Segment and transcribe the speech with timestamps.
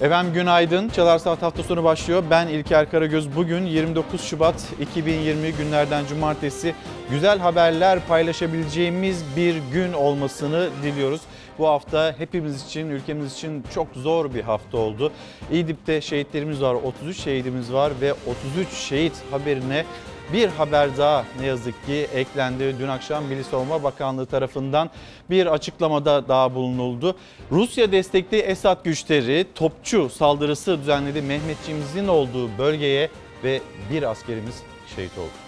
[0.00, 0.88] Efendim günaydın.
[0.88, 2.24] Çalar Saat hafta sonu başlıyor.
[2.30, 3.36] Ben İlker Karagöz.
[3.36, 6.74] Bugün 29 Şubat 2020 günlerden cumartesi
[7.10, 11.20] güzel haberler paylaşabileceğimiz bir gün olmasını diliyoruz.
[11.58, 15.12] Bu hafta hepimiz için, ülkemiz için çok zor bir hafta oldu.
[15.52, 19.84] İdlib'de şehitlerimiz var, 33 şehidimiz var ve 33 şehit haberine
[20.32, 22.76] bir haber daha ne yazık ki eklendi.
[22.78, 24.90] Dün akşam Milli Savunma Bakanlığı tarafından
[25.30, 27.16] bir açıklamada daha bulunuldu.
[27.52, 33.10] Rusya destekli Esad güçleri topçu saldırısı düzenledi Mehmetçiğimizin olduğu bölgeye
[33.44, 34.62] ve bir askerimiz
[34.96, 35.47] şehit oldu.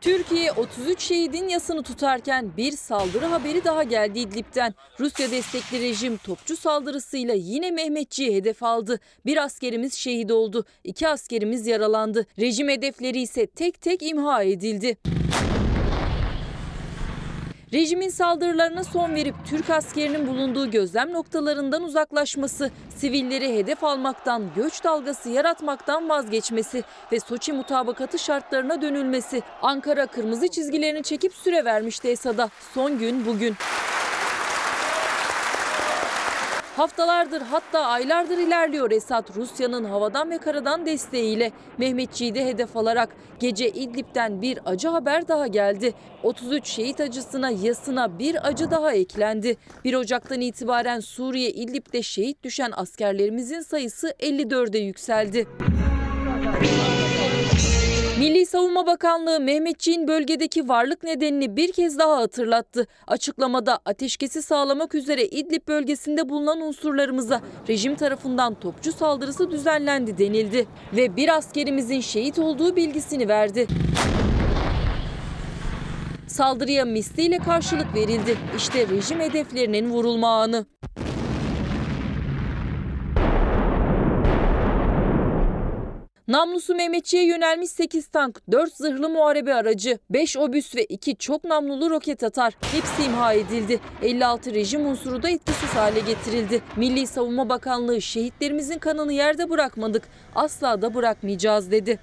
[0.00, 4.74] Türkiye 33 şehidin yasını tutarken bir saldırı haberi daha geldi İdlib'den.
[5.00, 9.00] Rusya destekli rejim topçu saldırısıyla yine Mehmetçi'yi hedef aldı.
[9.26, 12.26] Bir askerimiz şehit oldu, iki askerimiz yaralandı.
[12.38, 14.96] Rejim hedefleri ise tek tek imha edildi.
[17.72, 25.28] Rejimin saldırılarına son verip Türk askerinin bulunduğu gözlem noktalarından uzaklaşması, sivilleri hedef almaktan, göç dalgası
[25.28, 29.42] yaratmaktan vazgeçmesi ve Soçi mutabakatı şartlarına dönülmesi.
[29.62, 32.48] Ankara kırmızı çizgilerini çekip süre vermişti Esad'a.
[32.74, 33.56] Son gün bugün.
[36.78, 43.08] Haftalardır hatta aylardır ilerliyor Esad Rusya'nın havadan ve karadan desteğiyle Mehmetçiği de hedef alarak
[43.40, 45.94] gece İdlib'den bir acı haber daha geldi.
[46.22, 49.56] 33 şehit acısına yasına bir acı daha eklendi.
[49.84, 55.46] 1 Ocak'tan itibaren Suriye İdlib'de şehit düşen askerlerimizin sayısı 54'e yükseldi.
[58.18, 62.86] Milli Savunma Bakanlığı Mehmetçiğin bölgedeki varlık nedenini bir kez daha hatırlattı.
[63.06, 71.16] Açıklamada ateşkesi sağlamak üzere İdlib bölgesinde bulunan unsurlarımıza rejim tarafından topçu saldırısı düzenlendi denildi ve
[71.16, 73.66] bir askerimizin şehit olduğu bilgisini verdi.
[76.26, 78.36] Saldırıya misliyle karşılık verildi.
[78.56, 80.66] İşte rejim hedeflerinin vurulma anı.
[86.28, 91.90] Namlusu Mehmetçi'ye yönelmiş 8 tank, 4 zırhlı muharebe aracı, 5 obüs ve 2 çok namlulu
[91.90, 92.54] roket atar.
[92.72, 93.80] Hepsi imha edildi.
[94.02, 96.62] 56 rejim unsuru da etkisiz hale getirildi.
[96.76, 100.08] Milli Savunma Bakanlığı şehitlerimizin kanını yerde bırakmadık.
[100.34, 101.98] Asla da bırakmayacağız dedi.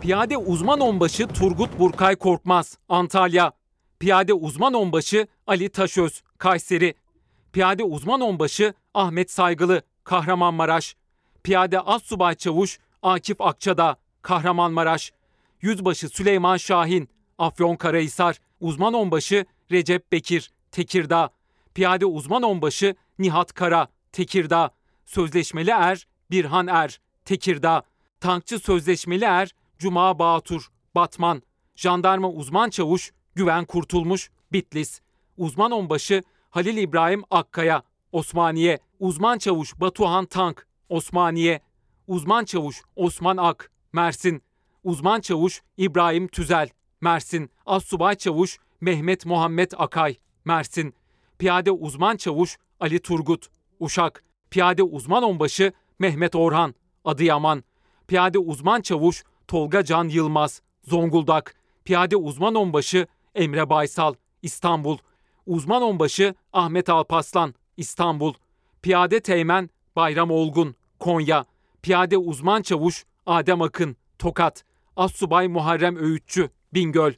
[0.00, 3.52] Piyade uzman onbaşı Turgut Burkay Korkmaz, Antalya.
[3.98, 6.94] Piyade uzman onbaşı Ali Taşöz, Kayseri.
[7.52, 10.96] Piyade uzman onbaşı Ahmet Saygılı, Kahramanmaraş.
[11.42, 15.12] Piyade Assubay Çavuş Akif Akçada, Kahramanmaraş.
[15.62, 18.40] Yüzbaşı Süleyman Şahin, Afyonkarahisar.
[18.60, 21.30] Uzman onbaşı Recep Bekir, Tekirdağ.
[21.74, 24.70] Piyade uzman onbaşı Nihat Kara, Tekirdağ.
[25.04, 27.82] Sözleşmeli er Birhan Er, Tekirdağ.
[28.20, 31.42] Tankçı sözleşmeli er Cuma Bağtur, Batman.
[31.76, 35.00] Jandarma uzman çavuş Güven Kurtulmuş, Bitlis.
[35.36, 38.78] Uzman onbaşı Halil İbrahim Akkaya, Osmaniye.
[39.00, 41.60] Uzman çavuş Batuhan Tank, Osmaniye.
[42.06, 44.42] Uzman çavuş Osman Ak, Mersin.
[44.84, 46.68] Uzman çavuş İbrahim Tüzel,
[47.00, 47.50] Mersin.
[47.66, 50.94] Assubay çavuş Mehmet Muhammed Akay, Mersin.
[51.38, 53.46] Piyade uzman çavuş Ali Turgut,
[53.80, 54.24] Uşak.
[54.50, 56.74] Piyade uzman onbaşı Mehmet Orhan,
[57.04, 57.64] Adıyaman.
[58.08, 61.54] Piyade uzman çavuş Tolga Can Yılmaz, Zonguldak.
[61.84, 64.98] Piyade uzman onbaşı Emre Baysal, İstanbul.
[65.50, 68.34] Uzman onbaşı Ahmet Alpaslan, İstanbul.
[68.82, 71.46] Piyade teğmen Bayram Olgun, Konya.
[71.82, 74.64] Piyade uzman çavuş Adem Akın, Tokat.
[74.96, 77.12] Assubay Muharrem Öğütçü, Bingöl.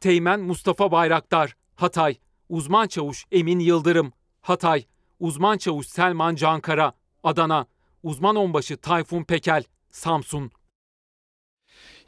[0.00, 2.16] Teğmen Mustafa Bayraktar, Hatay.
[2.48, 4.84] Uzman çavuş Emin Yıldırım, Hatay.
[5.20, 6.92] Uzman çavuş Selman Cankara,
[7.24, 7.66] Adana.
[8.02, 10.50] Uzman onbaşı Tayfun Pekel, Samsun.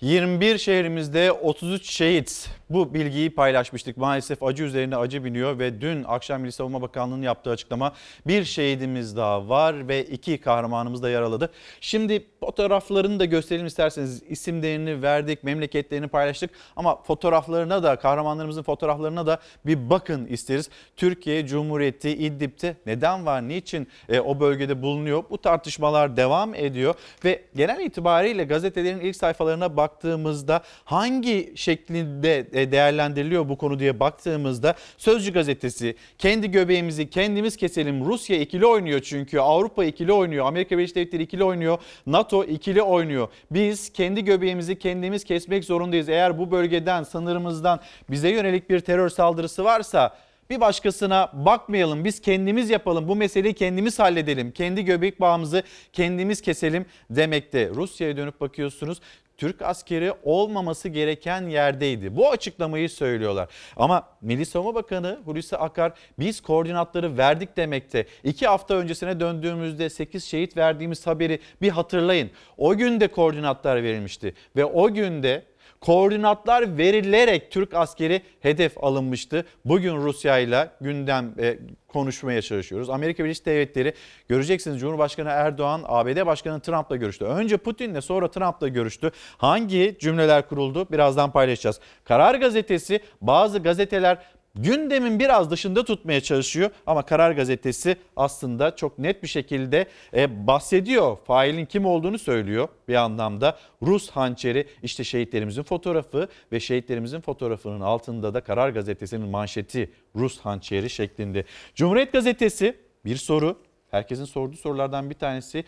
[0.00, 3.96] 21 şehrimizde 33 şehit bu bilgiyi paylaşmıştık.
[3.96, 7.92] Maalesef acı üzerine acı biniyor ve dün akşam Milli Savunma Bakanlığı'nın yaptığı açıklama
[8.26, 11.50] bir şehidimiz daha var ve iki kahramanımız da yaraladı.
[11.80, 19.40] Şimdi fotoğraflarını da gösterelim isterseniz isimlerini verdik, memleketlerini paylaştık ama fotoğraflarına da kahramanlarımızın fotoğraflarına da
[19.66, 20.70] bir bakın isteriz.
[20.96, 25.24] Türkiye Cumhuriyeti İdlib'te neden var, niçin e, o bölgede bulunuyor?
[25.30, 26.94] Bu tartışmalar devam ediyor
[27.24, 34.74] ve genel itibariyle gazetelerin ilk sayfalarına baktığımızda hangi şeklinde e, değerlendiriliyor bu konu diye baktığımızda
[34.98, 40.96] Sözcü gazetesi kendi göbeğimizi kendimiz keselim Rusya ikili oynuyor çünkü Avrupa ikili oynuyor Amerika Birleşik
[40.96, 43.28] Devletleri ikili oynuyor NATO ikili oynuyor.
[43.50, 46.08] Biz kendi göbeğimizi kendimiz kesmek zorundayız.
[46.08, 50.16] Eğer bu bölgeden sınırımızdan bize yönelik bir terör saldırısı varsa
[50.50, 52.04] bir başkasına bakmayalım.
[52.04, 53.08] Biz kendimiz yapalım.
[53.08, 54.52] Bu meseleyi kendimiz halledelim.
[54.52, 57.70] Kendi göbek bağımızı kendimiz keselim demekte.
[57.74, 59.00] Rusya'ya dönüp bakıyorsunuz.
[59.40, 62.16] Türk askeri olmaması gereken yerdeydi.
[62.16, 63.48] Bu açıklamayı söylüyorlar.
[63.76, 68.06] Ama Milli Savunma Bakanı Hulusi Akar biz koordinatları verdik demekte.
[68.24, 72.30] İki hafta öncesine döndüğümüzde 8 şehit verdiğimiz haberi bir hatırlayın.
[72.56, 75.49] O gün de koordinatlar verilmişti ve o günde
[75.80, 79.44] koordinatlar verilerek Türk askeri hedef alınmıştı.
[79.64, 82.90] Bugün Rusya ile gündem e, konuşmaya çalışıyoruz.
[82.90, 83.94] Amerika Birleşik Devletleri
[84.28, 87.24] göreceksiniz Cumhurbaşkanı Erdoğan ABD Başkanı Trump'la görüştü.
[87.24, 89.10] Önce Putin'le sonra Trump'la görüştü.
[89.38, 91.80] Hangi cümleler kuruldu birazdan paylaşacağız.
[92.04, 94.18] Karar gazetesi bazı gazeteler
[94.54, 101.16] gündemin biraz dışında tutmaya çalışıyor ama Karar Gazetesi aslında çok net bir şekilde e, bahsediyor.
[101.24, 103.58] Failin kim olduğunu söylüyor bir anlamda.
[103.82, 110.90] Rus hançeri işte şehitlerimizin fotoğrafı ve şehitlerimizin fotoğrafının altında da Karar Gazetesi'nin manşeti Rus hançeri
[110.90, 111.44] şeklinde.
[111.74, 113.56] Cumhuriyet Gazetesi bir soru
[113.90, 115.64] herkesin sorduğu sorulardan bir tanesi.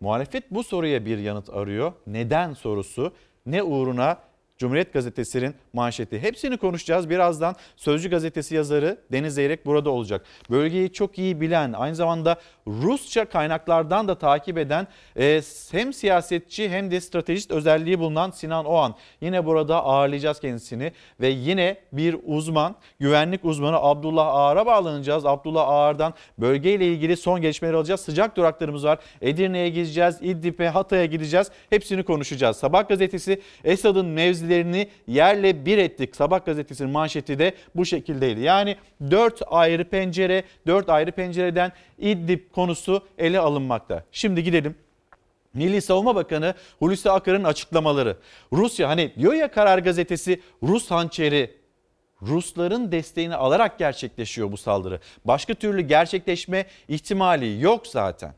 [0.00, 1.92] Muhalefet bu soruya bir yanıt arıyor.
[2.06, 3.12] Neden sorusu?
[3.46, 4.18] Ne uğruna
[4.58, 6.18] Cumhuriyet Gazetesi'nin manşeti.
[6.18, 7.10] Hepsini konuşacağız.
[7.10, 10.26] Birazdan Sözcü Gazetesi yazarı Deniz Zeyrek burada olacak.
[10.50, 12.36] Bölgeyi çok iyi bilen, aynı zamanda
[12.66, 14.86] Rusça kaynaklardan da takip eden
[15.18, 15.40] e,
[15.70, 18.94] hem siyasetçi hem de stratejist özelliği bulunan Sinan Oğan.
[19.20, 25.26] Yine burada ağırlayacağız kendisini ve yine bir uzman, güvenlik uzmanı Abdullah Ağar'a bağlanacağız.
[25.26, 28.00] Abdullah Ağar'dan bölgeyle ilgili son gelişmeleri alacağız.
[28.00, 28.98] Sıcak duraklarımız var.
[29.22, 31.50] Edirne'ye gideceğiz, İdlib'e, Hatay'a gideceğiz.
[31.70, 32.56] Hepsini konuşacağız.
[32.56, 34.06] Sabah gazetesi Esad'ın
[34.44, 36.16] mevzilerini yerle bir ettik.
[36.16, 38.40] Sabah gazetesinin manşeti de bu şekildeydi.
[38.40, 38.76] Yani
[39.10, 44.04] dört ayrı pencere, dört ayrı pencereden İdlib konusu ele alınmakta.
[44.12, 44.74] Şimdi gidelim
[45.54, 48.16] Milli Savunma Bakanı Hulusi Akar'ın açıklamaları.
[48.52, 51.50] Rusya hani diyor ya Karar Gazetesi Rus hançeri
[52.22, 55.00] Rusların desteğini alarak gerçekleşiyor bu saldırı.
[55.24, 58.34] Başka türlü gerçekleşme ihtimali yok zaten.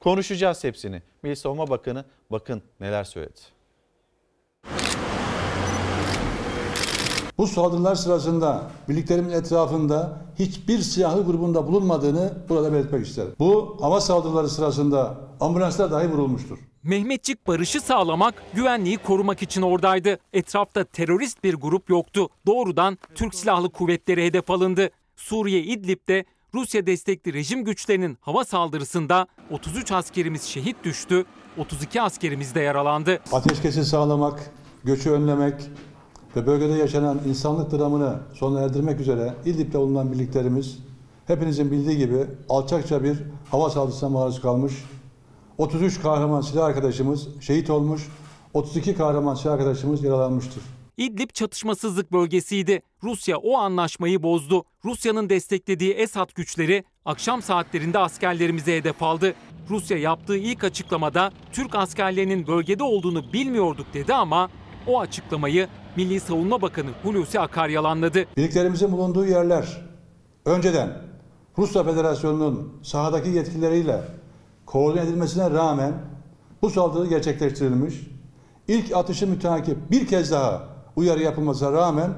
[0.00, 1.02] Konuşacağız hepsini.
[1.22, 3.55] Milli Savunma Bakanı bakın neler söyledi.
[7.38, 13.32] Bu saldırılar sırasında birliklerimin etrafında hiçbir silahlı grubunda bulunmadığını burada belirtmek isterim.
[13.38, 16.58] Bu hava saldırıları sırasında ambulanslar dahi vurulmuştur.
[16.82, 20.18] Mehmetçik barışı sağlamak, güvenliği korumak için oradaydı.
[20.32, 22.28] Etrafta terörist bir grup yoktu.
[22.46, 24.90] Doğrudan Türk Silahlı Kuvvetleri hedef alındı.
[25.16, 26.24] Suriye İdlib'de
[26.54, 31.24] Rusya destekli rejim güçlerinin hava saldırısında 33 askerimiz şehit düştü,
[31.58, 33.20] 32 askerimiz de yaralandı.
[33.32, 34.50] Ateşkesi sağlamak,
[34.84, 35.54] göçü önlemek
[36.36, 40.78] ve bölgede yaşanan insanlık dramını sona erdirmek üzere İdlib'de bulunan birliklerimiz
[41.26, 43.18] hepinizin bildiği gibi alçakça bir
[43.50, 44.72] hava saldırısına maruz kalmış.
[45.58, 48.08] 33 kahraman silah arkadaşımız şehit olmuş,
[48.54, 50.62] 32 kahraman silah arkadaşımız yaralanmıştır.
[50.96, 52.82] İdlib çatışmasızlık bölgesiydi.
[53.02, 54.64] Rusya o anlaşmayı bozdu.
[54.84, 59.34] Rusya'nın desteklediği Esad güçleri akşam saatlerinde askerlerimize hedef aldı.
[59.70, 64.50] Rusya yaptığı ilk açıklamada Türk askerlerinin bölgede olduğunu bilmiyorduk dedi ama
[64.86, 68.24] o açıklamayı Milli Savunma Bakanı Hulusi Akar yalanladı.
[68.36, 69.82] Birliklerimizin bulunduğu yerler
[70.44, 70.92] önceden
[71.58, 74.02] Rusya Federasyonu'nun sahadaki yetkilileriyle
[74.66, 75.92] koordine edilmesine rağmen
[76.62, 77.94] bu saldırı gerçekleştirilmiş.
[78.68, 82.10] İlk atışı müteakip bir kez daha uyarı yapılmasına rağmen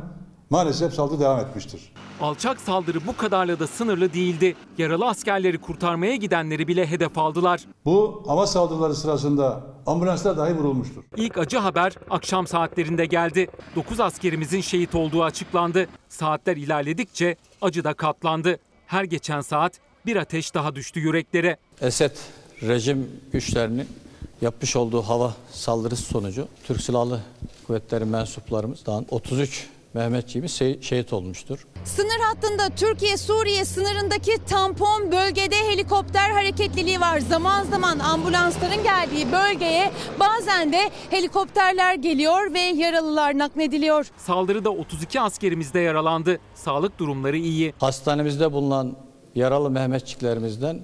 [0.50, 1.92] maalesef saldırı devam etmiştir.
[2.20, 4.56] Alçak saldırı bu kadarla da sınırlı değildi.
[4.78, 7.60] Yaralı askerleri kurtarmaya gidenleri bile hedef aldılar.
[7.84, 11.02] Bu hava saldırıları sırasında ambulanslar dahi vurulmuştur.
[11.16, 13.48] İlk acı haber akşam saatlerinde geldi.
[13.76, 15.86] 9 askerimizin şehit olduğu açıklandı.
[16.08, 18.58] Saatler ilerledikçe acı da katlandı.
[18.86, 21.56] Her geçen saat bir ateş daha düştü yüreklere.
[21.81, 22.17] Esed
[22.62, 23.88] rejim güçlerinin
[24.40, 27.20] yapmış olduğu hava saldırısı sonucu Türk Silahlı
[27.67, 29.67] Kuvvetleri mensuplarımızdan 33
[29.98, 31.67] Mehmetçiğimiz şeh- şehit olmuştur.
[31.84, 37.19] Sınır hattında Türkiye-Suriye sınırındaki tampon bölgede helikopter hareketliliği var.
[37.20, 44.06] Zaman zaman ambulansların geldiği bölgeye bazen de helikopterler geliyor ve yaralılar naklediliyor.
[44.17, 46.40] Saldırıda 32 askerimiz de yaralandı.
[46.55, 47.74] Sağlık durumları iyi.
[47.81, 48.96] Hastanemizde bulunan
[49.34, 50.81] yaralı Mehmetçiklerimizden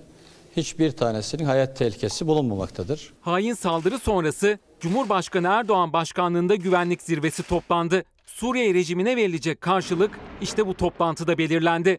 [0.57, 3.13] hiçbir tanesinin hayat tehlikesi bulunmamaktadır.
[3.21, 8.05] Hain saldırı sonrası Cumhurbaşkanı Erdoğan başkanlığında güvenlik zirvesi toplandı.
[8.27, 11.99] Suriye rejimine verilecek karşılık işte bu toplantıda belirlendi.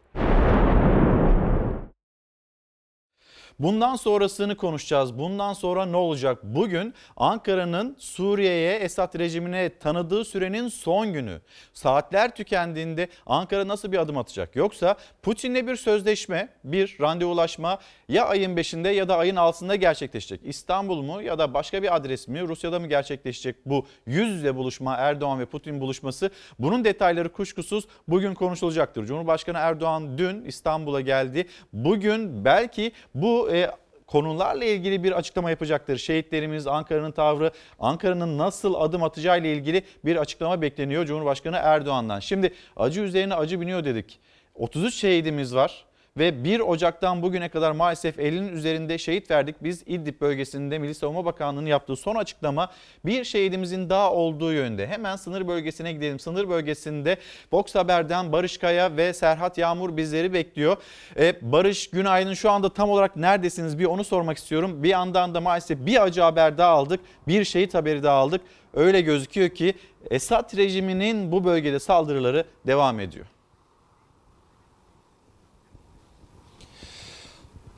[3.58, 5.18] Bundan sonrasını konuşacağız.
[5.18, 6.38] Bundan sonra ne olacak?
[6.42, 11.40] Bugün Ankara'nın Suriye'ye Esad rejimine tanıdığı sürenin son günü.
[11.72, 14.56] Saatler tükendiğinde Ankara nasıl bir adım atacak?
[14.56, 20.40] Yoksa Putin'le bir sözleşme, bir randevulaşma ya ayın 5'inde ya da ayın 6'sında gerçekleşecek.
[20.44, 22.48] İstanbul mu ya da başka bir adres mi?
[22.48, 26.30] Rusya'da mı gerçekleşecek bu yüz yüze buluşma Erdoğan ve Putin buluşması?
[26.58, 29.06] Bunun detayları kuşkusuz bugün konuşulacaktır.
[29.06, 31.46] Cumhurbaşkanı Erdoğan dün İstanbul'a geldi.
[31.72, 33.70] Bugün belki bu e,
[34.06, 35.98] konularla ilgili bir açıklama yapacaktır.
[35.98, 42.20] Şehitlerimiz, Ankara'nın tavrı, Ankara'nın nasıl adım atacağı ile ilgili bir açıklama bekleniyor Cumhurbaşkanı Erdoğan'dan.
[42.20, 44.18] Şimdi acı üzerine acı biniyor dedik.
[44.54, 45.84] 33 şehidimiz var
[46.16, 49.56] ve 1 Ocak'tan bugüne kadar maalesef 50'nin üzerinde şehit verdik.
[49.62, 52.70] Biz İdlib bölgesinde Milli Savunma Bakanlığı'nın yaptığı son açıklama
[53.04, 54.86] bir şehidimizin daha olduğu yönde.
[54.86, 56.18] Hemen sınır bölgesine gidelim.
[56.18, 57.16] Sınır bölgesinde
[57.50, 60.76] Fox Haber'den Barış Kaya ve Serhat Yağmur bizleri bekliyor.
[61.16, 64.82] Ee, Barış günaydın şu anda tam olarak neredesiniz bir onu sormak istiyorum.
[64.82, 67.00] Bir yandan da maalesef bir acı haber daha aldık.
[67.28, 68.40] Bir şehit haberi daha aldık.
[68.74, 69.74] Öyle gözüküyor ki
[70.10, 73.26] Esad rejiminin bu bölgede saldırıları devam ediyor.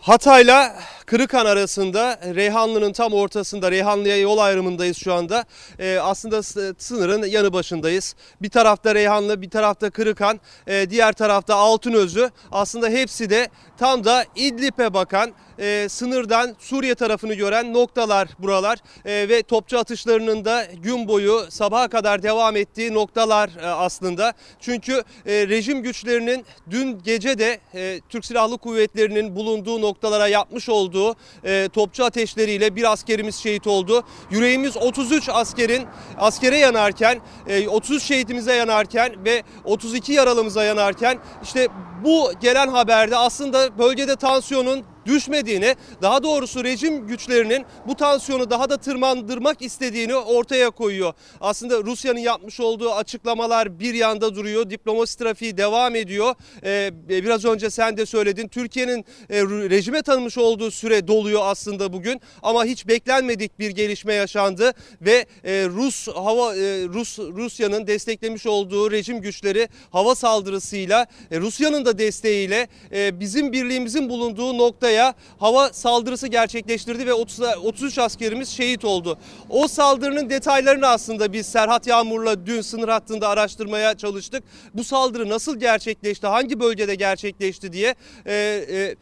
[0.01, 0.77] Hatay'la
[1.07, 5.45] Kırıkan arasında Reyhanlı'nın tam ortasında Reyhanlı'ya yol ayrımındayız şu anda.
[5.79, 6.43] Ee, aslında
[6.79, 8.15] sınırın yanı başındayız.
[8.43, 12.31] Bir tarafta Reyhanlı bir tarafta Kırıkan e, diğer tarafta Altınözü.
[12.53, 18.79] Aslında hepsi de tam da İdlib'e bakan e, sınırdan Suriye tarafını gören noktalar buralar.
[19.05, 24.33] E, ve topçu atışlarının da gün boyu sabaha kadar devam ettiği noktalar e, aslında.
[24.61, 31.17] Çünkü e, rejim güçlerinin dün gece de e, Türk Silahlı Kuvvetleri'nin bulunduğu noktalara yapmış olduğu
[31.45, 34.03] e, topçu ateşleriyle bir askerimiz şehit oldu.
[34.31, 35.87] Yüreğimiz 33 askerin
[36.19, 41.69] askere yanarken, e, 33 şehitimize yanarken ve 32 yaralımıza yanarken işte
[42.05, 48.77] bu gelen haberde aslında bölgede tansiyonun düşmediğini, daha doğrusu rejim güçlerinin bu tansiyonu daha da
[48.77, 51.13] tırmandırmak istediğini ortaya koyuyor.
[51.41, 54.71] Aslında Rusya'nın yapmış olduğu açıklamalar bir yanda duruyor.
[54.71, 56.35] Diplomasi trafiği devam ediyor.
[56.65, 58.49] Ee, biraz önce sen de söyledin.
[58.49, 64.73] Türkiye'nin e, rejime tanımış olduğu süre doluyor aslında bugün ama hiç beklenmedik bir gelişme yaşandı
[65.01, 71.85] ve e, Rus hava e, Rus Rusya'nın desteklemiş olduğu rejim güçleri hava saldırısıyla e, Rusya'nın
[71.85, 74.98] da desteğiyle e, bizim birliğimizin bulunduğu noktaya
[75.39, 79.19] hava saldırısı gerçekleştirdi ve 30, 33 askerimiz şehit oldu.
[79.51, 84.45] O saldırının detaylarını aslında biz Serhat Yağmur'la dün sınır hattında araştırmaya çalıştık.
[84.75, 87.95] Bu saldırı nasıl gerçekleşti, hangi bölgede gerçekleşti diye
[88.27, 88.35] e,
[88.71, 88.97] e,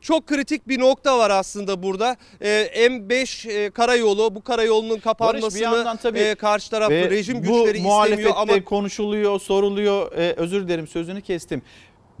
[0.00, 2.16] çok kritik bir nokta var aslında burada.
[2.40, 8.32] E, M5 e, karayolu, bu karayolunun kapanmasını tabii e, karşı taraf Ve rejim güçleri istemiyor
[8.36, 10.12] ama konuşuluyor, soruluyor.
[10.12, 11.62] Ee, özür dilerim sözünü kestim.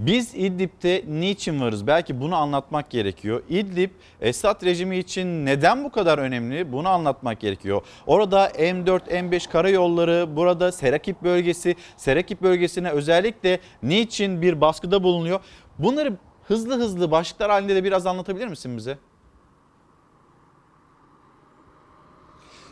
[0.00, 1.86] Biz İdlib'de niçin varız?
[1.86, 3.42] Belki bunu anlatmak gerekiyor.
[3.48, 3.90] İdlib
[4.20, 6.72] Esad rejimi için neden bu kadar önemli?
[6.72, 7.82] Bunu anlatmak gerekiyor.
[8.06, 15.40] Orada M4, M5 karayolları, burada Serakip bölgesi, Serakip bölgesine özellikle niçin bir baskıda bulunuyor?
[15.78, 18.98] Bunları hızlı hızlı başlıklar halinde de biraz anlatabilir misin bize?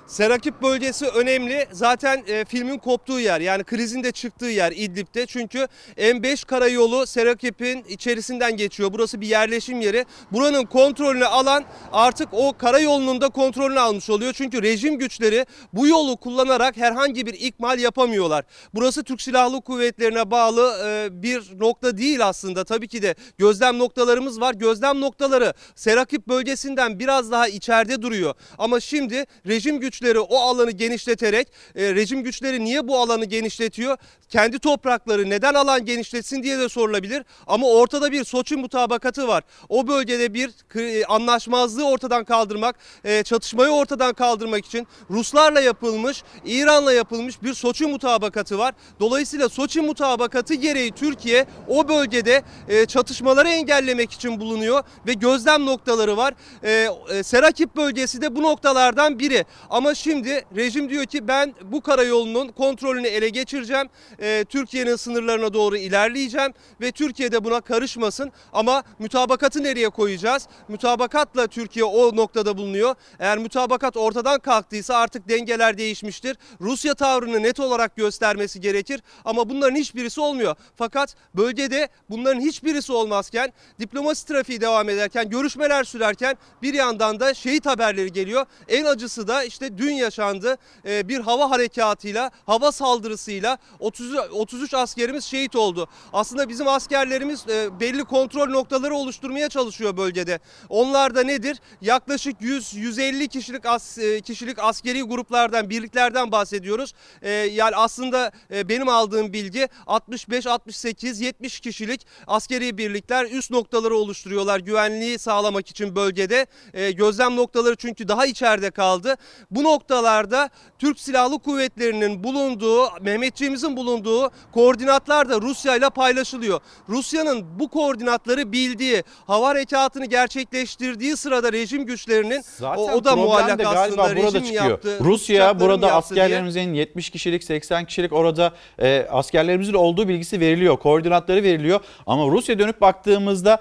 [0.08, 1.66] Serakip bölgesi önemli.
[1.72, 5.26] Zaten e, filmin koptuğu yer yani krizin de çıktığı yer İdlib'de.
[5.26, 8.92] Çünkü M5 karayolu Serakip'in içerisinden geçiyor.
[8.92, 10.04] Burası bir yerleşim yeri.
[10.32, 14.32] Buranın kontrolünü alan artık o karayolunun da kontrolünü almış oluyor.
[14.32, 18.44] Çünkü rejim güçleri bu yolu kullanarak herhangi bir ikmal yapamıyorlar.
[18.74, 22.64] Burası Türk Silahlı Kuvvetlerine bağlı e, bir nokta değil aslında.
[22.64, 24.54] Tabii ki de gözlem noktalarımız var.
[24.54, 28.34] Gözlem noktaları Serakip bölgesinden biraz daha içeride duruyor.
[28.58, 33.96] Ama şimdi rejim güçleri o alanı genişleterek e, rejim güçleri niye bu alanı genişletiyor?
[34.28, 37.22] Kendi toprakları neden alan genişletsin diye de sorulabilir.
[37.46, 39.44] Ama ortada bir Soçi mutabakatı var.
[39.68, 46.92] O bölgede bir kı- anlaşmazlığı ortadan kaldırmak, e, çatışmayı ortadan kaldırmak için Ruslarla yapılmış, İran'la
[46.92, 48.74] yapılmış bir Soçi mutabakatı var.
[49.00, 56.16] Dolayısıyla Soçi mutabakatı gereği Türkiye o bölgede e, çatışmaları engellemek için bulunuyor ve gözlem noktaları
[56.16, 56.34] var.
[56.62, 59.44] E, e, Serakip bölgesi de bu noktalardan biri.
[59.70, 63.88] Ama şimdi rejim diyor ki ben bu karayolunun kontrolünü ele geçireceğim.
[64.20, 68.32] E, Türkiye'nin sınırlarına doğru ilerleyeceğim ve Türkiye de buna karışmasın.
[68.52, 70.48] Ama mütabakatı nereye koyacağız?
[70.68, 72.94] Mütabakatla Türkiye o noktada bulunuyor.
[73.18, 76.36] Eğer mütabakat ortadan kalktıysa artık dengeler değişmiştir.
[76.60, 80.54] Rusya tavrını net olarak göstermesi gerekir ama bunların hiçbirisi olmuyor.
[80.76, 87.66] Fakat bölgede bunların hiçbirisi olmazken diplomasi trafiği devam ederken görüşmeler sürerken bir yandan da şehit
[87.66, 88.46] haberleri geliyor.
[88.68, 90.56] En acısı da işte dün yaşandı.
[90.86, 95.88] Ee, bir hava harekatıyla, hava saldırısıyla 30, 33 askerimiz şehit oldu.
[96.12, 100.40] Aslında bizim askerlerimiz e, belli kontrol noktaları oluşturmaya çalışıyor bölgede.
[100.68, 101.60] Onlar da nedir?
[101.80, 106.94] Yaklaşık 100-150 kişilik as, e, kişilik askeri gruplardan, birliklerden bahsediyoruz.
[107.22, 113.96] E, yani aslında e, benim aldığım bilgi 65, 68, 70 kişilik askeri birlikler üst noktaları
[113.96, 116.46] oluşturuyorlar güvenliği sağlamak için bölgede.
[116.92, 119.16] Gözlem noktaları çünkü daha içeride kaldı.
[119.50, 126.60] Bu noktalarda Türk Silahlı Kuvvetleri'nin bulunduğu, Mehmetçiğimizin bulunduğu koordinatlar da Rusya ile paylaşılıyor.
[126.88, 133.66] Rusya'nın bu koordinatları bildiği, hava harekatını gerçekleştirdiği sırada rejim güçlerinin Zaten o, o da muallak
[133.66, 134.70] aslında burada rejim çıkıyor.
[134.70, 134.98] yaptı.
[135.00, 136.24] Rusya burada yaptı diye.
[136.24, 140.76] askerlerimizin 70 kişilik 80 kişilik orada e, askerlerimizin olduğu bilgisi veriliyor.
[140.76, 141.80] Koordinatları veriliyor.
[142.06, 143.60] Ama Rusya dönüp baktığımızda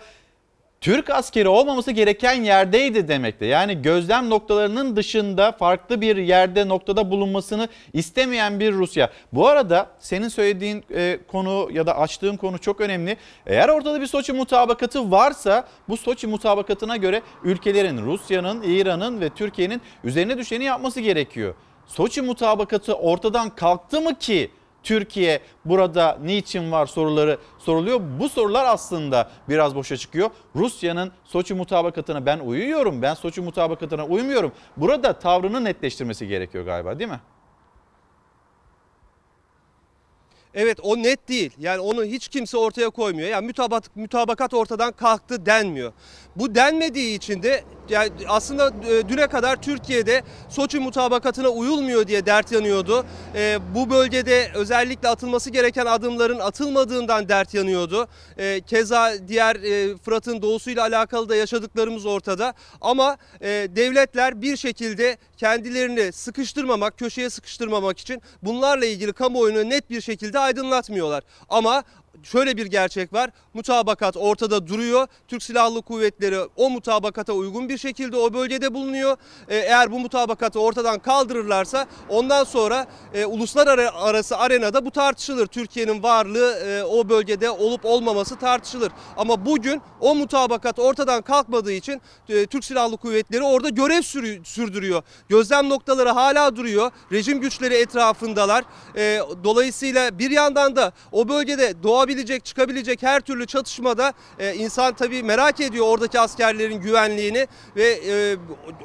[0.81, 3.45] Türk askeri olmaması gereken yerdeydi demekte.
[3.45, 9.09] Yani gözlem noktalarının dışında farklı bir yerde noktada bulunmasını istemeyen bir Rusya.
[9.33, 13.17] Bu arada senin söylediğin e, konu ya da açtığın konu çok önemli.
[13.45, 19.81] Eğer ortada bir Soçi mutabakatı varsa bu Soçi mutabakatına göre ülkelerin Rusya'nın, İran'ın ve Türkiye'nin
[20.03, 21.55] üzerine düşeni yapması gerekiyor.
[21.87, 24.51] Soçi mutabakatı ortadan kalktı mı ki
[24.87, 27.99] Türkiye burada niçin var soruları soruluyor.
[28.19, 30.29] Bu sorular aslında biraz boşa çıkıyor.
[30.55, 34.51] Rusya'nın Soçi mutabakatına ben uyuyorum, ben Soçi mutabakatına uymuyorum.
[34.77, 37.19] Burada tavrını netleştirmesi gerekiyor galiba değil mi?
[40.59, 41.51] Evet o net değil.
[41.59, 43.29] Yani onu hiç kimse ortaya koymuyor.
[43.29, 45.93] Yani mütabakat, mütabakat ortadan kalktı denmiyor.
[46.35, 52.51] Bu denmediği için de yani aslında e, düne kadar Türkiye'de Soçi mutabakatına uyulmuyor diye dert
[52.51, 53.05] yanıyordu.
[53.35, 58.07] E, bu bölgede özellikle atılması gereken adımların atılmadığından dert yanıyordu.
[58.37, 62.53] E, keza diğer e, Fırat'ın doğusuyla alakalı da yaşadıklarımız ortada.
[62.81, 70.01] Ama e, devletler bir şekilde kendilerini sıkıştırmamak, köşeye sıkıştırmamak için bunlarla ilgili kamuoyunu net bir
[70.01, 71.23] şekilde aydınlatmıyorlar.
[71.49, 71.83] Ama
[72.27, 73.29] şöyle bir gerçek var.
[73.53, 75.07] Mutabakat ortada duruyor.
[75.27, 79.17] Türk Silahlı Kuvvetleri o mutabakata uygun bir şekilde o bölgede bulunuyor.
[79.47, 85.47] Ee, eğer bu mutabakatı ortadan kaldırırlarsa ondan sonra e, uluslararası arenada bu tartışılır.
[85.47, 88.91] Türkiye'nin varlığı e, o bölgede olup olmaması tartışılır.
[89.17, 95.03] Ama bugün o mutabakat ortadan kalkmadığı için e, Türk Silahlı Kuvvetleri orada görev sürü- sürdürüyor.
[95.29, 96.91] Gözlem noktaları hala duruyor.
[97.11, 98.63] Rejim güçleri etrafındalar.
[98.95, 101.83] E, dolayısıyla bir yandan da o bölgede
[102.17, 108.37] doğabilecek, çıkabilecek her türlü çatışmada e, insan tabii merak ediyor oradaki askerlerin güvenliğini ve e,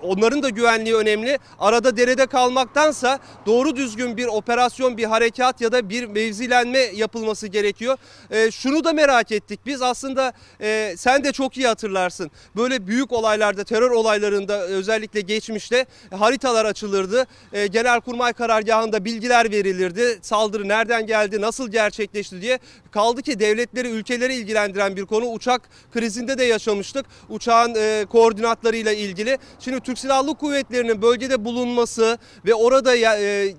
[0.02, 1.38] onların da güvenliği önemli.
[1.58, 7.98] Arada derede kalmaktansa doğru düzgün bir operasyon, bir harekat ya da bir mevzilenme yapılması gerekiyor.
[8.30, 12.30] E, şunu da merak ettik biz aslında e, sen de çok iyi hatırlarsın.
[12.56, 17.26] Böyle büyük olaylarda, terör olaylarında özellikle geçmişte haritalar açılırdı.
[17.52, 20.18] E, Genelkurmay karargahında bilgiler verilirdi.
[20.22, 22.58] Saldırı nereden geldi, nasıl gerçekleşti diye.
[22.90, 25.26] Kaldı ki devletleri, ülkeleri ilgilendiren bir konu.
[25.26, 27.06] Uçak krizinde de yaşamıştık.
[27.28, 29.38] Uçağın e, koordinatlarıyla ilgili.
[29.58, 33.54] Şimdi Türk Silahlı Kuvvetleri'nin bölgede bulunması ve orada ya, e,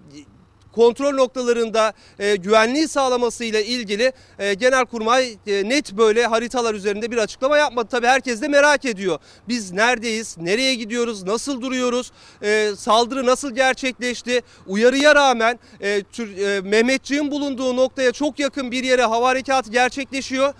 [0.75, 7.57] kontrol noktalarında e, güvenliği sağlamasıyla ilgili e, Genelkurmay e, net böyle haritalar üzerinde bir açıklama
[7.57, 7.87] yapmadı.
[7.91, 9.19] Tabii herkes de merak ediyor.
[9.47, 10.37] Biz neredeyiz?
[10.37, 11.23] Nereye gidiyoruz?
[11.23, 12.11] Nasıl duruyoruz?
[12.41, 14.41] E, saldırı nasıl gerçekleşti?
[14.67, 20.53] Uyarıya rağmen e, Tür, e, Mehmetçiğin bulunduğu noktaya çok yakın bir yere hava harekatı gerçekleşiyor.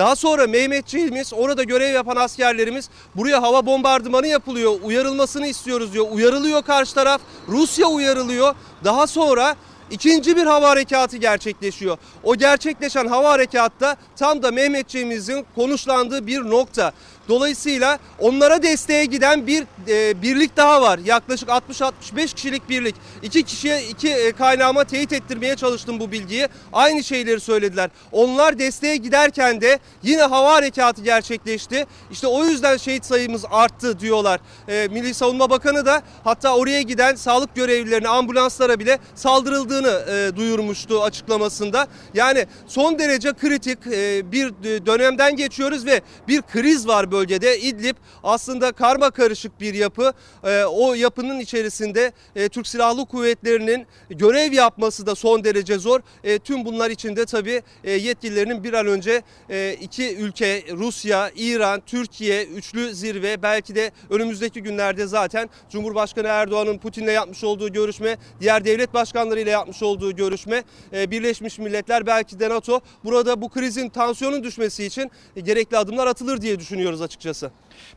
[0.00, 6.06] Daha sonra Mehmetçiğimiz, orada görev yapan askerlerimiz buraya hava bombardımanı yapılıyor, uyarılmasını istiyoruz diyor.
[6.10, 8.54] Uyarılıyor karşı taraf, Rusya uyarılıyor.
[8.84, 9.56] Daha sonra
[9.90, 11.98] ikinci bir hava harekatı gerçekleşiyor.
[12.22, 16.92] O gerçekleşen hava harekatta tam da Mehmetçiğimizin konuşlandığı bir nokta.
[17.28, 20.98] Dolayısıyla onlara desteğe giden bir e, birlik daha var.
[21.04, 22.94] Yaklaşık 60-65 kişilik birlik.
[23.22, 26.48] İki kişiye, iki e, kaynağıma teyit ettirmeye çalıştım bu bilgiyi.
[26.72, 27.90] Aynı şeyleri söylediler.
[28.12, 31.86] Onlar desteğe giderken de yine hava harekatı gerçekleşti.
[32.10, 34.40] İşte o yüzden şehit sayımız arttı diyorlar.
[34.68, 41.02] E, Milli Savunma Bakanı da hatta oraya giden sağlık görevlilerine, ambulanslara bile saldırıldığını e, duyurmuştu
[41.02, 41.86] açıklamasında.
[42.14, 44.52] Yani son derece kritik e, bir
[44.86, 47.60] dönemden geçiyoruz ve bir kriz var bölgede.
[47.60, 50.12] İdlib aslında karma karışık bir yapı.
[50.44, 56.00] E, o yapının içerisinde e, Türk Silahlı Kuvvetleri'nin görev yapması da son derece zor.
[56.24, 61.82] E, tüm bunlar içinde tabii e, yetkililerinin bir an önce e, iki ülke Rusya, İran,
[61.86, 68.64] Türkiye üçlü zirve belki de önümüzdeki günlerde zaten Cumhurbaşkanı Erdoğan'ın Putin'le yapmış olduğu görüşme, diğer
[68.64, 74.84] devlet başkanlarıyla yapmış olduğu görüşme, Birleşmiş Milletler belki de NATO burada bu krizin tansiyonun düşmesi
[74.84, 75.10] için
[75.42, 77.50] gerekli adımlar atılır diye düşünüyoruz açıkçası.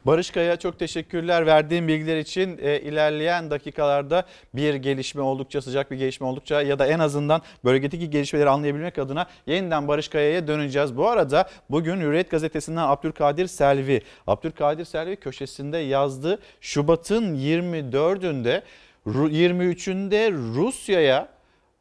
[0.06, 2.60] Barış Kaya çok teşekkürler verdiğim bilgiler için.
[2.62, 8.10] E, ilerleyen dakikalarda bir gelişme oldukça sıcak bir gelişme oldukça ya da en azından bölgedeki
[8.10, 10.98] gelişmeleri anlayabilmek adına yeniden Barış Kaya'ya döneceğiz.
[10.98, 16.40] Bu arada bugün Hürriyet gazetesinden Abdülkadir Selvi, Abdülkadir Selvi köşesinde yazdı.
[16.62, 18.62] Şubat'ın 24'ünde
[19.06, 21.28] 23'ünde Rusya'ya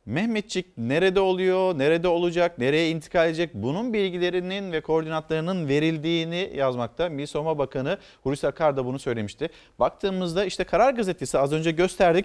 [0.07, 7.09] Mehmetçik nerede oluyor, nerede olacak, nereye intikal edecek bunun bilgilerinin ve koordinatlarının verildiğini yazmakta.
[7.09, 9.49] Milli Savunma Bakanı Hulusi Akar da bunu söylemişti.
[9.79, 12.25] Baktığımızda işte Karar Gazetesi az önce gösterdik.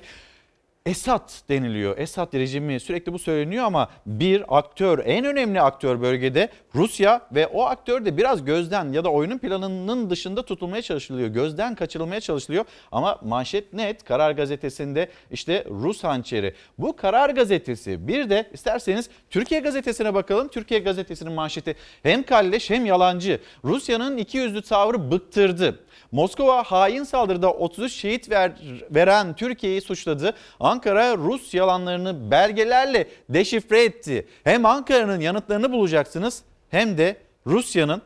[0.87, 1.97] Esad deniliyor.
[1.97, 7.63] Esad rejimi sürekli bu söyleniyor ama bir aktör, en önemli aktör bölgede Rusya ve o
[7.63, 11.27] aktör de biraz gözden ya da oyunun planının dışında tutulmaya çalışılıyor.
[11.27, 16.53] Gözden kaçırılmaya çalışılıyor ama manşet net Karar Gazetesi'nde işte Rus hançeri.
[16.77, 20.47] Bu Karar Gazetesi bir de isterseniz Türkiye Gazetesi'ne bakalım.
[20.47, 23.39] Türkiye Gazetesi'nin manşeti hem kalleş hem yalancı.
[23.63, 25.79] Rusya'nın iki yüzlü tavrı bıktırdı.
[26.11, 28.51] Moskova hain saldırıda 33 şehit ver,
[28.91, 30.33] veren Türkiye'yi suçladı.
[30.59, 34.27] Ankara Rus yalanlarını belgelerle deşifre etti.
[34.43, 37.17] Hem Ankara'nın yanıtlarını bulacaksınız hem de
[37.47, 38.01] Rusya'nın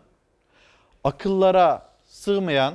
[1.04, 2.74] akıllara sığmayan,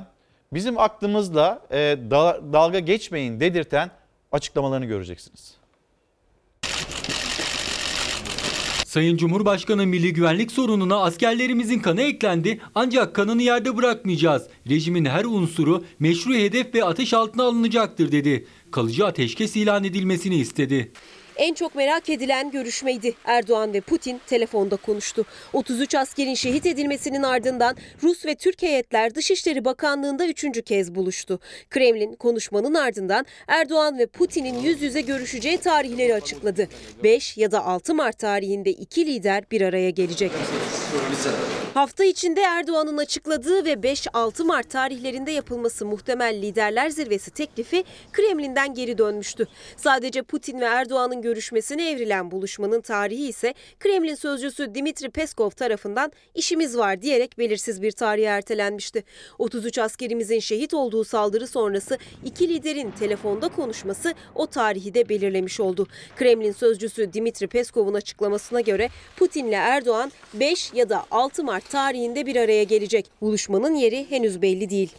[0.53, 1.77] bizim aklımızla e,
[2.11, 3.91] da- dalga geçmeyin dedirten
[4.31, 5.56] açıklamalarını göreceksiniz.
[8.97, 14.43] Sayın Cumhurbaşkanı milli güvenlik sorununa askerlerimizin kanı eklendi ancak kanını yerde bırakmayacağız.
[14.69, 18.47] Rejimin her unsuru meşru hedef ve ateş altına alınacaktır dedi.
[18.71, 20.91] Kalıcı ateşkes ilan edilmesini istedi.
[21.37, 23.13] En çok merak edilen görüşmeydi.
[23.25, 25.25] Erdoğan ve Putin telefonda konuştu.
[25.53, 31.39] 33 askerin şehit edilmesinin ardından Rus ve Türk heyetler Dışişleri Bakanlığı'nda üçüncü kez buluştu.
[31.69, 36.67] Kremlin konuşmanın ardından Erdoğan ve Putin'in yüz yüze görüşeceği tarihleri açıkladı.
[37.03, 40.31] 5 ya da 6 Mart tarihinde iki lider bir araya gelecek.
[41.73, 48.97] Hafta içinde Erdoğan'ın açıkladığı ve 5-6 Mart tarihlerinde yapılması muhtemel liderler zirvesi teklifi Kremlin'den geri
[48.97, 49.47] dönmüştü.
[49.77, 56.77] Sadece Putin ve Erdoğan'ın görüşmesine evrilen buluşmanın tarihi ise Kremlin sözcüsü Dimitri Peskov tarafından işimiz
[56.77, 59.03] var diyerek belirsiz bir tarihe ertelenmişti.
[59.39, 65.87] 33 askerimizin şehit olduğu saldırı sonrası iki liderin telefonda konuşması o tarihi de belirlemiş oldu.
[66.15, 72.35] Kremlin sözcüsü Dimitri Peskov'un açıklamasına göre Putin'le Erdoğan 5 ya da 6 Mart tarihinde bir
[72.35, 73.11] araya gelecek.
[73.21, 74.95] Buluşmanın yeri henüz belli değil.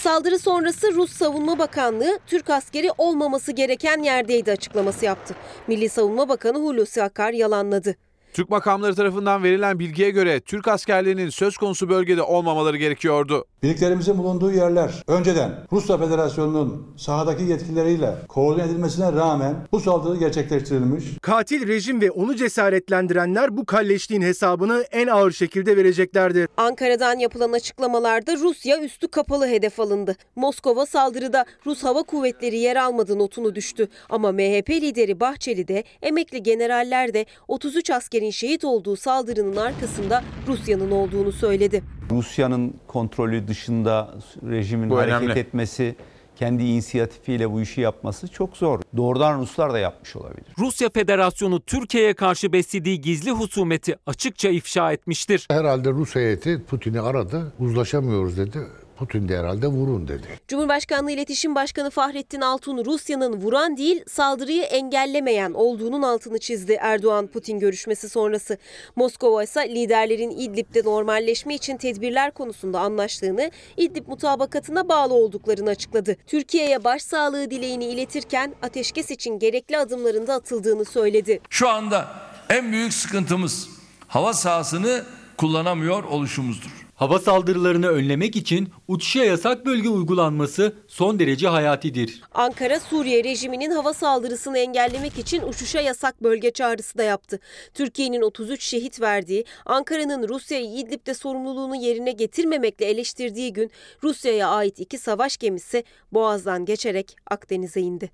[0.00, 5.34] Saldırı sonrası Rus Savunma Bakanlığı Türk askeri olmaması gereken yerdeydi açıklaması yaptı.
[5.66, 7.96] Milli Savunma Bakanı Hulusi Akar yalanladı.
[8.32, 13.44] Türk makamları tarafından verilen bilgiye göre Türk askerlerinin söz konusu bölgede olmamaları gerekiyordu.
[13.62, 21.04] Birliklerimizin bulunduğu yerler önceden Rusya Federasyonu'nun sahadaki yetkilileriyle koordine edilmesine rağmen bu saldırı gerçekleştirilmiş.
[21.22, 26.48] Katil rejim ve onu cesaretlendirenler bu kalleşliğin hesabını en ağır şekilde vereceklerdir.
[26.56, 30.16] Ankara'dan yapılan açıklamalarda Rusya üstü kapalı hedef alındı.
[30.36, 33.88] Moskova saldırıda Rus Hava Kuvvetleri yer almadı notunu düştü.
[34.10, 37.90] Ama MHP lideri Bahçeli de emekli generaller de 33
[38.20, 41.82] askerin şehit olduğu saldırının arkasında Rusya'nın olduğunu söyledi.
[42.10, 44.14] Rusya'nın kontrolü dışında
[44.50, 45.38] rejimin Bu hareket önemli.
[45.38, 45.96] etmesi,
[46.36, 48.80] kendi inisiyatifiyle bu işi yapması çok zor.
[48.96, 50.46] Doğrudan Ruslar da yapmış olabilir.
[50.58, 55.46] Rusya Federasyonu Türkiye'ye karşı beslediği gizli husumeti açıkça ifşa etmiştir.
[55.50, 57.52] Herhalde Rus heyeti Putin'i aradı.
[57.58, 58.58] Uzlaşamıyoruz dedi.
[59.00, 60.26] Putin de herhalde vurun dedi.
[60.48, 68.08] Cumhurbaşkanlığı İletişim Başkanı Fahrettin Altun Rusya'nın vuran değil saldırıyı engellemeyen olduğunun altını çizdi Erdoğan-Putin görüşmesi
[68.08, 68.58] sonrası.
[68.96, 76.16] Moskova ise liderlerin İdlib'de normalleşme için tedbirler konusunda anlaştığını, İdlib mutabakatına bağlı olduklarını açıkladı.
[76.26, 81.40] Türkiye'ye başsağlığı dileğini iletirken ateşkes için gerekli adımların da atıldığını söyledi.
[81.50, 82.08] Şu anda
[82.50, 83.68] en büyük sıkıntımız
[84.08, 85.04] hava sahasını
[85.36, 86.79] kullanamıyor oluşumuzdur.
[87.00, 92.22] Hava saldırılarını önlemek için uçuşa yasak bölge uygulanması son derece hayatidir.
[92.34, 97.40] Ankara, Suriye rejiminin hava saldırısını engellemek için uçuşa yasak bölge çağrısı da yaptı.
[97.74, 103.70] Türkiye'nin 33 şehit verdiği, Ankara'nın Rusya'yı İdlib'de sorumluluğunu yerine getirmemekle eleştirdiği gün
[104.02, 108.10] Rusya'ya ait iki savaş gemisi Boğaz'dan geçerek Akdeniz'e indi.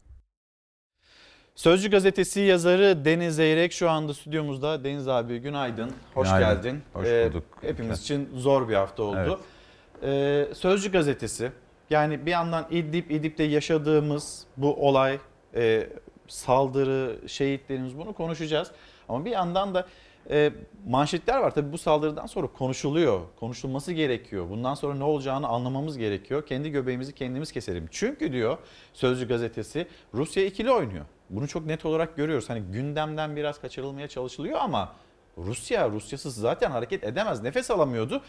[1.56, 4.84] Sözcü gazetesi yazarı Deniz Zeyrek şu anda stüdyomuzda.
[4.84, 6.82] Deniz abi günaydın, hoş Günaydın, geldin.
[6.92, 7.44] hoş Ee, bulduk.
[7.60, 9.40] hepimiz için zor bir hafta oldu.
[10.02, 11.52] Ee, Sözcü gazetesi
[11.90, 15.18] yani bir yandan İdlib, İdlib'de yaşadığımız bu olay,
[15.54, 15.88] e,
[16.28, 18.70] saldırı, şehitlerimiz bunu konuşacağız.
[19.08, 19.86] Ama bir yandan da
[20.30, 20.52] e,
[20.88, 21.54] manşetler var.
[21.54, 24.50] Tabii bu saldırıdan sonra konuşuluyor, konuşulması gerekiyor.
[24.50, 26.46] Bundan sonra ne olacağını anlamamız gerekiyor.
[26.46, 27.88] Kendi göbeğimizi kendimiz keselim.
[27.90, 28.58] Çünkü diyor
[28.92, 31.04] Sözcü gazetesi Rusya ikili oynuyor.
[31.30, 32.50] Bunu çok net olarak görüyoruz.
[32.50, 34.92] Hani gündemden biraz kaçırılmaya çalışılıyor ama
[35.38, 37.42] Rusya, Rusyasız zaten hareket edemez.
[37.42, 38.22] Nefes alamıyordu.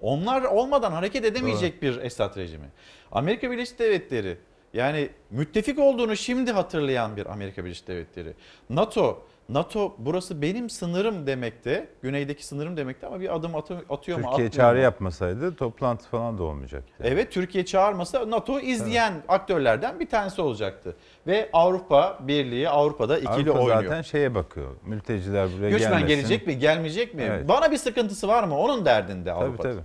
[0.00, 2.66] Onlar olmadan hareket edemeyecek bir Esad rejimi.
[3.12, 4.38] Amerika Birleşik Devletleri
[4.74, 8.32] yani müttefik olduğunu şimdi hatırlayan bir Amerika Birleşik Devletleri.
[8.70, 14.26] NATO, NATO burası benim sınırım demekte, güneydeki sınırım demekte ama bir adım atı- atıyor mu
[14.30, 14.82] Türkiye çağrı mu?
[14.82, 16.92] yapmasaydı toplantı falan da olmayacaktı.
[17.00, 20.96] Evet Türkiye çağırmasa NATO izleyen aktörlerden bir tanesi olacaktı.
[21.26, 23.82] Ve Avrupa Birliği Avrupa'da ikili Avrupa oynuyor.
[23.84, 24.70] zaten şeye bakıyor.
[24.86, 26.08] Mülteciler buraya Göçmen gelmesin.
[26.08, 27.22] gelecek mi gelmeyecek mi?
[27.22, 27.48] Evet.
[27.48, 28.58] Bana bir sıkıntısı var mı?
[28.58, 29.62] Onun derdinde Tabii Avrupa.
[29.62, 29.80] tabii.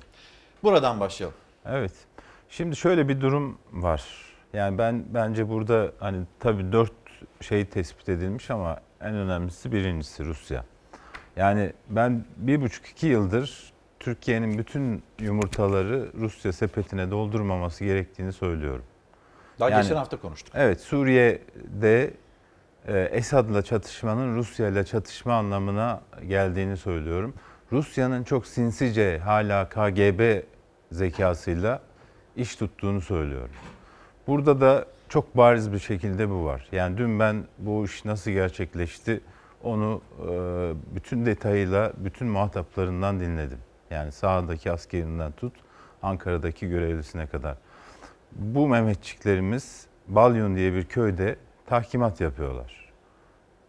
[0.64, 1.38] Buradan başlayalım.
[1.66, 1.92] Evet.
[2.50, 4.04] Şimdi şöyle bir durum var.
[4.54, 6.92] Yani ben bence burada hani tabii dört
[7.42, 10.64] şey tespit edilmiş ama en önemlisi birincisi Rusya.
[11.36, 18.84] Yani ben bir buçuk iki yıldır Türkiye'nin bütün yumurtaları Rusya sepetine doldurmaması gerektiğini söylüyorum.
[19.60, 20.54] Daha Yani- geçen hafta konuştuk.
[20.58, 22.14] Evet Suriye'de
[22.88, 27.34] e, Esad'la çatışmanın Rusya ile çatışma anlamına geldiğini söylüyorum.
[27.72, 30.42] Rusya'nın çok sinsice hala KGB
[30.92, 31.82] zekasıyla
[32.36, 33.56] iş tuttuğunu söylüyorum.
[34.28, 36.68] Burada da çok bariz bir şekilde bu var.
[36.72, 39.22] Yani dün ben bu iş nasıl gerçekleşti
[39.64, 40.32] onu e,
[40.96, 43.60] bütün detayıyla bütün muhataplarından dinledim.
[43.92, 45.54] Yani sahadaki askerinden tut
[46.04, 47.56] Ankara'daki görevlisine kadar.
[48.32, 52.92] Bu Mehmetçiklerimiz Balyon diye bir köyde tahkimat yapıyorlar.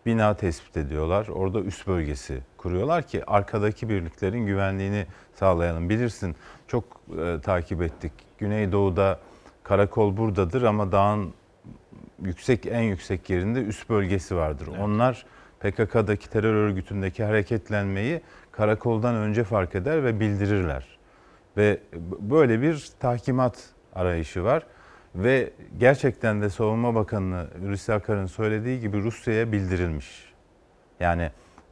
[0.07, 1.29] Bina tespit ediyorlar.
[1.29, 5.89] Orada üst bölgesi kuruyorlar ki arkadaki birliklerin güvenliğini sağlayalım.
[5.89, 6.37] Bilirsin
[6.69, 6.85] çok
[7.19, 8.13] e, takip ettik.
[8.39, 9.19] Güneydoğu'da
[9.63, 11.35] karakol buradadır ama dağın
[12.23, 14.69] yüksek en yüksek yerinde üst bölgesi vardır.
[14.81, 15.27] Onlar
[15.61, 18.21] PKK'daki terör örgütündeki hareketlenmeyi
[18.53, 20.99] karakoldan önce fark eder ve bildirirler.
[21.57, 21.81] Ve
[22.21, 24.67] böyle bir tahkimat arayışı var.
[25.15, 30.33] Ve gerçekten de Savunma Bakanı Hulusi Akar'ın söylediği gibi Rusya'ya bildirilmiş.
[31.01, 31.31] Yani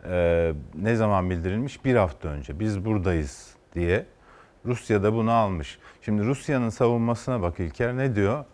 [0.09, 1.85] e, ne zaman bildirilmiş?
[1.85, 4.07] Bir hafta önce biz buradayız diye.
[4.67, 5.79] Rusya da bunu almış.
[6.03, 8.45] Şimdi Rusya'nın savunmasına bak İlker ne diyor?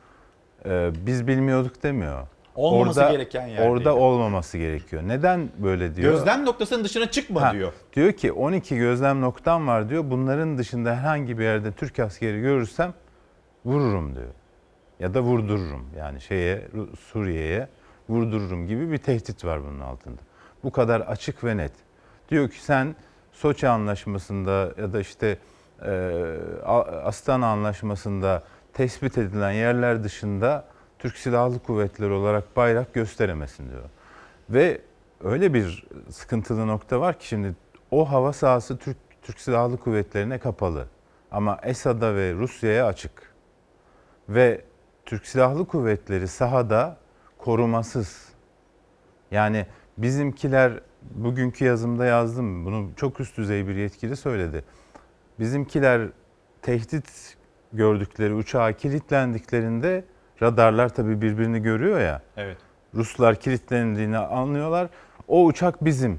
[0.66, 2.26] E, biz bilmiyorduk demiyor.
[2.54, 3.70] Olmaması orada, gereken yerdeydi.
[3.70, 5.02] Orada olmaması gerekiyor.
[5.06, 6.12] Neden böyle diyor?
[6.12, 7.72] Gözlem noktasının dışına çıkma Ha, diyor.
[7.92, 10.04] Diyor ki 12 gözlem noktam var diyor.
[10.10, 12.94] Bunların dışında herhangi bir yerde Türk askeri görürsem
[13.64, 14.32] vururum diyor.
[15.00, 15.86] Ya da vurdururum.
[15.96, 16.68] Yani şeye
[17.00, 17.68] Suriye'ye
[18.08, 20.20] vurdururum gibi bir tehdit var bunun altında.
[20.64, 21.72] Bu kadar açık ve net.
[22.28, 22.94] Diyor ki sen
[23.34, 25.38] Soçi anlaşmasında ya da işte
[25.82, 26.36] e,
[27.04, 30.64] Astana anlaşmasında tespit edilen yerler dışında
[30.98, 33.82] Türk Silahlı Kuvvetleri olarak bayrak gösteremezsin diyor.
[34.50, 34.80] Ve
[35.24, 37.54] öyle bir sıkıntılı nokta var ki şimdi
[37.90, 40.86] o hava sahası Türk Türk Silahlı Kuvvetleri'ne kapalı.
[41.30, 43.33] Ama Esad'a ve Rusya'ya açık.
[44.28, 44.60] Ve
[45.06, 46.96] Türk Silahlı Kuvvetleri sahada
[47.38, 48.28] korumasız.
[49.30, 49.66] Yani
[49.98, 52.64] bizimkiler bugünkü yazımda yazdım.
[52.64, 54.64] Bunu çok üst düzey bir yetkili söyledi.
[55.40, 56.08] Bizimkiler
[56.62, 57.36] tehdit
[57.72, 60.04] gördükleri uçağa kilitlendiklerinde
[60.42, 62.22] radarlar tabii birbirini görüyor ya.
[62.36, 62.58] Evet.
[62.94, 64.88] Ruslar kilitlendiğini anlıyorlar.
[65.28, 66.18] O uçak bizim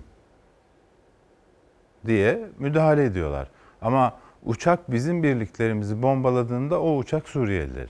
[2.05, 3.47] diye müdahale ediyorlar.
[3.81, 4.13] Ama
[4.45, 7.87] uçak bizim birliklerimizi bombaladığında o uçak Suriyeliler.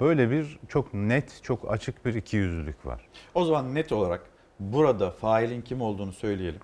[0.00, 3.08] Böyle bir çok net, çok açık bir ikiyüzlülük var.
[3.34, 4.22] O zaman net olarak
[4.60, 6.60] burada failin kim olduğunu söyleyelim.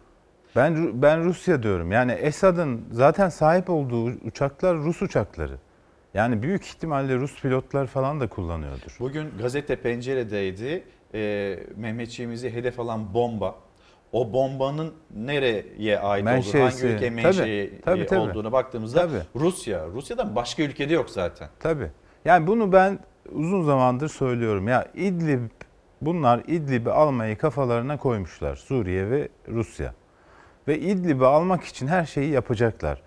[0.56, 1.92] Ben ben Rusya diyorum.
[1.92, 5.58] Yani Esad'ın zaten sahip olduğu uçaklar Rus uçakları.
[6.14, 8.96] Yani büyük ihtimalle Rus pilotlar falan da kullanıyordur.
[9.00, 10.84] Bugün gazete penceredeydi.
[11.14, 13.54] Ee, Mehmetçiğimizi hedef alan bomba.
[14.12, 18.20] O bombanın nereye ait olduğunu, hangi ülke Tabii, menşei tabii, e, tabii.
[18.20, 19.22] olduğunu baktığımızda Tabii.
[19.36, 19.86] Rusya.
[19.88, 21.48] Rusya'dan başka ülkede yok zaten.
[21.60, 21.90] Tabii.
[22.26, 22.98] Yani bunu ben
[23.32, 24.68] uzun zamandır söylüyorum.
[24.68, 25.50] Ya İdlib,
[26.00, 28.56] bunlar İdlib'i almayı kafalarına koymuşlar.
[28.56, 29.94] Suriye ve Rusya.
[30.68, 33.02] Ve İdlib'i almak için her şeyi yapacaklar.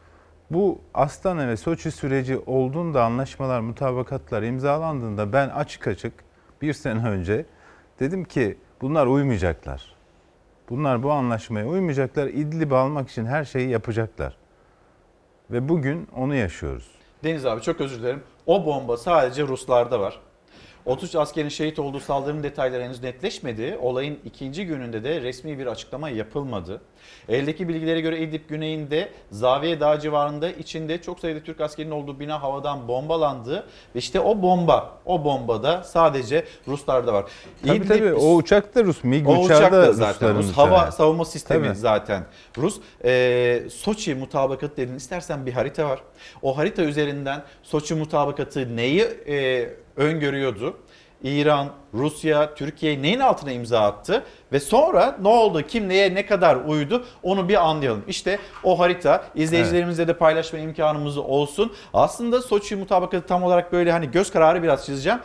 [0.51, 6.13] Bu Astana ve Soçi süreci olduğunda anlaşmalar, mutabakatlar imzalandığında ben açık açık
[6.61, 7.45] bir sene önce
[7.99, 9.95] dedim ki bunlar uymayacaklar.
[10.69, 12.27] Bunlar bu anlaşmaya uymayacaklar.
[12.27, 14.37] İdlib'i almak için her şeyi yapacaklar.
[15.51, 16.98] Ve bugün onu yaşıyoruz.
[17.23, 18.23] Deniz abi çok özür dilerim.
[18.45, 20.19] O bomba sadece Ruslarda var.
[20.89, 23.77] 33 askerin şehit olduğu saldırının detayları henüz netleşmedi.
[23.81, 26.81] Olayın ikinci gününde de resmi bir açıklama yapılmadı.
[27.29, 32.41] Eldeki bilgilere göre İdlib güneyinde Zaviye Dağı civarında içinde çok sayıda Türk askerinin olduğu bina
[32.41, 33.67] havadan bombalandı.
[33.95, 37.25] Ve işte o bomba, o bombada sadece Ruslarda var.
[37.67, 39.03] Tabii İdlib- tabii o uçak da Rus.
[39.03, 40.51] MiG o uçağı uçak da zaten Rus.
[40.51, 40.65] uçağı.
[40.67, 41.77] Hava savunma sistemi Tabii.
[41.77, 42.23] zaten
[42.57, 42.79] Rus.
[43.05, 44.95] Ee, Soçi mutabakatı dedin.
[44.95, 45.99] İstersen bir harita var.
[46.41, 49.69] O harita üzerinden Soçi mutabakatı neyi e,
[49.99, 50.77] öngörüyordu?
[51.23, 56.55] İran, Rusya, Türkiye neyin altına imza attı ve sonra ne oldu, kim neye ne kadar
[56.55, 58.03] uydu onu bir anlayalım.
[58.07, 61.73] İşte o harita izleyicilerimizle de paylaşma imkanımız olsun.
[61.93, 65.19] Aslında Soçi mutabakatı tam olarak böyle hani göz kararı biraz çizeceğim.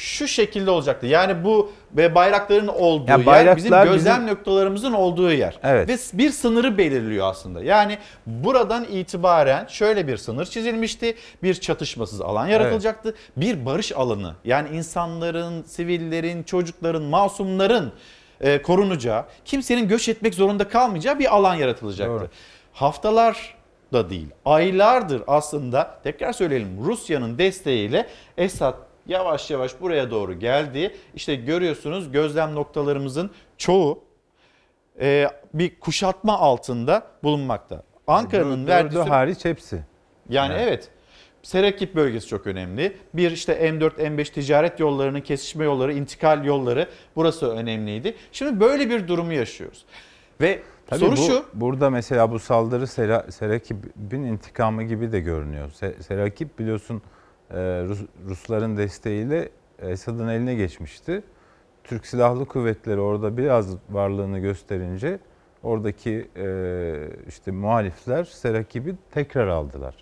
[0.00, 1.06] Şu şekilde olacaktı.
[1.06, 5.58] Yani bu bayrakların olduğu Ya yer bayraklar bizim gözlem bizim- noktalarımızın olduğu yer.
[5.62, 5.88] Evet.
[5.88, 7.62] Ve bir sınırı belirliyor aslında.
[7.62, 11.14] Yani buradan itibaren şöyle bir sınır çizilmişti.
[11.42, 13.14] Bir çatışmasız alan yaratılacaktı.
[13.36, 14.34] Bir barış alanı.
[14.44, 17.92] Yani insanların, sivillerin, çocukların, masumların
[18.40, 22.20] e, korunacağı, kimsenin göç etmek zorunda kalmayacağı bir alan yaratılacaktı.
[22.20, 22.28] Doğru.
[22.72, 23.54] Haftalar
[23.92, 28.06] da değil, aylardır aslında tekrar söyleyelim Rusya'nın desteğiyle
[28.38, 30.96] Esad yavaş yavaş buraya doğru geldi.
[31.14, 34.04] İşte görüyorsunuz gözlem noktalarımızın çoğu
[35.00, 37.82] e, bir kuşatma altında bulunmakta.
[38.06, 38.98] Ankara'nın verdiği...
[38.98, 39.80] hariç hepsi.
[40.28, 40.68] Yani Evet.
[40.68, 40.88] evet.
[41.42, 42.96] Serakip bölgesi çok önemli.
[43.14, 48.14] Bir işte M4, M5 ticaret yollarının kesişme yolları, intikal yolları burası önemliydi.
[48.32, 49.84] Şimdi böyle bir durumu yaşıyoruz.
[50.40, 51.44] Ve Tabii soru bu, şu.
[51.54, 55.70] Burada mesela bu saldırı Sera, Serakib'in intikamı gibi de görünüyor.
[55.70, 57.02] Se, Serakib biliyorsun
[57.88, 61.22] Rus, Rusların desteğiyle Esad'ın eline geçmişti.
[61.84, 65.18] Türk Silahlı Kuvvetleri orada biraz varlığını gösterince
[65.62, 66.46] oradaki e,
[67.28, 69.94] işte muhalifler Serakib'i tekrar aldılar.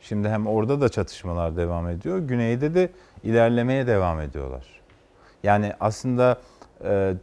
[0.00, 2.18] Şimdi hem orada da çatışmalar devam ediyor.
[2.18, 2.90] Güneyde de
[3.22, 4.80] ilerlemeye devam ediyorlar.
[5.42, 6.38] Yani aslında
[6.84, 7.14] e,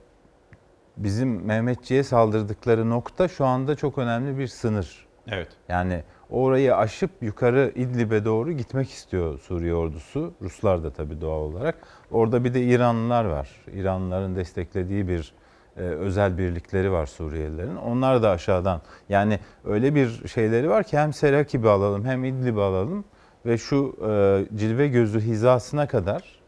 [0.98, 5.08] bizim Mehmetçiğe saldırdıkları nokta şu anda çok önemli bir sınır.
[5.28, 5.48] Evet.
[5.70, 10.34] Yani orayı aşıp yukarı İdlib'e doğru gitmek istiyor Suriye ordusu.
[10.42, 11.76] Ruslar da tabii doğal olarak.
[12.12, 13.50] Orada bir de İranlılar var.
[13.74, 15.34] İranlıların desteklediği bir
[15.78, 17.76] e, özel birlikleri var Suriyelilerin.
[17.76, 23.06] Onlar da aşağıdan yani öyle bir şeyleri var ki hem Serakib'i alalım hem İdlib'i alalım
[23.46, 26.40] ve şu e, cilve gözü hizasına kadar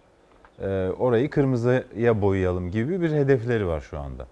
[0.61, 4.27] e, orayı kırmızıya boyayalım gibi bir hedefleri var şu anda.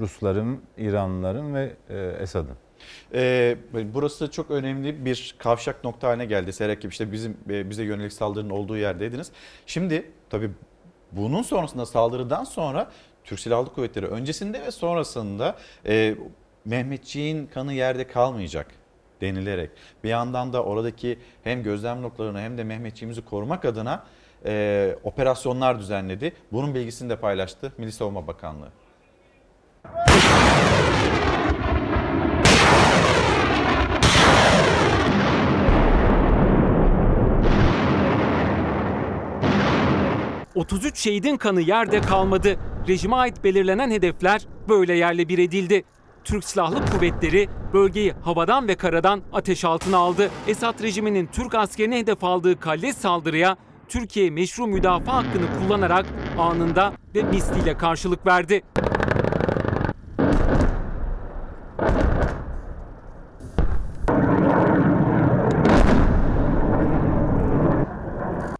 [0.00, 2.67] Rusların, İranlıların ve e, Esad'ın.
[3.14, 3.56] Ee,
[3.94, 6.52] burası çok önemli bir kavşak nokta haline geldi.
[6.52, 9.30] Serakip işte bizim e, bize yönelik saldırının olduğu yerdeydiniz.
[9.66, 10.50] Şimdi tabii
[11.12, 12.90] bunun sonrasında saldırıdan sonra
[13.24, 16.14] Türk Silahlı Kuvvetleri öncesinde ve sonrasında e,
[16.64, 18.66] Mehmetçiğin kanı yerde kalmayacak
[19.20, 19.70] denilerek
[20.04, 24.04] bir yandan da oradaki hem gözlem noktalarını hem de Mehmetçiğimizi korumak adına
[24.44, 26.32] e, operasyonlar düzenledi.
[26.52, 28.68] Bunun bilgisini de paylaştı Milli Savunma Bakanlığı.
[40.58, 42.56] ...33 şehidin kanı yerde kalmadı.
[42.88, 45.84] Rejime ait belirlenen hedefler böyle yerle bir edildi.
[46.24, 50.30] Türk Silahlı Kuvvetleri bölgeyi havadan ve karadan ateş altına aldı.
[50.48, 53.56] Esad rejiminin Türk askerine hedef aldığı kalleş saldırıya
[53.88, 56.06] Türkiye meşru müdafaa hakkını kullanarak
[56.38, 58.62] anında ve misliyle karşılık verdi.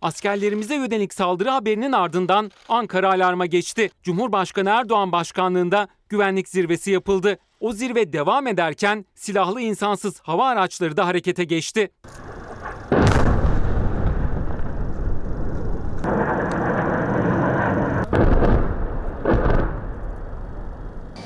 [0.09, 3.91] Askerlerimize yönelik saldırı haberinin ardından Ankara alarma geçti.
[4.03, 7.39] Cumhurbaşkanı Erdoğan başkanlığında güvenlik zirvesi yapıldı.
[7.61, 11.91] O zirve devam ederken silahlı insansız hava araçları da harekete geçti.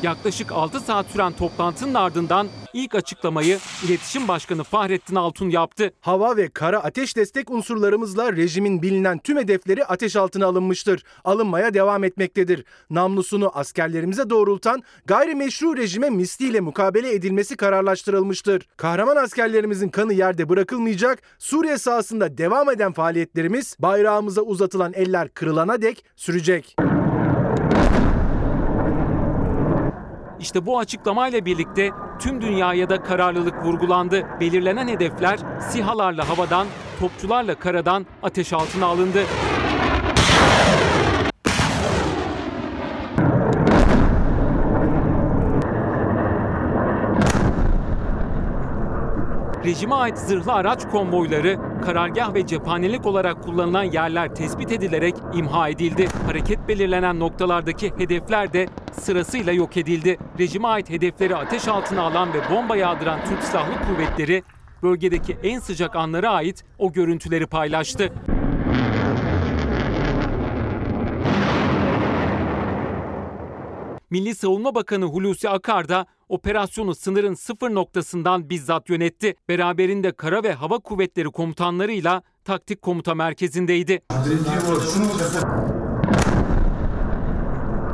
[0.03, 5.93] Yaklaşık 6 saat süren toplantının ardından ilk açıklamayı İletişim Başkanı Fahrettin Altun yaptı.
[6.01, 11.05] Hava ve kara ateş destek unsurlarımızla rejimin bilinen tüm hedefleri ateş altına alınmıştır.
[11.25, 12.65] Alınmaya devam etmektedir.
[12.91, 18.67] Namlusunu askerlerimize doğrultan gayrimeşru rejime misliyle mukabele edilmesi kararlaştırılmıştır.
[18.77, 21.23] Kahraman askerlerimizin kanı yerde bırakılmayacak.
[21.39, 26.77] Suriye sahasında devam eden faaliyetlerimiz bayrağımıza uzatılan eller kırılana dek sürecek.
[30.43, 34.27] İşte bu açıklamayla birlikte tüm dünyaya da kararlılık vurgulandı.
[34.41, 35.39] Belirlenen hedefler
[35.71, 36.67] SİHA'larla havadan,
[37.01, 39.23] topçularla karadan ateş altına alındı.
[49.65, 56.09] Rejime ait zırhlı araç konvoyları, karargah ve cephanelik olarak kullanılan yerler tespit edilerek imha edildi.
[56.27, 60.19] Hareket belirlenen noktalardaki hedefler de sırasıyla yok edildi.
[60.39, 64.43] Rejime ait hedefleri ateş altına alan ve bomba yağdıran Türk Silahlı Kuvvetleri
[64.83, 68.13] bölgedeki en sıcak anlara ait o görüntüleri paylaştı.
[74.11, 79.35] Milli Savunma Bakanı Hulusi Akar da operasyonu sınırın sıfır noktasından bizzat yönetti.
[79.49, 84.03] Beraberinde kara ve hava kuvvetleri komutanlarıyla taktik komuta merkezindeydi.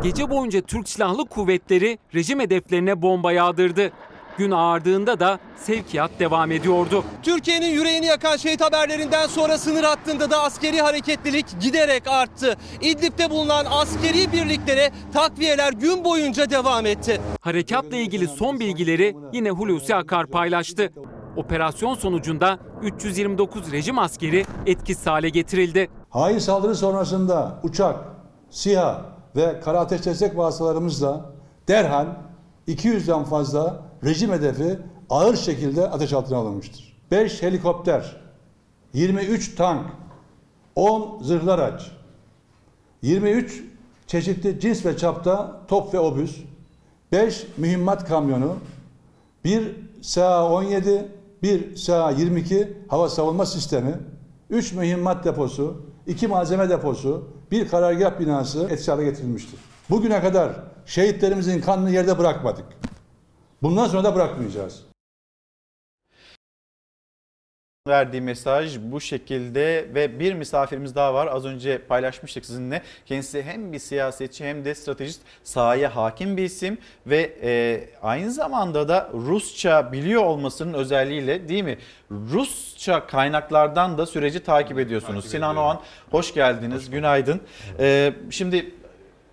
[0.02, 3.92] Gece boyunca Türk Silahlı Kuvvetleri rejim hedeflerine bomba yağdırdı.
[4.38, 7.04] Gün ağardığında da sevkiyat devam ediyordu.
[7.22, 12.56] Türkiye'nin yüreğini yakan şehit haberlerinden sonra sınır hattında da askeri hareketlilik giderek arttı.
[12.80, 17.20] İdlib'de bulunan askeri birliklere takviyeler gün boyunca devam etti.
[17.40, 20.92] Harekatla ilgili son bilgileri yine Hulusi Akar paylaştı.
[21.36, 25.90] Operasyon sonucunda 329 rejim askeri etkisiz hale getirildi.
[26.10, 27.96] Hain saldırı sonrasında uçak,
[28.50, 29.04] SİHA
[29.36, 31.30] ve kara ateş destek vasıtalarımızla
[31.68, 32.06] derhal
[32.68, 34.78] 200'den fazla rejim hedefi
[35.10, 36.98] ağır şekilde ateş altına alınmıştır.
[37.10, 38.16] 5 helikopter,
[38.92, 39.86] 23 tank,
[40.76, 41.90] 10 zırhlı araç,
[43.02, 43.64] 23
[44.06, 46.36] çeşitli cins ve çapta top ve obüs,
[47.12, 48.56] 5 mühimmat kamyonu,
[49.44, 51.04] 1 SA-17,
[51.42, 53.94] 1 SA-22 hava savunma sistemi,
[54.50, 59.60] 3 mühimmat deposu, 2 malzeme deposu, 1 karargah binası etkisiz hale getirilmiştir.
[59.90, 60.52] Bugüne kadar
[60.86, 62.64] şehitlerimizin kanını yerde bırakmadık.
[63.62, 64.88] Bundan sonra da bırakmayacağız.
[67.88, 71.26] verdiği mesaj bu şekilde ve bir misafirimiz daha var.
[71.26, 72.82] Az önce paylaşmıştık sizinle.
[73.06, 78.88] Kendisi hem bir siyasetçi hem de stratejist sahaya hakim bir isim ve e, aynı zamanda
[78.88, 81.78] da Rusça biliyor olmasının özelliğiyle değil mi?
[82.10, 85.24] Rusça kaynaklardan da süreci takip ediyorsunuz.
[85.24, 85.80] Sinan Oğan
[86.10, 86.90] hoş geldiniz.
[86.90, 87.40] Günaydın.
[87.78, 88.74] E, şimdi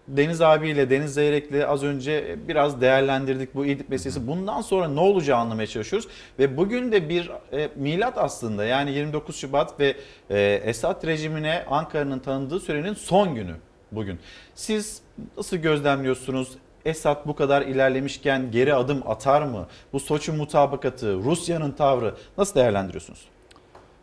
[0.08, 4.28] Deniz abiyle, Deniz Zeyrek'le az önce biraz değerlendirdik bu İdlib meselesi.
[4.28, 6.08] Bundan sonra ne olacağı anlamaya çalışıyoruz.
[6.39, 9.95] Ve bugün de bir e, milat aslında yani 29 Şubat ve
[10.30, 13.56] e, Esad rejimine Ankara'nın tanıdığı sürenin son günü
[13.91, 14.20] bugün.
[14.56, 15.01] Siz
[15.38, 16.49] nasıl gözlemliyorsunuz?
[16.86, 19.68] Esad bu kadar ilerlemişken geri adım atar mı?
[19.93, 23.28] Bu Soçi mutabakatı, Rusya'nın tavrı nasıl değerlendiriyorsunuz?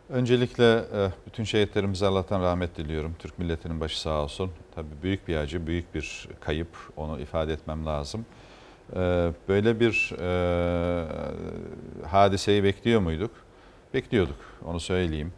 [0.09, 3.15] Öncelikle e, bütün şehitlerimize Allah'tan rahmet diliyorum.
[3.19, 4.51] Türk milletinin başı sağ olsun.
[4.75, 6.67] Tabii büyük bir acı, büyük bir kayıp.
[6.97, 8.25] Onu ifade etmem lazım.
[8.95, 11.05] E, böyle bir e,
[12.07, 13.31] hadiseyi bekliyor muyduk?
[13.93, 15.33] Bekliyorduk, onu söyleyeyim.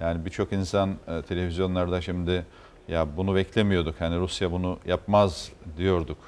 [0.00, 0.94] Yani birçok insan
[1.28, 2.46] televizyonlarda şimdi
[2.88, 6.18] ya bunu beklemiyorduk, hani Rusya bunu yapmaz diyorduk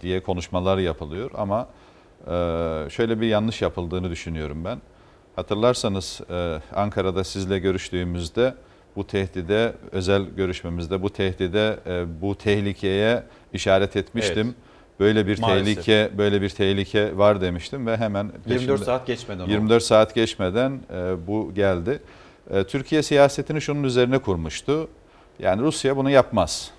[0.00, 1.30] diye konuşmalar yapılıyor.
[1.34, 1.68] Ama
[2.90, 4.80] şöyle bir yanlış yapıldığını düşünüyorum ben.
[5.36, 8.54] Hatırlarsanız e, Ankara'da sizle görüştüğümüzde
[8.98, 13.22] bu tehdide, özel görüşmemizde bu tehdide, e, bu tehlikeye
[13.52, 14.46] işaret etmiştim.
[14.46, 14.56] Evet.
[15.00, 15.84] Böyle bir Maalesef.
[15.84, 19.80] tehlike, böyle bir tehlike var demiştim ve hemen 24 saat geçmeden 24 oldu.
[19.84, 22.02] saat geçmeden e, bu geldi.
[22.68, 24.88] Türkiye siyasetini şunun üzerine kurmuştu.
[25.38, 26.70] Yani Rusya bunu yapmaz.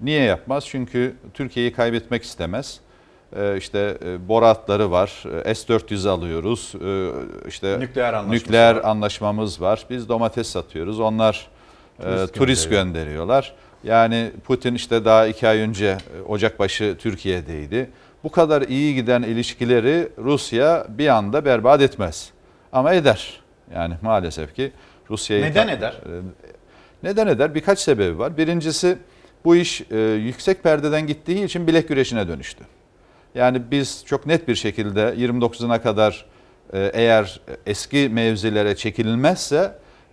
[0.00, 0.64] Niye yapmaz?
[0.66, 2.80] Çünkü Türkiye'yi kaybetmek istemez.
[3.56, 5.24] İşte e, boratları var.
[5.44, 6.72] Ee, S-400 alıyoruz.
[7.48, 8.84] İşte nükleer, nükleer var.
[8.84, 9.86] anlaşmamız var.
[9.90, 11.00] Biz domates satıyoruz.
[11.00, 11.48] Onlar
[12.00, 13.54] e, turist, turist gönderiyorlar.
[13.84, 17.90] Yani Putin işte daha iki ay önce e, Ocakbaşı Türkiye'deydi.
[18.24, 22.30] Bu kadar iyi giden ilişkileri Rusya bir anda berbat etmez.
[22.72, 23.40] Ama eder.
[23.74, 24.72] Yani maalesef ki
[25.10, 25.42] Rusya'yı...
[25.42, 25.94] Neden eder?
[27.02, 27.54] Neden eder?
[27.54, 28.36] Birkaç sebebi var.
[28.36, 28.98] Birincisi
[29.44, 29.82] bu iş
[30.24, 32.64] yüksek perdeden gittiği için bilek güreşine dönüştü.
[33.36, 36.24] Yani biz çok net bir şekilde 29'una kadar
[36.72, 39.72] e, eğer eski mevzilere çekilmezse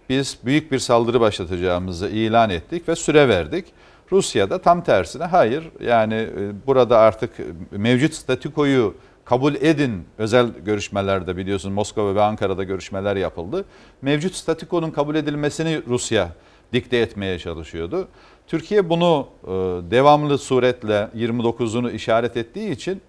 [0.10, 3.66] biz büyük bir saldırı başlatacağımızı ilan ettik ve süre verdik.
[4.12, 7.32] Rusya da tam tersine hayır yani e, burada artık
[7.72, 8.96] mevcut statükoyu
[9.26, 13.66] kabul edin özel görüşmelerde biliyorsunuz Moskova ve Ankara'da görüşmeler yapıldı.
[14.02, 16.30] Mevcut statükonun kabul edilmesini Rusya
[16.74, 18.08] dikte etmeye çalışıyordu.
[18.48, 19.50] Türkiye bunu e,
[19.92, 23.02] devamlı suretle 29'unu işaret ettiği için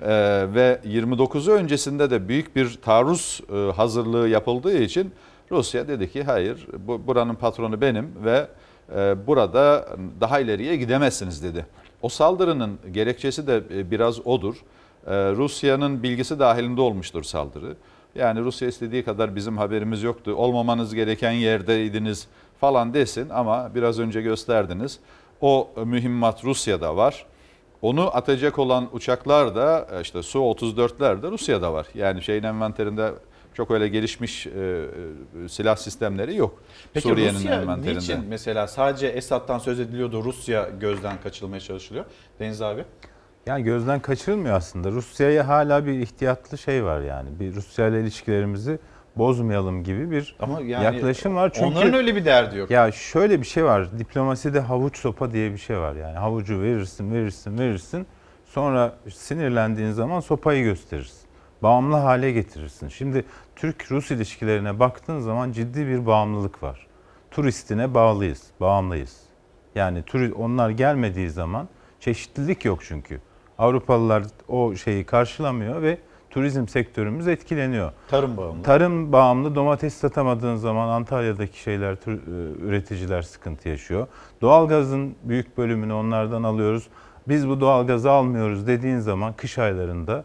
[0.00, 5.12] ee, ve 29'u öncesinde de büyük bir taarruz e, hazırlığı yapıldığı için
[5.50, 8.46] Rusya dedi ki hayır bu, buranın patronu benim ve
[8.96, 9.88] e, burada
[10.20, 11.66] daha ileriye gidemezsiniz dedi.
[12.02, 14.54] O saldırının gerekçesi de e, biraz odur.
[15.06, 17.76] E, Rusya'nın bilgisi dahilinde olmuştur saldırı.
[18.14, 20.34] Yani Rusya istediği kadar bizim haberimiz yoktu.
[20.36, 22.28] Olmamanız gereken yerdeydiniz
[22.60, 24.98] falan desin ama biraz önce gösterdiniz.
[25.40, 27.26] O mühimmat Rusya'da var.
[27.82, 31.86] Onu atacak olan uçaklar da e, işte Su-34'ler de Rusya'da var.
[31.94, 33.12] Yani şeyin envanterinde
[33.56, 36.62] çok öyle gelişmiş e, e, silah sistemleri yok.
[36.92, 37.98] Peki Suriye'nin Rusya envanterinde.
[37.98, 42.04] niçin mesela sadece Esad'dan söz ediliyordu Rusya gözden kaçırılmaya çalışılıyor?
[42.40, 42.84] Deniz abi.
[43.46, 44.90] Yani gözden kaçırılmıyor aslında.
[44.90, 47.28] Rusya'ya hala bir ihtiyatlı şey var yani.
[47.40, 48.78] Bir Rusya ile ilişkilerimizi
[49.16, 51.52] bozmayalım gibi bir Ama yani yaklaşım var.
[51.54, 52.70] Çünkü onların öyle bir derdi yok.
[52.70, 53.98] Ya şöyle bir şey var.
[53.98, 56.18] Diplomaside havuç sopa diye bir şey var yani.
[56.18, 58.06] Havucu verirsin, verirsin, verirsin.
[58.44, 61.25] Sonra sinirlendiğin zaman sopayı gösterirsin.
[61.62, 62.88] Bağımlı hale getirirsin.
[62.88, 63.24] Şimdi
[63.56, 66.86] Türk-Rus ilişkilerine baktığın zaman ciddi bir bağımlılık var.
[67.30, 69.20] Turistine bağlıyız, bağımlıyız.
[69.74, 70.04] Yani
[70.36, 71.68] onlar gelmediği zaman
[72.00, 73.20] çeşitlilik yok çünkü.
[73.58, 75.98] Avrupalılar o şeyi karşılamıyor ve
[76.30, 77.92] turizm sektörümüz etkileniyor.
[78.08, 78.62] Tarım bağımlı.
[78.62, 82.18] Tarım bağımlı domates satamadığın zaman Antalya'daki şeyler e,
[82.66, 84.06] üreticiler sıkıntı yaşıyor.
[84.40, 86.88] Doğalgazın büyük bölümünü onlardan alıyoruz.
[87.28, 90.24] Biz bu doğalgazı almıyoruz dediğin zaman kış aylarında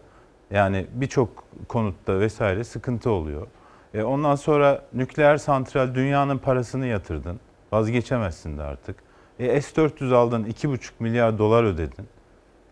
[0.51, 3.47] yani birçok konutta vesaire sıkıntı oluyor.
[3.93, 7.39] E ondan sonra nükleer santral dünyanın parasını yatırdın.
[7.71, 8.95] Vazgeçemezsin de artık.
[9.39, 12.07] E S-400 aldın 2,5 milyar dolar ödedin.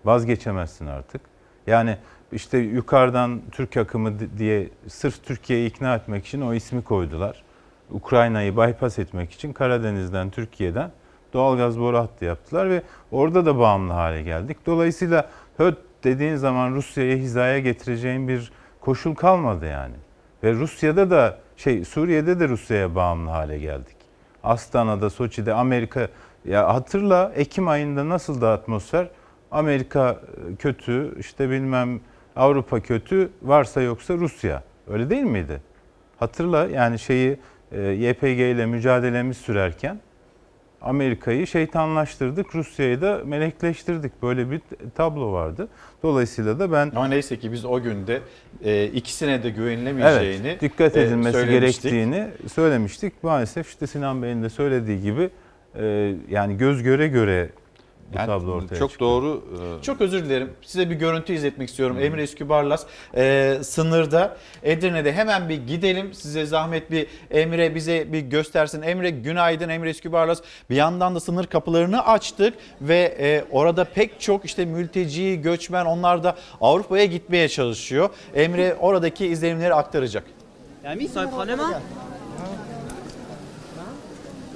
[0.06, 1.22] Vazgeçemezsin artık.
[1.68, 1.98] Yani
[2.32, 7.44] işte yukarıdan Türk akımı diye sırf Türkiye'yi ikna etmek için o ismi koydular.
[7.92, 10.92] Ukrayna'yı bypass etmek için Karadeniz'den, Türkiye'den
[11.34, 14.58] doğalgaz boru hattı yaptılar ve orada da bağımlı hale geldik.
[14.66, 19.96] Dolayısıyla HÖT dediğin zaman Rusya'yı hizaya getireceğin bir koşul kalmadı yani.
[20.44, 23.96] Ve Rusya'da da şey Suriye'de de Rusya'ya bağımlı hale geldik.
[24.44, 26.08] Astana'da, Soçi'de, Amerika
[26.46, 29.08] ya hatırla Ekim ayında nasıl da atmosfer?
[29.52, 30.22] Amerika
[30.52, 32.00] e, kötü, işte bilmem
[32.36, 34.64] Avrupa kötü, varsa yoksa Rusya.
[34.88, 35.62] Öyle değil miydi?
[36.18, 37.40] Hatırla yani şeyi
[37.72, 40.00] e, YPG ile mücadelemiz sürerken
[40.82, 44.24] Amerika'yı şeytanlaştırdık, Rusya'yı da melekleştirdik.
[44.24, 44.62] Böyle bir
[44.96, 45.68] tablo vardı.
[46.04, 48.22] Dolayısıyla da ben Ama neyse ki biz o günde
[48.64, 51.84] e, ikisine de güvenilemeyeceğini evet, dikkat e, edilmesi söylemiştik.
[51.84, 53.24] gerektiğini söylemiştik.
[53.24, 55.30] Maalesef işte Sinan Bey'in de söylediği gibi
[55.76, 57.50] e, yani göz göre göre
[58.14, 59.12] bu Yani tablo ortaya çok çıkıyor.
[59.12, 59.44] doğru.
[59.80, 60.50] e, Çok özür dilerim.
[60.62, 61.98] Size bir görüntü izletmek istiyorum.
[62.02, 62.86] Emre Üskübarlas
[63.16, 66.14] e, sınırda Edirne'de hemen bir gidelim.
[66.14, 68.82] Size zahmet bir Emre bize bir göstersin.
[68.82, 70.42] Emre günaydın Emre Üskübarlas.
[70.70, 76.24] Bir yandan da sınır kapılarını açtık ve e, orada pek çok işte mülteci, göçmen onlar
[76.24, 78.10] da Avrupa'ya gitmeye çalışıyor.
[78.36, 80.24] Emre oradaki izlenimleri aktaracak.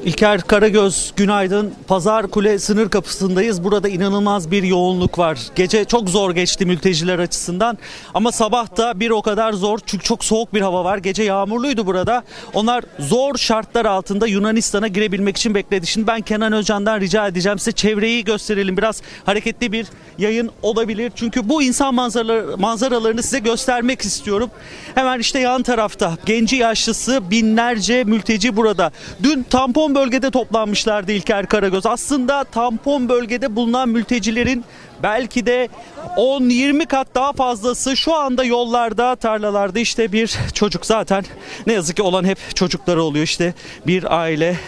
[0.06, 1.74] İlker Karagöz günaydın.
[1.88, 3.64] Pazar Kule sınır kapısındayız.
[3.64, 5.40] Burada inanılmaz bir yoğunluk var.
[5.56, 7.78] Gece çok zor geçti mülteciler açısından.
[8.14, 10.98] Ama sabah da bir o kadar zor çünkü çok soğuk bir hava var.
[10.98, 12.24] Gece yağmurluydu burada.
[12.54, 15.88] Onlar zor şartlar altında Yunanistan'a girebilmek için bekledi.
[15.88, 18.78] Şimdi ben Kenan Özcan'dan rica edeceğim size çevreyi gösterelim.
[18.78, 19.88] Biraz hareketli bir
[20.18, 21.12] yayın olabilir.
[21.16, 24.50] Çünkü bu insan manzaraları, manzaralarını size göstermek istiyorum.
[24.96, 28.92] Hemen işte yan tarafta genci yaşlısı binlerce mülteci burada.
[29.24, 31.86] Dün tampon bölgede toplanmışlardı İlker Karagöz.
[31.86, 34.66] Aslında tampon bölgede bulunan mültecilerin
[35.04, 35.70] belki de
[36.18, 41.26] 10-20 kat daha fazlası şu anda yollarda, tarlalarda işte bir çocuk zaten
[41.68, 43.54] ne yazık ki olan hep çocukları oluyor işte
[43.88, 44.60] bir aile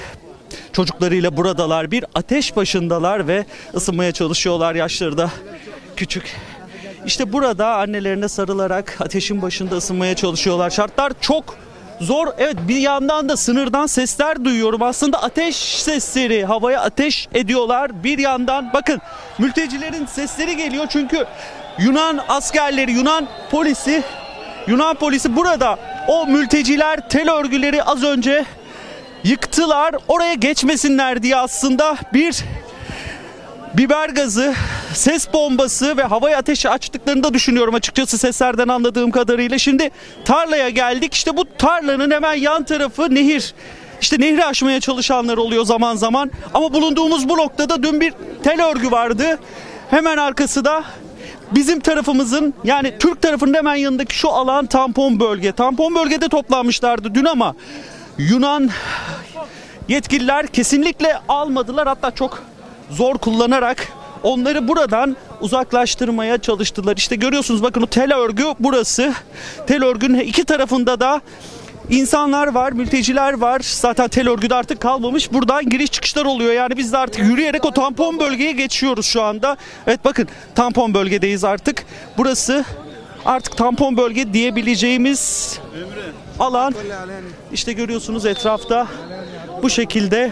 [0.73, 5.31] çocuklarıyla buradalar bir ateş başındalar ve ısınmaya çalışıyorlar yaşları da
[5.95, 6.35] küçük.
[7.05, 10.69] İşte burada annelerine sarılarak ateşin başında ısınmaya çalışıyorlar.
[10.69, 11.64] Şartlar çok
[12.01, 12.27] zor.
[12.37, 14.81] Evet bir yandan da sınırdan sesler duyuyorum.
[14.81, 18.03] Aslında ateş sesleri havaya ateş ediyorlar.
[18.03, 19.01] Bir yandan bakın
[19.37, 21.25] mültecilerin sesleri geliyor çünkü
[21.79, 24.03] Yunan askerleri, Yunan polisi,
[24.67, 28.45] Yunan polisi burada o mülteciler tel örgüleri az önce
[29.23, 29.95] yıktılar.
[30.07, 32.43] Oraya geçmesinler diye aslında bir
[33.77, 34.53] biber gazı,
[34.93, 39.57] ses bombası ve havaya ateş açtıklarını da düşünüyorum açıkçası seslerden anladığım kadarıyla.
[39.57, 39.89] Şimdi
[40.25, 41.13] tarlaya geldik.
[41.13, 43.53] İşte bu tarlanın hemen yan tarafı nehir.
[44.01, 46.31] İşte nehri aşmaya çalışanlar oluyor zaman zaman.
[46.53, 48.13] Ama bulunduğumuz bu noktada dün bir
[48.43, 49.39] tel örgü vardı.
[49.89, 50.83] Hemen arkası da
[51.51, 55.51] bizim tarafımızın yani Türk tarafının hemen yanındaki şu alan tampon bölge.
[55.51, 57.55] Tampon bölgede toplanmışlardı dün ama
[58.17, 58.69] Yunan
[59.87, 61.87] yetkililer kesinlikle almadılar.
[61.87, 62.54] Hatta çok
[62.89, 63.87] zor kullanarak
[64.23, 66.97] onları buradan uzaklaştırmaya çalıştılar.
[66.97, 69.13] İşte görüyorsunuz bakın o tel örgü burası.
[69.67, 71.21] Tel örgünün iki tarafında da
[71.89, 73.61] insanlar var, mülteciler var.
[73.63, 75.33] Zaten tel örgüde artık kalmamış.
[75.33, 76.53] Buradan giriş çıkışlar oluyor.
[76.53, 79.57] Yani biz de artık yürüyerek o tampon bölgeye geçiyoruz şu anda.
[79.87, 81.85] Evet bakın tampon bölgedeyiz artık.
[82.17, 82.65] Burası
[83.25, 85.59] artık tampon bölge diyebileceğimiz
[86.39, 86.73] alan.
[87.53, 88.87] İşte görüyorsunuz etrafta
[89.63, 90.31] bu şekilde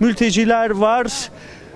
[0.00, 1.06] mülteciler var.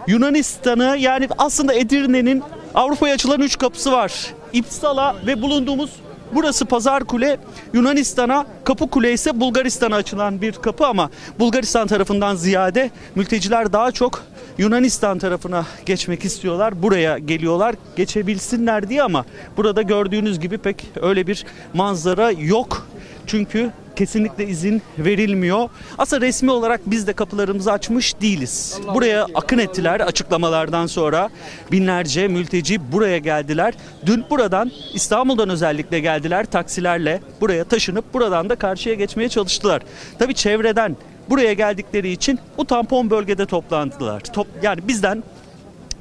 [0.06, 2.42] Yunanistan'ı yani aslında Edirne'nin
[2.74, 4.34] Avrupa'ya açılan üç kapısı var.
[4.52, 5.90] İpsala ve bulunduğumuz
[6.34, 7.38] burası Pazar Kule
[7.72, 14.22] Yunanistan'a, Kapı Kule ise Bulgaristan'a açılan bir kapı ama Bulgaristan tarafından ziyade mülteciler daha çok
[14.58, 16.82] Yunanistan tarafına geçmek istiyorlar.
[16.82, 19.24] Buraya geliyorlar geçebilsinler diye ama
[19.56, 21.44] burada gördüğünüz gibi pek öyle bir
[21.74, 22.86] manzara yok.
[23.26, 23.70] Çünkü
[24.00, 25.68] kesinlikle izin verilmiyor.
[25.98, 28.78] Aslında resmi olarak biz de kapılarımızı açmış değiliz.
[28.94, 31.28] Buraya akın ettiler açıklamalardan sonra.
[31.72, 33.74] Binlerce mülteci buraya geldiler.
[34.06, 39.82] Dün buradan İstanbul'dan özellikle geldiler taksilerle buraya taşınıp buradan da karşıya geçmeye çalıştılar.
[40.18, 40.96] Tabii çevreden
[41.30, 44.20] buraya geldikleri için bu tampon bölgede toplandılar.
[44.20, 45.22] Top, yani bizden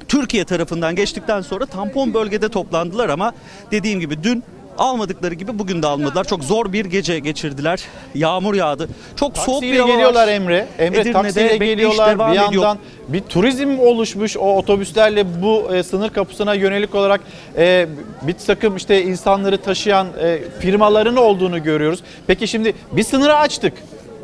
[0.08, 3.32] Türkiye tarafından geçtikten sonra tampon bölgede toplandılar ama
[3.70, 4.44] dediğim gibi dün
[4.80, 6.24] almadıkları gibi bugün de almadılar.
[6.24, 7.80] Çok zor bir gece geçirdiler.
[8.14, 8.88] Yağmur yağdı.
[9.16, 10.32] Çok soğuk bir Taksiyle hava geliyorlar var.
[10.32, 10.66] Emre.
[10.78, 12.14] Emre Edirne'de taksiyle geliyorlar.
[12.18, 12.52] devam Bir ediyor.
[12.52, 12.78] yandan
[13.08, 17.20] bir turizm oluşmuş o otobüslerle bu e, sınır kapısına yönelik olarak
[17.56, 17.86] e,
[18.22, 22.00] bir takım işte insanları taşıyan e, firmaların olduğunu görüyoruz.
[22.26, 23.72] Peki şimdi bir sınırı açtık.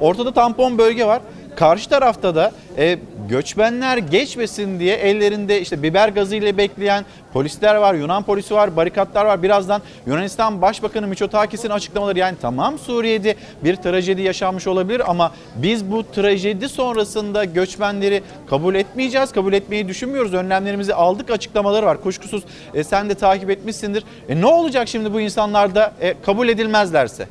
[0.00, 1.20] Ortada tampon bölge var.
[1.56, 2.98] Karşı tarafta da e,
[3.28, 9.24] göçmenler geçmesin diye ellerinde işte biber gazı ile bekleyen polisler var, Yunan polisi var, barikatlar
[9.24, 9.42] var.
[9.42, 13.34] Birazdan Yunanistan Başbakanı Mitsotakis'in açıklamaları yani tamam Suriye'de
[13.64, 20.34] bir trajedi yaşanmış olabilir ama biz bu trajedi sonrasında göçmenleri kabul etmeyeceğiz, kabul etmeyi düşünmüyoruz.
[20.34, 22.02] Önlemlerimizi aldık açıklamaları var.
[22.02, 22.42] Kuşkusuz
[22.74, 24.04] e, sen de takip etmişsindir.
[24.28, 27.28] E, ne olacak şimdi bu insanlar da e, kabul edilmezlerse?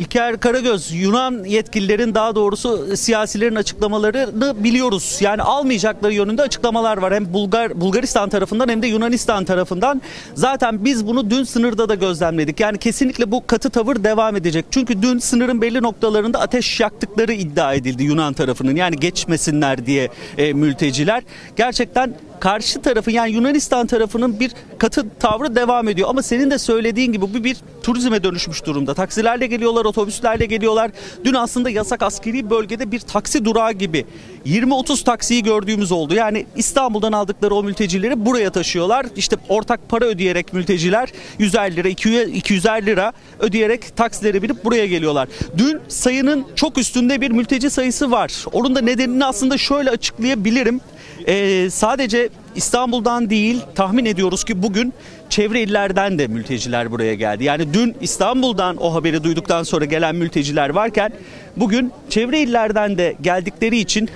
[0.00, 5.18] İlker Karagöz, Yunan yetkililerin daha doğrusu siyasilerin açıklamalarını biliyoruz.
[5.20, 7.14] Yani almayacakları yönünde açıklamalar var.
[7.14, 10.02] Hem Bulgar Bulgaristan tarafından hem de Yunanistan tarafından.
[10.34, 12.60] Zaten biz bunu dün sınırda da gözlemledik.
[12.60, 14.64] Yani kesinlikle bu katı tavır devam edecek.
[14.70, 18.76] Çünkü dün sınırın belli noktalarında ateş yaktıkları iddia edildi Yunan tarafının.
[18.76, 21.22] Yani geçmesinler diye e, mülteciler.
[21.56, 26.08] Gerçekten karşı tarafı yani Yunanistan tarafının bir katı tavrı devam ediyor.
[26.08, 28.94] Ama senin de söylediğin gibi bu bir turizme dönüşmüş durumda.
[28.94, 30.90] Taksilerle geliyorlar, otobüslerle geliyorlar.
[31.24, 34.06] Dün aslında yasak askeri bölgede bir taksi durağı gibi
[34.46, 36.14] 20-30 taksiyi gördüğümüz oldu.
[36.14, 39.06] Yani İstanbul'dan aldıkları o mültecileri buraya taşıyorlar.
[39.16, 45.28] İşte ortak para ödeyerek mülteciler 150 lira, 250 lira ödeyerek taksilere binip buraya geliyorlar.
[45.58, 48.44] Dün sayının çok üstünde bir mülteci sayısı var.
[48.52, 50.80] Onun da nedenini aslında şöyle açıklayabilirim.
[51.28, 54.92] Ee, sadece İstanbul'dan değil tahmin ediyoruz ki bugün
[55.28, 57.44] çevre illerden de mülteciler buraya geldi.
[57.44, 61.12] Yani dün İstanbul'dan o haberi duyduktan sonra gelen mülteciler varken
[61.56, 64.08] bugün çevre illerden de geldikleri için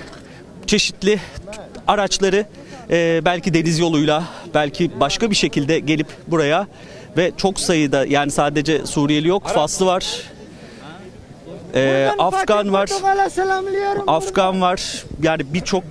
[0.66, 1.20] çeşitli
[1.86, 2.46] araçları
[2.90, 4.24] e, belki deniz yoluyla
[4.54, 6.66] belki başka bir şekilde gelip buraya
[7.16, 10.06] ve çok sayıda yani sadece Suriyeli yok Faslı var.
[11.74, 12.88] e, Afgan var.
[14.06, 15.04] Afgan var.
[15.22, 15.84] Yani birçok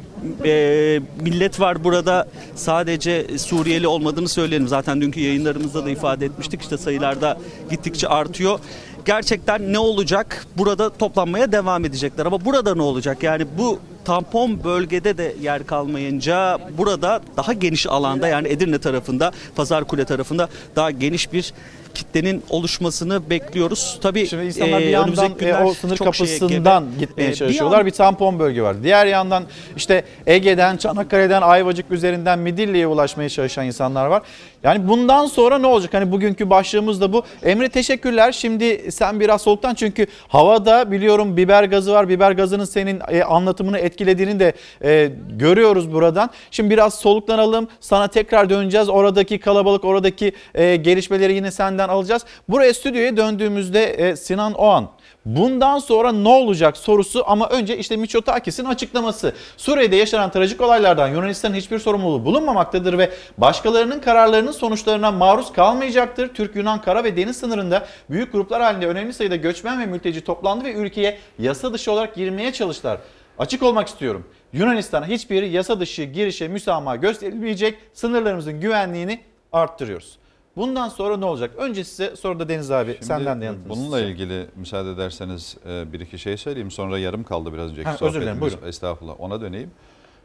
[0.45, 2.27] e, millet var burada.
[2.55, 4.67] Sadece Suriyeli olmadığını söyleyelim.
[4.67, 6.61] Zaten dünkü yayınlarımızda da ifade etmiştik.
[6.61, 7.37] İşte sayılarda
[7.69, 8.59] gittikçe artıyor.
[9.05, 10.47] Gerçekten ne olacak?
[10.57, 12.25] Burada toplanmaya devam edecekler.
[12.25, 13.23] Ama burada ne olacak?
[13.23, 20.05] Yani bu tampon bölgede de yer kalmayınca burada daha geniş alanda yani Edirne tarafında, Pazarkule
[20.05, 21.53] tarafında daha geniş bir
[21.93, 23.99] kitlenin oluşmasını bekliyoruz.
[24.01, 26.99] Tabii Şimdi insanlar bir e, yandan önümüzdeki e, o sınır kapısından gebe.
[26.99, 27.77] gitmeye E, bir çalışıyorlar.
[27.77, 28.83] yan- Bir, tampon bölge var.
[28.83, 29.43] Diğer yandan
[29.77, 34.21] işte Ege'den, Çanakkale'den, Ayvacık üzerinden Midilli'ye ulaşmaya çalışan insanlar var.
[34.63, 35.93] Yani bundan sonra ne olacak?
[35.93, 37.23] Hani bugünkü başlığımız da bu.
[37.43, 38.31] Emre teşekkürler.
[38.31, 42.09] Şimdi sen biraz soğuktan çünkü havada biliyorum biber gazı var.
[42.09, 44.53] Biber gazının senin e, anlatımını etkilediğini de
[44.83, 46.29] e, görüyoruz buradan.
[46.51, 47.67] Şimdi biraz soluklanalım.
[47.79, 48.89] Sana tekrar döneceğiz.
[48.89, 52.25] Oradaki kalabalık, oradaki e, gelişmeleri yine senden alacağız.
[52.49, 54.89] Buraya stüdyoya döndüğümüzde Sinan Oğan
[55.25, 59.33] Bundan sonra ne olacak sorusu ama önce işte Mitsotakis'in açıklaması.
[59.57, 66.33] Suriye'de yaşanan trajik olaylardan Yunanistan'ın hiçbir sorumluluğu bulunmamaktadır ve başkalarının kararlarının sonuçlarına maruz kalmayacaktır.
[66.33, 70.73] Türk-Yunan kara ve deniz sınırında büyük gruplar halinde önemli sayıda göçmen ve mülteci toplandı ve
[70.73, 72.99] ülkeye yasa dışı olarak girmeye çalıştılar.
[73.39, 74.27] Açık olmak istiyorum.
[74.53, 77.77] Yunanistan'a hiçbir yasa dışı girişe müsamaha gösterilmeyecek.
[77.93, 79.19] Sınırlarımızın güvenliğini
[79.51, 80.22] arttırıyoruz.
[80.55, 81.51] Bundan sonra ne olacak?
[81.57, 84.31] Önce size sonra da Deniz abi Şimdi senden de yanıtınızı Bununla isteyeceğim.
[84.31, 86.71] ilgili müsaade ederseniz e, bir iki şey söyleyeyim.
[86.71, 88.41] Sonra yarım kaldı biraz önceki Ha, özür dilerim, sohbetimiz.
[88.53, 88.67] buyurun.
[88.67, 89.71] Estağfurullah ona döneyim.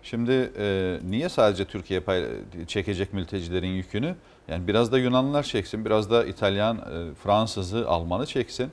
[0.02, 2.24] Şimdi e, niye sadece Türkiye pay,
[2.66, 4.14] çekecek mültecilerin yükünü?
[4.48, 8.70] Yani biraz da Yunanlılar çeksin, biraz da İtalyan, e, Fransızı, Almanı çeksin.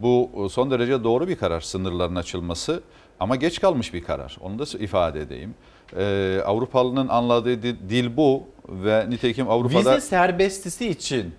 [0.00, 2.80] Bu son derece doğru bir karar sınırların açılması
[3.20, 4.36] ama geç kalmış bir karar.
[4.40, 5.54] Onu da ifade edeyim.
[5.96, 11.34] E, Avrupalı'nın anladığı di- dil bu ve nitekim Avrupa'da Vize serbestisi için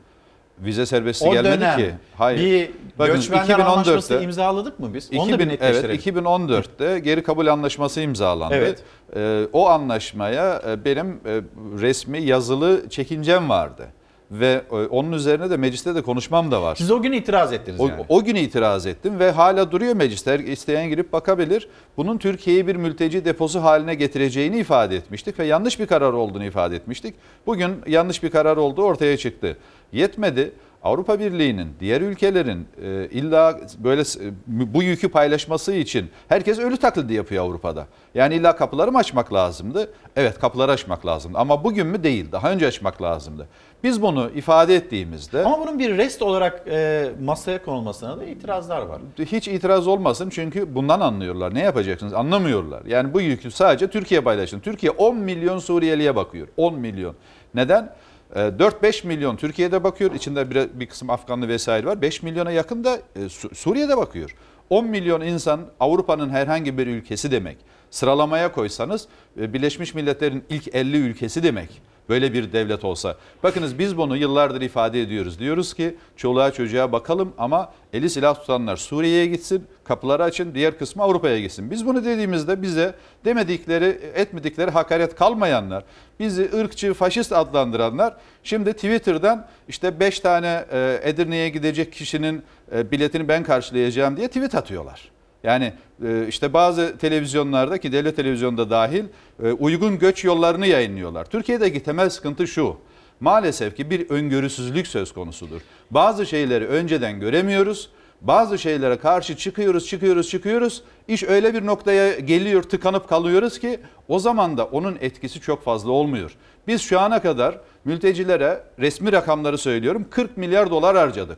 [0.60, 1.94] vize serbestisi o gelmedi dönem ki.
[2.16, 2.40] Hayır.
[2.40, 5.10] bir Bakın, göçmenler anlaşması 2014'te imzaladık mı biz?
[5.14, 6.26] Onu da 2000, bir evet, netleştirelim.
[6.26, 8.56] 2014'te geri kabul anlaşması imzalandı.
[8.56, 8.84] Evet.
[9.16, 11.42] Ee, o anlaşmaya e, benim e,
[11.80, 13.88] resmi yazılı çekincem vardı.
[14.32, 16.76] Ve e, onun üzerine de mecliste de konuşmam da var.
[16.76, 18.06] Siz o gün itiraz ettiniz O, yani.
[18.10, 20.46] o gün itiraz ettim ve hala duruyor mecliste.
[20.46, 21.68] İsteyen girip bakabilir.
[21.98, 26.76] Bunun Türkiye'yi bir mülteci deposu haline getireceğini ifade etmiştik ve yanlış bir karar olduğunu ifade
[26.76, 27.16] etmiştik.
[27.46, 29.58] Bugün yanlış bir karar olduğu ortaya çıktı.
[29.92, 30.52] Yetmedi.
[30.84, 37.14] Avrupa Birliği'nin, diğer ülkelerin e, illa böyle s- bu yükü paylaşması için herkes ölü taklidi
[37.14, 37.88] yapıyor Avrupa'da.
[38.16, 39.90] Yani illa kapıları mı açmak lazımdı?
[40.16, 43.48] Evet kapıları açmak lazımdı ama bugün mü değil daha önce açmak lazımdı.
[43.84, 45.46] Biz bunu ifade ettiğimizde...
[45.46, 49.02] Ama bunun bir rest olarak e, masaya konulmasına da itirazlar var.
[49.20, 51.54] Hiç itiraz olmasın çünkü bundan anlıyorlar.
[51.56, 52.86] Ne yapacaksınız anlamıyorlar.
[52.86, 54.60] Yani bu yükü sadece Türkiye paylaşın.
[54.60, 56.48] Türkiye 10 milyon Suriyeliye bakıyor.
[56.58, 57.16] 10 milyon.
[57.54, 57.94] Neden?
[58.36, 60.14] Ee, 4-5 milyon Türkiye'de bakıyor.
[60.14, 62.02] İçinde bir, bir kısım Afganlı vesaire var.
[62.02, 64.36] 5 milyona yakın da e, Su- Suriye'de bakıyor.
[64.70, 67.58] 10 milyon insan Avrupa'nın herhangi bir ülkesi demek.
[67.92, 69.08] Sıralamaya koysanız
[69.40, 71.82] e, Birleşmiş Milletler'in ilk 50 ülkesi demek.
[72.10, 73.16] Böyle bir devlet olsa.
[73.44, 75.40] Bakınız biz bunu yıllardır ifade ediyoruz.
[75.40, 81.04] Diyoruz ki çoluğa çocuğa bakalım ama eli silah tutanlar Suriye'ye gitsin, kapıları açın, diğer kısmı
[81.04, 81.72] Avrupa'ya gitsin.
[81.72, 82.96] Biz bunu dediğimizde bize
[83.26, 85.84] demedikleri, etmedikleri hakaret kalmayanlar,
[86.20, 92.44] bizi ırkçı, faşist adlandıranlar şimdi Twitter'dan işte 5 tane e, Edirne'ye gidecek kişinin
[92.76, 95.17] e, biletini ben karşılayacağım diye tweet atıyorlar.
[95.44, 95.74] Yani
[96.06, 99.06] e, işte bazı televizyonlarda ki devlet televizyonda dahil
[99.44, 101.26] e, uygun göç yollarını yayınlıyorlar.
[101.26, 102.78] Türkiye'deki temel sıkıntı şu.
[103.20, 105.62] Maalesef ki bir öngörüsüzlük söz konusudur.
[105.92, 107.90] Bazı şeyleri önceden göremiyoruz.
[108.22, 110.84] Bazı şeylere karşı çıkıyoruz, çıkıyoruz, çıkıyoruz.
[111.08, 115.92] İş öyle bir noktaya geliyor, tıkanıp kalıyoruz ki o zaman da onun etkisi çok fazla
[115.92, 116.36] olmuyor.
[116.68, 121.38] Biz şu ana kadar mültecilere resmi rakamları söylüyorum 40 milyar dolar harcadık.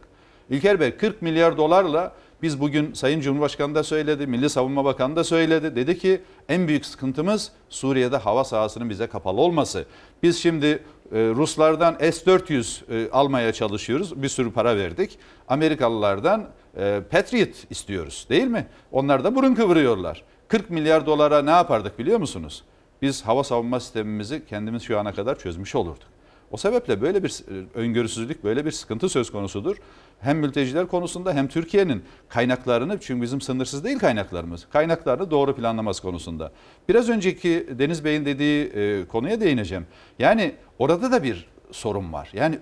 [0.50, 5.24] İlker Bey 40 milyar dolarla biz bugün Sayın Cumhurbaşkanı da söyledi, Milli Savunma Bakanı da
[5.24, 5.76] söyledi.
[5.76, 9.86] Dedi ki en büyük sıkıntımız Suriye'de hava sahasının bize kapalı olması.
[10.24, 10.80] Biz şimdi e,
[11.12, 14.24] Ruslardan S-400 e, almaya çalışıyoruz.
[14.24, 15.20] Bir sürü para verdik.
[15.48, 18.68] Amerikalılardan e, Patriot istiyoruz değil mi?
[18.92, 20.24] Onlar da burun kıvırıyorlar.
[20.48, 22.64] 40 milyar dolara ne yapardık biliyor musunuz?
[23.02, 26.19] Biz hava savunma sistemimizi kendimiz şu ana kadar çözmüş olurduk.
[26.52, 27.44] O sebeple böyle bir
[27.76, 29.78] öngörüsüzlük, böyle bir sıkıntı söz konusudur.
[30.20, 36.52] Hem mülteciler konusunda hem Türkiye'nin kaynaklarını, çünkü bizim sınırsız değil kaynaklarımız, kaynaklarını doğru planlaması konusunda.
[36.90, 39.86] Biraz önceki Deniz Bey'in dediği e, konuya değineceğim.
[40.20, 42.30] Yani orada da bir sorun var.
[42.34, 42.60] Yani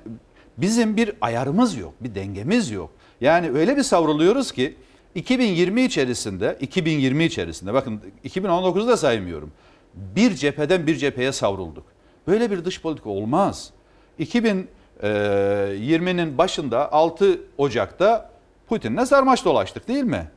[0.58, 2.90] bizim bir ayarımız yok, bir dengemiz yok.
[3.22, 4.76] Yani öyle bir savruluyoruz ki
[5.16, 9.52] 2020 içerisinde, 2020 içerisinde bakın 2019'u da saymıyorum.
[9.94, 11.86] Bir cepheden bir cepheye savrulduk.
[12.28, 13.74] Böyle bir dış politika olmaz.
[14.20, 18.30] 2020'nin başında 6 Ocak'ta
[18.70, 20.28] Putin'le sarmaş dolaştık değil mi?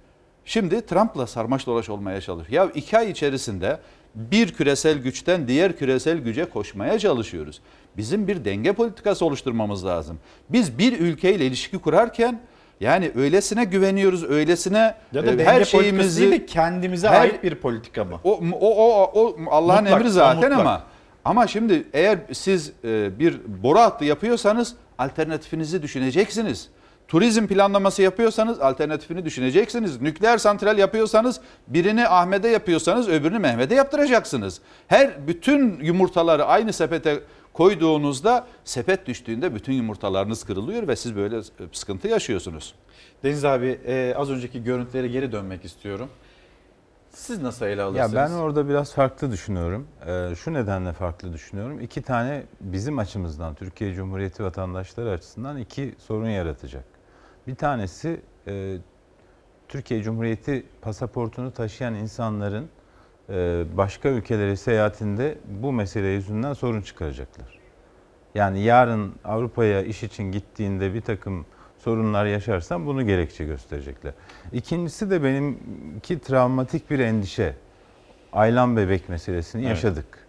[0.45, 2.64] Şimdi Trump'la sarmaş dolaş olmaya çalışıyor.
[2.64, 3.78] Ya iki ay içerisinde
[4.14, 7.61] bir küresel güçten diğer küresel güce koşmaya çalışıyoruz.
[7.97, 10.18] Bizim bir denge politikası oluşturmamız lazım.
[10.49, 12.41] Biz bir ülkeyle ilişki kurarken
[12.81, 17.55] yani öylesine güveniyoruz, öylesine Ya da e, her şeyimizi değil de kendimize her- ait bir
[17.55, 18.20] politika mı?
[18.24, 20.53] o o o, o Allah'ın emri zaten mutlak.
[20.61, 20.83] ama
[21.25, 26.68] ama şimdi eğer siz e, bir boru hattı yapıyorsanız alternatifinizi düşüneceksiniz.
[27.09, 30.01] Turizm planlaması yapıyorsanız alternatifini düşüneceksiniz.
[30.01, 34.61] Nükleer santral yapıyorsanız birini Ahmet'e yapıyorsanız öbürünü Mehmet'e yaptıracaksınız.
[34.89, 37.21] Her bütün yumurtaları aynı sepete
[37.53, 41.43] koyduğunuzda sepet düştüğünde bütün yumurtalarınız kırılıyor ve siz böyle e,
[41.73, 42.75] sıkıntı yaşıyorsunuz.
[43.23, 46.09] Deniz abi e, az önceki görüntülere geri dönmek istiyorum.
[47.13, 48.15] Siz nasıl ele Ya alırsınız?
[48.15, 49.87] ben orada biraz farklı düşünüyorum.
[50.07, 51.81] Ee, şu nedenle farklı düşünüyorum.
[51.81, 56.85] İki tane bizim açımızdan, Türkiye Cumhuriyeti vatandaşları açısından iki sorun yaratacak.
[57.47, 58.77] Bir tanesi e,
[59.69, 62.69] Türkiye Cumhuriyeti pasaportunu taşıyan insanların
[63.29, 67.59] e, başka ülkelere seyahatinde bu mesele yüzünden sorun çıkaracaklar.
[68.35, 71.47] Yani yarın Avrupa'ya iş için gittiğinde bir takım
[71.81, 74.12] sorunlar yaşarsan bunu gerekçe gösterecekler.
[74.53, 77.55] İkincisi de benimki travmatik bir endişe.
[78.33, 79.70] Aylan bebek meselesini Evet.
[79.70, 80.26] yaşadık.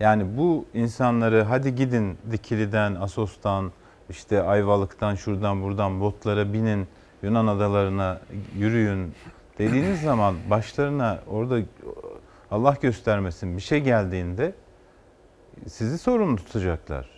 [0.00, 3.72] Yani bu insanları hadi gidin Dikili'den, Asos'tan,
[4.10, 6.86] işte Ayvalık'tan, şuradan buradan botlara binin,
[7.22, 8.20] Yunan adalarına
[8.56, 9.14] yürüyün
[9.58, 11.58] dediğiniz zaman başlarına orada
[12.50, 14.54] Allah göstermesin bir şey geldiğinde
[15.66, 17.13] sizi sorumlu tutacaklar.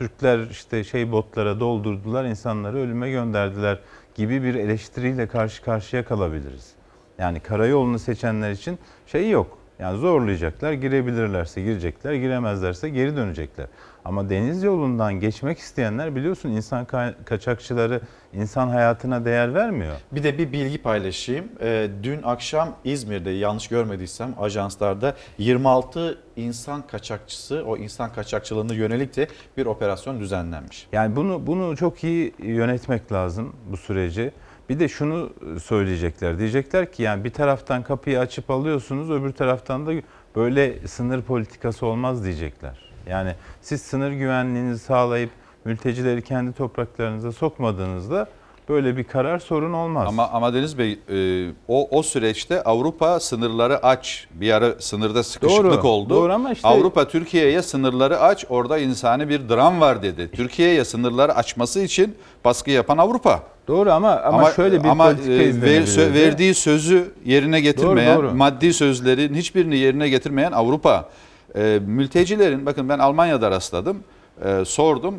[0.00, 3.78] Türkler işte şey botlara doldurdular, insanları ölüme gönderdiler
[4.14, 6.72] gibi bir eleştiriyle karşı karşıya kalabiliriz.
[7.18, 9.58] Yani karayolunu seçenler için şey yok.
[9.78, 13.66] Yani zorlayacaklar, girebilirlerse girecekler, giremezlerse geri dönecekler.
[14.04, 18.00] Ama deniz yolundan geçmek isteyenler biliyorsun insan ka- kaçakçıları
[18.32, 19.96] insan hayatına değer vermiyor.
[20.12, 21.44] Bir de bir bilgi paylaşayım.
[21.60, 29.28] Ee, dün akşam İzmir'de yanlış görmediysem ajanslarda 26 insan kaçakçısı o insan kaçakçılığına yönelik de
[29.56, 30.86] bir operasyon düzenlenmiş.
[30.92, 34.32] Yani bunu bunu çok iyi yönetmek lazım bu süreci.
[34.68, 35.30] Bir de şunu
[35.62, 36.38] söyleyecekler.
[36.38, 39.92] Diyecekler ki yani bir taraftan kapıyı açıp alıyorsunuz, öbür taraftan da
[40.36, 42.90] böyle sınır politikası olmaz diyecekler.
[43.06, 45.30] Yani siz sınır güvenliğinizi sağlayıp
[45.74, 48.26] mültecileri kendi topraklarınıza sokmadığınızda
[48.68, 50.04] böyle bir karar sorun olmaz.
[50.08, 54.26] Ama ama Deniz Bey e, o o süreçte Avrupa sınırları aç.
[54.34, 56.10] Bir ara sınırda sıkışıklık Doğru, oldu.
[56.14, 58.44] doğru ama işte- Avrupa Türkiye'ye sınırları aç.
[58.48, 60.30] Orada insani bir dram var dedi.
[60.32, 62.14] Türkiye'ye sınırları açması için
[62.44, 63.42] baskı yapan Avrupa.
[63.68, 68.26] Doğru ama ama, şöyle bir ama politika e, ver- sö- verdiği sözü yerine getirmeyen, Doğru,
[68.28, 68.34] doğru.
[68.36, 71.08] maddi sözlerin hiçbirini yerine getirmeyen Avrupa.
[71.56, 73.96] E, mültecilerin bakın ben Almanya'da rastladım.
[74.44, 75.14] E, sordum.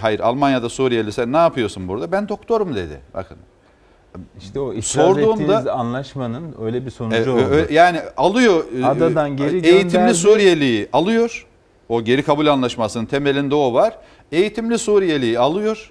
[0.00, 2.12] Hayır Almanya'da Suriyeli sen ne yapıyorsun burada?
[2.12, 3.00] Ben doktorum dedi.
[3.14, 3.36] Bakın.
[4.38, 7.40] İşte o Sorduğumda- anlaşmanın öyle bir sonucu E, oldu.
[7.40, 10.14] ö- yani alıyor e, Adadan geri eğitimli gönderdi.
[10.14, 11.46] Suriyeliyi alıyor.
[11.88, 13.98] O geri kabul anlaşmasının temelinde o var.
[14.32, 15.90] Eğitimli Suriyeliyi alıyor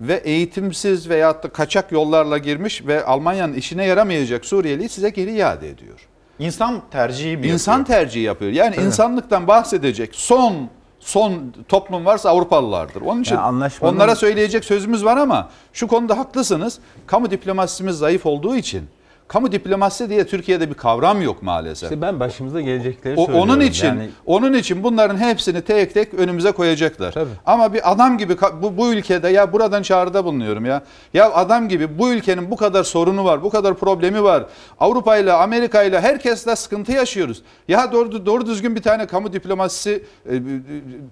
[0.00, 5.68] ve eğitimsiz veyahut da kaçak yollarla girmiş ve Almanya'nın işine yaramayacak Suriyeliyi size geri iade
[5.70, 6.06] ediyor.
[6.38, 7.98] İnsan tercihi mi İnsan yapıyor?
[8.00, 8.52] tercihi yapıyor.
[8.52, 10.54] Yani insanlıktan bahsedecek son
[11.00, 13.00] son toplum varsa Avrupalılardır.
[13.02, 16.78] Onun için Yani anlaşmanın- onlara söyleyecek sözümüz var ama şu konuda haklısınız.
[17.06, 18.88] Kamu diplomasimiz zayıf olduğu için
[19.30, 21.82] kamu diplomasisi diye Türkiye'de bir kavram yok maalesef.
[21.82, 23.50] İşte ben başımıza gelecekleri O, söylüyorum.
[23.50, 27.14] onun için Yani onun için bunların hepsini tek tek önümüze koyacaklar.
[27.46, 30.82] Ama bir adam gibi bu, bu ülkede ya buradan çağrıda bulunuyorum ya.
[31.14, 34.44] Ya adam gibi bu ülkenin bu kadar sorunu var, bu kadar problemi var.
[34.80, 37.42] Avrupa ile Amerika ile herkesle sıkıntı yaşıyoruz.
[37.68, 40.40] Ya doğru doğru düzgün bir tane kamu diplomasisi e, e,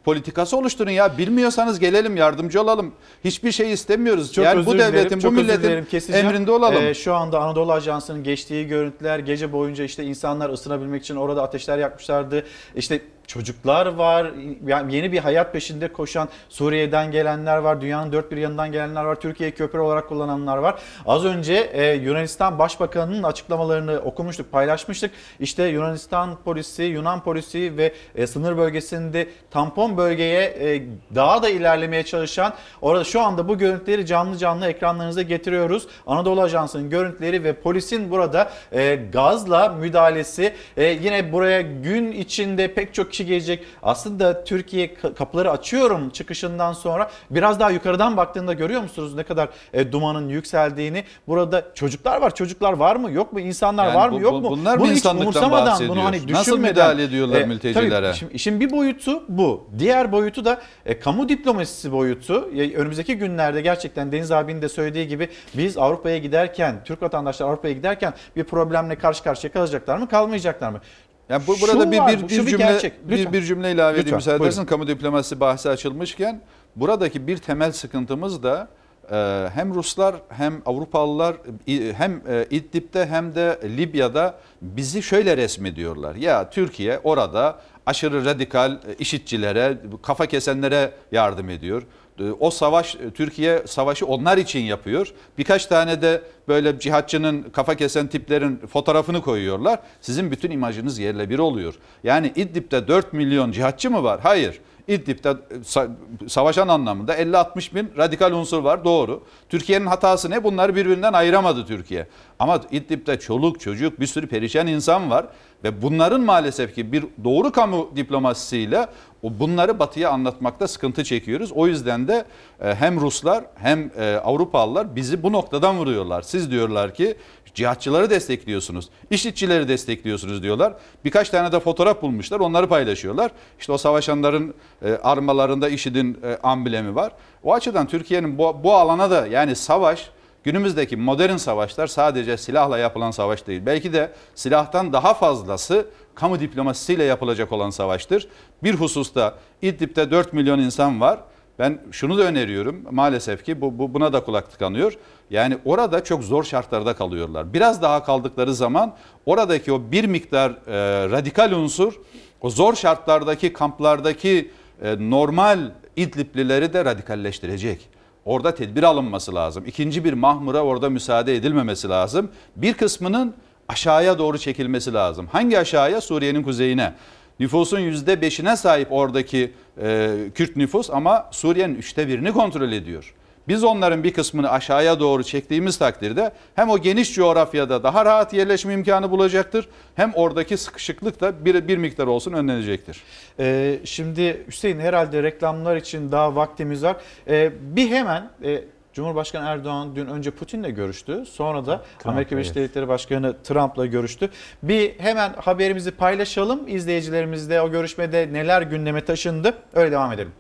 [0.05, 1.19] politikası oluşturun ya.
[1.19, 2.93] Bilmiyorsanız gelelim yardımcı olalım.
[3.25, 4.33] Hiçbir şey istemiyoruz.
[4.33, 5.87] Çok yani özür bu dilerim, devletin, bu çok özür milletin dilerim,
[6.27, 6.83] emrinde olalım.
[6.83, 7.73] Ee, şu anda Anadolu
[8.09, 12.45] Ajansı'nın geçtiği görüntüler gece boyunca işte insanlar ısınabilmek için orada ateşler yakmışlardı.
[12.77, 14.31] İşte çocuklar var,
[14.67, 19.15] yani yeni bir hayat peşinde koşan Suriye'den gelenler var, dünyanın dört bir yanından gelenler var,
[19.15, 20.75] Türkiye'yi köprü olarak kullananlar var.
[21.07, 25.11] Az önce e, Yunanistan Başbakanı'nın açıklamalarını okumuştuk, paylaşmıştık.
[25.41, 30.83] İşte Yunanistan polisi, Yunan polisi ve e, sınır bölgesinde tampon bölgeye e,
[31.15, 35.87] daha da ilerlemeye çalışan orada şu anda bu görüntüleri canlı canlı ekranlarınıza getiriyoruz.
[36.07, 42.95] Anadolu Ajansı'nın görüntüleri ve polisin burada e, gazla müdahalesi e, yine buraya gün içinde pek
[42.95, 43.65] çok kişi gelecek.
[43.83, 49.49] Aslında Türkiye ka- kapıları açıyorum çıkışından sonra biraz daha yukarıdan baktığında görüyor musunuz ne kadar
[49.73, 51.05] e, dumanın yükseldiğini?
[51.27, 52.35] Burada çocuklar var.
[52.35, 53.11] Çocuklar var mı?
[53.11, 53.41] Yok mu?
[53.41, 54.23] İnsanlar Yani var bu- mı?
[54.23, 54.51] Yok bu- mu?
[54.51, 55.89] bunlar mı Bunu hiç umursamadan?
[55.89, 58.07] Bunu hani Nasıl müdahale ediyorlar e, mültecilere?
[58.07, 59.69] Tabii, şimdi, işin bir boyutu bu.
[59.79, 62.51] Diğer boyutu da e, kamu diplomasisi boyutu.
[62.57, 67.75] E, önümüzdeki günlerde gerçekten Deniz abinin de söylediği gibi biz Avrupa'ya giderken, Türk vatandaşlar Avrupa'ya
[67.75, 70.81] giderken bir problemle karşı karşıya kalacaklar mı, kalmayacaklar mı?
[71.29, 73.09] Yani bu Şu burada bir var, bir, bir şu cümle gerçek.
[73.09, 73.33] bir, Lütfen.
[73.33, 76.41] bir cümle ilave edeyim müsaade edersen kamu diplomasisi bahsi açılmışken
[76.77, 78.69] buradaki bir temel sıkıntımız da
[79.13, 86.15] e, hem Ruslar hem Avrupalılar i- hem e, İdlib'de hem de Libya'da bizi şöyle resmediyorlar.
[86.15, 91.83] Ya Türkiye orada aşırı radikal e, işitçilere, kafa kesenlere yardım ediyor.
[92.21, 95.13] E, O savaş e, Türkiye savaşı onlar için yapıyor.
[95.39, 99.79] Birkaç tane de böyle cihatçının kafa kesen tiplerin fotoğrafını koyuyorlar.
[100.01, 101.75] Sizin bütün imajınız yerle bir oluyor.
[102.05, 104.21] Yani İdlib'de 4 milyon cihatçı mı var?
[104.23, 104.61] Hayır.
[104.89, 105.91] İdlib'de e, sa-
[106.29, 109.23] savaşan anlamında 50-60 bin radikal unsur var doğru.
[109.49, 110.45] Türkiye'nin hatası ne?
[110.45, 112.07] Bunları birbirinden ayıramadı Türkiye.
[112.39, 115.27] Ama İdlib'de çoluk çocuk bir sürü perişan insan var
[115.65, 118.87] ve bunların maalesef ki bir doğru kamu diplomasisiyle
[119.23, 121.53] bunları batıya anlatmakta sıkıntı çekiyoruz.
[121.53, 122.25] O yüzden de
[122.61, 126.23] e, hem Ruslar hem e, Avrupalılar bizi bu noktadan vuruyorlar.
[126.23, 127.17] Siz diyorlar ki
[127.55, 130.73] cihatçıları destekliyorsunuz, işitçileri destekliyorsunuz diyorlar.
[131.05, 133.31] Birkaç tane de fotoğraf bulmuşlar, onları paylaşıyorlar.
[133.61, 137.13] İşte o savaşanların e, armalarında IŞİD'in e, amblemi var.
[137.43, 140.11] O açıdan Türkiye'nin bu, bu alana da yani savaş
[140.45, 143.63] Günümüzdeki modern savaşlar sadece silahla yapılan savaş değil.
[143.67, 148.29] Belki de silahtan daha fazlası kamu diplomasisiyle yapılacak olan savaştır.
[148.63, 151.21] Bir hususta İdlib'de 4 milyon insan var.
[151.59, 154.99] Ben şunu da öneriyorum maalesef ki bu, bu buna da kulak tıkanıyor.
[155.31, 157.55] Yani orada çok zor şartlarda kalıyorlar.
[157.55, 158.95] Biraz daha kaldıkları zaman
[159.27, 161.93] oradaki o bir miktar e, radikal unsur
[162.41, 164.51] o zor şartlardaki kamplardaki
[164.83, 167.89] e, normal İdliblileri de radikalleştirecek.
[168.25, 169.65] Orada tedbir alınması lazım.
[169.67, 172.31] İkinci bir mahmura orada müsaade edilmemesi lazım.
[172.57, 173.35] Bir kısmının
[173.69, 175.27] aşağıya doğru çekilmesi lazım.
[175.33, 176.01] Hangi aşağıya?
[176.01, 176.95] Suriye'nin kuzeyine.
[177.41, 183.15] Nüfusun yüzde beşine sahip oradaki e, Kürt nüfus ama Suriye'nin üçte birini kontrol ediyor.
[183.49, 188.75] Biz onların bir kısmını aşağıya doğru çektiğimiz takdirde hem o geniş coğrafyada daha rahat yerleşme
[188.75, 193.03] imkanı bulacaktır hem oradaki sıkışıklık da bir, bir miktar olsun önlenecektir.
[193.39, 196.97] Ee, şimdi Hüseyin herhalde reklamlar için daha vaktimiz var.
[197.29, 198.65] Ee, bir hemen e,
[198.99, 201.25] Cumhurbaşkanı Erdoğan dün önce Putin'le görüştü.
[201.27, 202.65] Sonra da Amerika Birleşik evet.
[202.65, 204.31] Devletleri Başkanı Trump'la görüştü.
[204.63, 206.69] Bir hemen haberimizi paylaşalım.
[206.69, 209.55] İzleyicilerimizle o görüşmede neler gündeme taşındı.
[209.75, 210.33] Öyle devam edelim.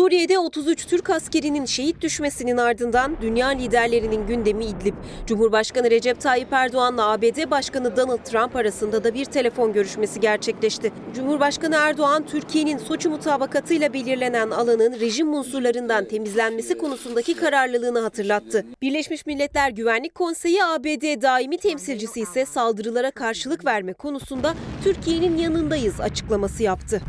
[0.00, 4.94] Suriye'de 33 Türk askerinin şehit düşmesinin ardından dünya liderlerinin gündemi İdlib.
[5.26, 10.92] Cumhurbaşkanı Recep Tayyip Erdoğan'la ABD Başkanı Donald Trump arasında da bir telefon görüşmesi gerçekleşti.
[11.14, 18.66] Cumhurbaşkanı Erdoğan, Türkiye'nin Soçi mutabakatıyla belirlenen alanın rejim unsurlarından temizlenmesi konusundaki kararlılığını hatırlattı.
[18.82, 26.62] Birleşmiş Milletler Güvenlik Konseyi ABD daimi temsilcisi ise saldırılara karşılık verme konusunda Türkiye'nin yanındayız açıklaması
[26.62, 27.02] yaptı.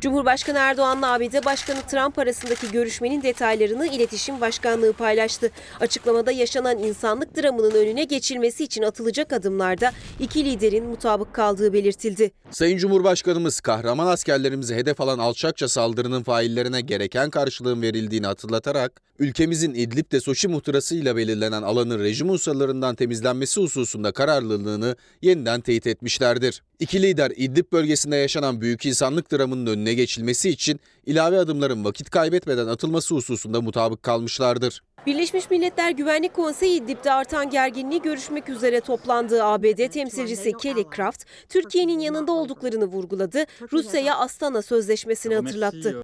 [0.00, 5.50] Cumhurbaşkanı Erdoğan'la ABD Başkanı Trump arasındaki görüşmenin detaylarını İletişim Başkanlığı paylaştı.
[5.80, 12.30] Açıklamada yaşanan insanlık dramının önüne geçilmesi için atılacak adımlarda iki liderin mutabık kaldığı belirtildi.
[12.50, 20.20] Sayın Cumhurbaşkanımız kahraman askerlerimizi hedef alan alçakça saldırının faillerine gereken karşılığın verildiğini hatırlatarak ülkemizin İdlib'de
[20.20, 26.62] Soçi muhtırasıyla belirlenen alanın rejim unsurlarından temizlenmesi hususunda kararlılığını yeniden teyit etmişlerdir.
[26.78, 32.66] İki lider İdlib bölgesinde yaşanan büyük insanlık dramının önüne geçilmesi için ilave adımların vakit kaybetmeden
[32.66, 34.82] atılması hususunda mutabık kalmışlardır.
[35.06, 41.98] Birleşmiş Milletler Güvenlik Konseyi İdlib'de artan gerginliği görüşmek üzere toplandığı ABD temsilcisi Kelly Craft, Türkiye'nin
[41.98, 46.02] yanında olduklarını vurguladı, Rusya'ya Astana Sözleşmesi'ni hatırlattı.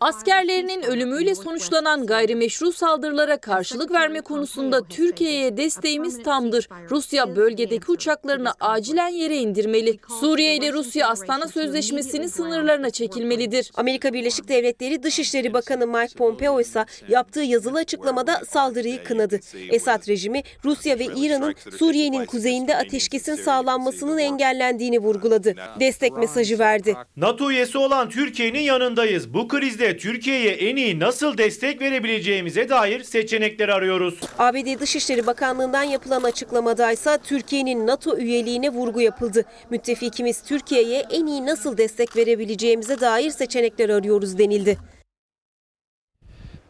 [0.00, 6.68] Askerlerinin ölümüyle sonuçlanan gayrimeşru saldırılara karşılık verme konusunda Türkiye'ye desteğimiz tamdır.
[6.90, 9.98] Rusya bölgedeki uçaklarını acilen yere indirmeli.
[10.20, 13.70] Suriye ile Rusya Astana Sözleşmesi'nin sınırlarına çekilmelidir.
[13.76, 19.40] Amerika Birleşik Devletleri Dışişleri Bakanı Mike Pompeo ise yaptığı yazılı açıklamada saldırıyı kınadı.
[19.70, 25.54] Esad rejimi Rusya ve İran'ın Suriye'nin kuzeyinde ateşkesin sağlanmasının engellendiğini vurguladı.
[25.80, 26.96] Destek mesajı verdi.
[27.16, 29.34] NATO üyesi olan Türkiye'nin yanındayız.
[29.34, 34.20] Bu krizde Türkiye'ye en iyi nasıl destek verebileceğimize dair seçenekler arıyoruz.
[34.38, 39.44] ABD Dışişleri Bakanlığı'ndan yapılan açıklamada ise Türkiye'nin NATO üyeliğine vurgu yapıldı.
[39.70, 44.78] Müttefikimiz Türkiye'ye en iyi nasıl destek verebileceğimize dair seçenekler arıyoruz denildi.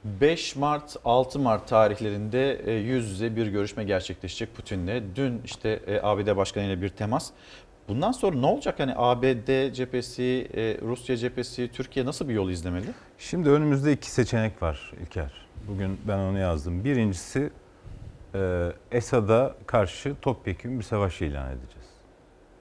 [0.04, 5.02] 5 Mart 6 Mart tarihlerinde e, yüz yüze bir görüşme gerçekleşecek Putin'le.
[5.16, 7.30] Dün işte e, ABD Başkanı ile bir temas.
[7.90, 8.80] Bundan sonra ne olacak?
[8.80, 12.86] Hani ABD cephesi, e, Rusya cephesi, Türkiye nasıl bir yol izlemeli?
[13.18, 15.32] Şimdi önümüzde iki seçenek var İlker.
[15.68, 16.84] Bugün ben onu yazdım.
[16.84, 17.50] Birincisi
[18.34, 21.88] e, Esad'a karşı topyekun bir savaş ilan edeceğiz.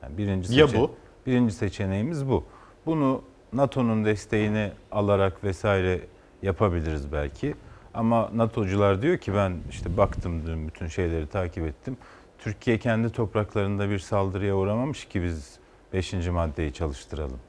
[0.04, 0.96] Yani birinci Ya seçe- bu?
[1.28, 2.44] Birinci seçeneğimiz bu.
[2.86, 3.22] Bunu
[3.54, 6.02] NATO'nun desteğini alarak vesaire
[6.42, 7.56] yapabiliriz belki.
[7.94, 11.98] Ama NATO'cular diyor ki ben işte baktım dün bütün şeyleri takip ettim.
[12.40, 15.60] Türkiye kendi topraklarında bir saldırıya uğramamış ki biz
[15.94, 16.14] 5.
[16.28, 17.40] maddeyi çalıştıralım.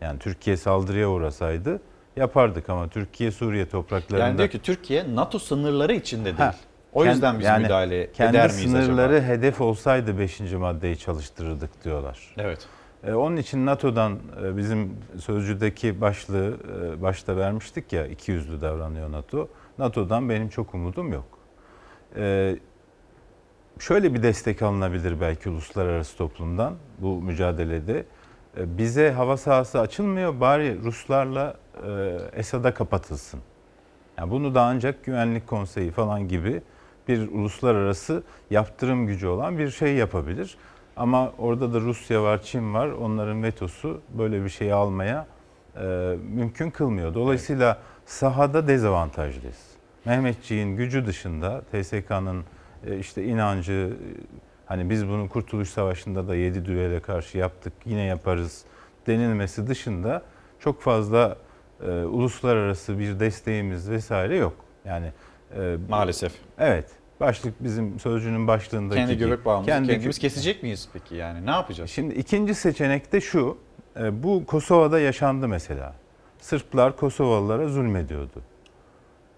[0.00, 1.80] Yani Türkiye saldırıya uğrasaydı
[2.16, 4.26] yapardık ama Türkiye Suriye topraklarında...
[4.26, 6.36] Yani diyor ki Türkiye NATO sınırları içinde değil.
[6.36, 6.54] Ha,
[6.92, 9.26] o kend- yüzden biz yani müdahale kendi eder miyiz sınırları acaba?
[9.28, 10.40] hedef olsaydı 5.
[10.40, 12.34] maddeyi çalıştırırdık diyorlar.
[12.38, 12.66] Evet.
[13.04, 16.56] E, onun için NATO'dan e, bizim sözcüdeki başlığı
[16.98, 19.48] e, başta vermiştik ya iki yüzlü davranıyor NATO.
[19.78, 21.38] NATO'dan benim çok umudum yok.
[22.16, 22.56] E,
[23.78, 28.04] şöyle bir destek alınabilir belki uluslararası toplumdan bu mücadelede.
[28.56, 31.56] E, bize hava sahası açılmıyor bari Ruslarla
[31.86, 33.40] e, Esad'a kapatılsın.
[34.18, 36.62] Yani bunu da ancak Güvenlik Konseyi falan gibi
[37.08, 40.56] bir uluslararası yaptırım gücü olan bir şey yapabilir.
[40.96, 42.88] Ama orada da Rusya var, Çin var.
[42.88, 45.26] Onların vetosu böyle bir şeyi almaya
[45.76, 47.14] e, mümkün kılmıyor.
[47.14, 49.58] Dolayısıyla sahada dezavantajlıyız.
[50.04, 52.44] Mehmetçiğin gücü dışında TSK'nın
[52.94, 54.08] işte inancı e,
[54.66, 58.64] hani biz bunu Kurtuluş Savaşı'nda da 7 düvele karşı yaptık yine yaparız
[59.06, 60.22] denilmesi dışında
[60.60, 61.36] çok fazla
[61.86, 64.54] e, uluslararası bir desteğimiz vesaire yok.
[64.84, 65.12] Yani
[65.56, 66.32] e, Maalesef.
[66.58, 66.90] Evet.
[67.20, 71.46] Başlık bizim sözcünün başlığındaki Kendi göbek bağımızı kendi kendimiz kesecek miyiz peki yani?
[71.46, 71.90] Ne yapacağız?
[71.90, 73.58] Şimdi ikinci seçenek de şu.
[74.00, 75.94] e, Bu Kosova'da yaşandı mesela.
[76.40, 78.42] Sırplar Kosovalılara zulmediyordu.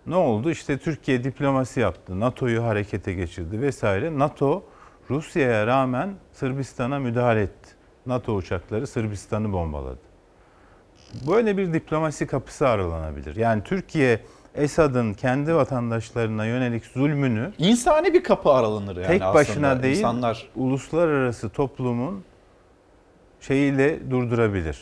[0.09, 0.51] Ne oldu?
[0.51, 2.21] İşte Türkiye diplomasi yaptı.
[2.21, 4.19] NATO'yu harekete geçirdi vesaire.
[4.19, 4.63] NATO
[5.11, 7.71] Rusya'ya rağmen Sırbistan'a müdahale etti.
[8.07, 9.99] NATO uçakları Sırbistan'ı bombaladı.
[11.31, 13.37] Böyle bir diplomasi kapısı aralanabilir.
[13.37, 14.21] Yani Türkiye
[14.55, 19.35] Esad'ın kendi vatandaşlarına yönelik zulmünü İnsani bir kapı aralanır yani tek aslında.
[19.35, 22.25] başına değil İnsanlar uluslararası toplumun
[23.41, 24.79] şeyiyle durdurabilir.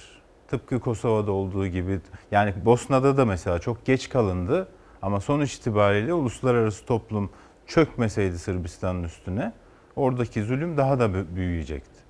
[0.49, 2.01] Tıpkı Kosova'da olduğu gibi
[2.31, 4.69] yani Bosna'da da mesela çok geç kalındı
[5.03, 7.31] ama sonuç itibariyle uluslararası toplum
[7.67, 9.53] çökmeseydi Sırbistan'ın üstüne
[9.97, 12.01] oradaki zulüm daha da bü- büyüyecekti.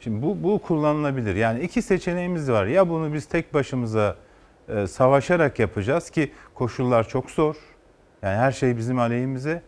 [0.00, 1.34] Şimdi bu, bu kullanılabilir.
[1.34, 2.66] Yani iki seçeneğimiz var.
[2.66, 4.16] Ya bunu biz tek başımıza
[4.68, 7.56] e, savaşarak yapacağız ki koşullar çok zor.
[8.22, 9.62] Yani her şey bizim aleyhimize.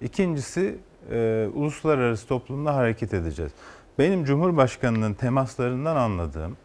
[0.00, 0.78] İkincisi
[1.10, 3.52] e, uluslararası toplumda hareket edeceğiz.
[3.98, 6.56] Benim Cumhurbaşkanı'nın temaslarından anladığım,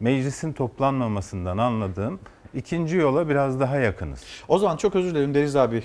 [0.00, 2.20] meclisin toplanmamasından anladığım
[2.54, 4.20] ikinci yola biraz daha yakınız.
[4.48, 5.82] O zaman çok özür dilerim Deniz abi.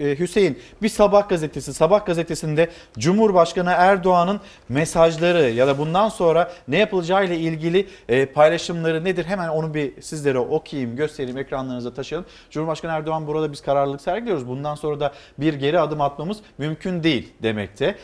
[0.00, 6.78] E, Hüseyin bir sabah gazetesi, sabah gazetesinde Cumhurbaşkanı Erdoğan'ın mesajları ya da bundan sonra ne
[6.78, 9.24] yapılacağı ile ilgili e, paylaşımları nedir?
[9.24, 12.26] Hemen onu bir sizlere okuyayım, göstereyim, ekranlarınıza taşıyalım.
[12.50, 14.48] Cumhurbaşkanı Erdoğan burada biz kararlılık sergiliyoruz.
[14.48, 17.94] Bundan sonra da bir geri adım atmamız mümkün değil demekte.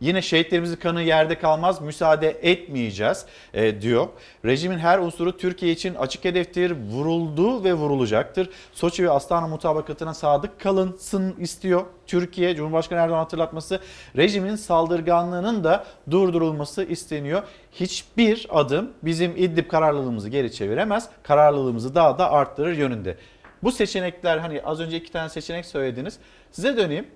[0.00, 4.08] Yine şehitlerimizin kanı yerde kalmaz, müsaade etmeyeceğiz e, diyor.
[4.44, 8.50] Rejimin her unsuru Türkiye için açık hedeftir, vuruldu ve vurulacaktır.
[8.72, 11.82] Soçi ve Astana mutabakatına sadık kalınsın istiyor.
[12.06, 13.80] Türkiye, Cumhurbaşkanı Erdoğan hatırlatması,
[14.16, 17.42] rejimin saldırganlığının da durdurulması isteniyor.
[17.72, 23.16] Hiçbir adım bizim İdlib kararlılığımızı geri çeviremez, kararlılığımızı daha da arttırır yönünde.
[23.62, 26.18] Bu seçenekler hani az önce iki tane seçenek söylediniz.
[26.52, 27.06] Size döneyim.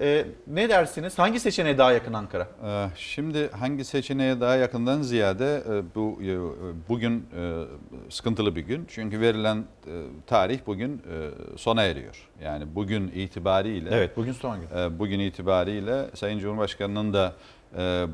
[0.00, 1.18] Ee, ne dersiniz?
[1.18, 2.48] Hangi seçeneğe daha yakın Ankara?
[2.66, 6.36] Ee, Şimdi hangi seçeneğe daha yakından ziyade e, bu e,
[6.88, 7.64] bugün e,
[8.10, 8.84] sıkıntılı bir gün.
[8.88, 9.64] Çünkü verilen
[10.26, 11.02] tarih bugün
[11.56, 12.28] sona eriyor.
[12.44, 14.98] Yani bugün itibariyle Evet, bugün son gün.
[14.98, 17.32] bugün itibariyle Sayın Cumhurbaşkanı'nın da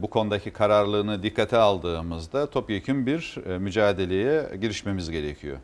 [0.02, 5.56] bu konudaki kararlılığını dikkate aldığımızda topyekun bir mücadeleye girişmemiz gerekiyor.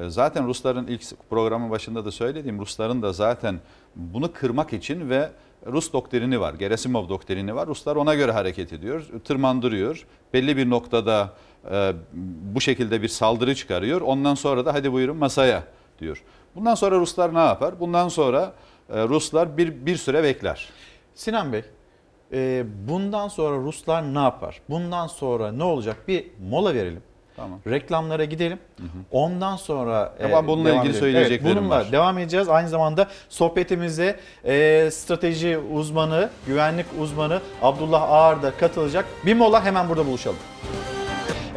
[0.00, 3.60] E, Zaten Rusların ilk programın başında da söylediğim Rusların da zaten
[3.96, 5.30] bunu kırmak için ve
[5.66, 7.66] Rus doktrini var, Gerasimov doktrini var.
[7.66, 10.06] Ruslar ona göre hareket ediyor, tırmandırıyor.
[10.32, 11.32] Belli bir noktada
[11.70, 11.92] e,
[12.54, 14.00] bu şekilde bir saldırı çıkarıyor.
[14.00, 15.62] Ondan sonra da hadi buyurun masaya
[16.00, 16.22] diyor.
[16.54, 17.80] Bundan sonra Ruslar ne yapar?
[17.80, 18.52] Bundan sonra
[18.90, 20.68] e, Ruslar bir bir süre bekler.
[21.14, 21.62] Sinan Bey,
[22.32, 24.60] e, bundan sonra Ruslar ne yapar?
[24.70, 26.08] Bundan sonra ne olacak?
[26.08, 27.02] Bir mola verelim.
[27.38, 27.60] Tamam.
[27.66, 28.58] Reklamlara gidelim.
[29.10, 31.00] Ondan sonra e, Ama bununla ilgili edelim.
[31.00, 31.92] söyleyeceklerim evet, bununla var.
[31.92, 32.48] devam edeceğiz.
[32.48, 39.04] Aynı zamanda sohbetimize e, strateji uzmanı, güvenlik uzmanı Abdullah Ağar da katılacak.
[39.26, 40.36] Bir mola hemen burada buluşalım.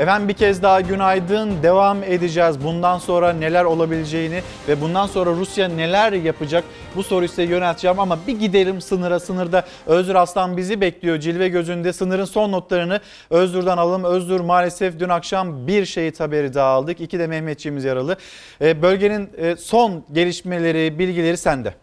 [0.02, 1.64] Efendim bir kez daha günaydın.
[1.64, 2.64] Devam edeceğiz.
[2.64, 6.64] Bundan sonra neler olabileceğini ve bundan sonra Rusya neler yapacak
[6.96, 9.20] bu soruyu size yönelteceğim ama bir gidelim sınıra.
[9.20, 11.20] Sınırda Özgür Aslan bizi bekliyor.
[11.20, 13.00] Cilve gözünde sınırın son notlarını
[13.30, 14.04] Özgür'den alalım.
[14.04, 17.02] Özgür maalesef dün akşam bir şehit haberi daha aldık.
[17.02, 18.18] İki de Mehmetçiğimiz yaralı.
[18.62, 21.74] E, Bölgenin e, son gelişmeleri, bilgileri sende.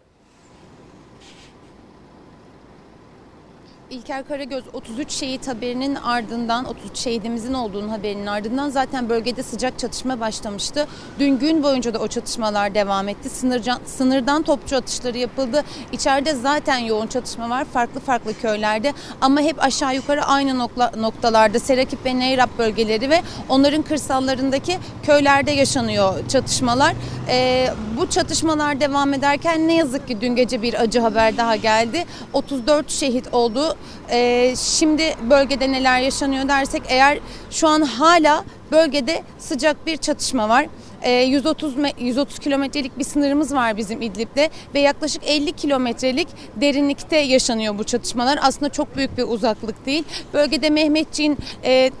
[3.91, 10.19] İlker Karagöz 33 şehit haberinin ardından 33 şehidimizin olduğunun haberinin ardından zaten bölgede sıcak çatışma
[10.19, 10.87] başlamıştı.
[11.19, 13.29] Dün gün boyunca da o çatışmalar devam etti.
[13.29, 15.63] Sınırcan, sınırdan topçu atışları yapıldı.
[15.91, 21.59] İçeride zaten yoğun çatışma var farklı farklı köylerde ama hep aşağı yukarı aynı nokla, noktalarda
[21.59, 26.93] Serakip ve Neyrap bölgeleri ve onların kırsallarındaki köylerde yaşanıyor çatışmalar.
[27.29, 32.05] Ee, bu çatışmalar devam ederken ne yazık ki dün gece bir acı haber daha geldi.
[32.33, 33.75] 34 şehit oldu.
[34.11, 37.19] Ee, şimdi bölgede neler yaşanıyor dersek eğer
[37.51, 40.65] şu an hala bölgede sıcak bir çatışma var.
[41.01, 47.17] Ee, 130 me- 130 kilometrelik bir sınırımız var bizim İdlib'de ve yaklaşık 50 kilometrelik derinlikte
[47.17, 48.39] yaşanıyor bu çatışmalar.
[48.41, 50.03] Aslında çok büyük bir uzaklık değil.
[50.33, 51.91] Bölgede Mehmetçiğin e,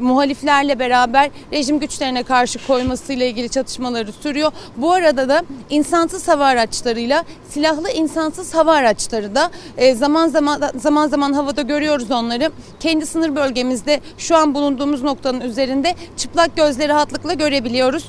[0.00, 4.52] muhaliflerle beraber rejim güçlerine karşı koymasıyla ilgili çatışmaları sürüyor.
[4.76, 11.08] Bu arada da insansız hava araçlarıyla silahlı insansız hava araçları da e, zaman zaman zaman
[11.08, 12.50] zaman havada görüyoruz onları.
[12.80, 18.04] Kendi sınır bölgemizde şu an bulunduğumuz noktanın üzerinde çıplak gözle rahatlıkla görebiliyoruz.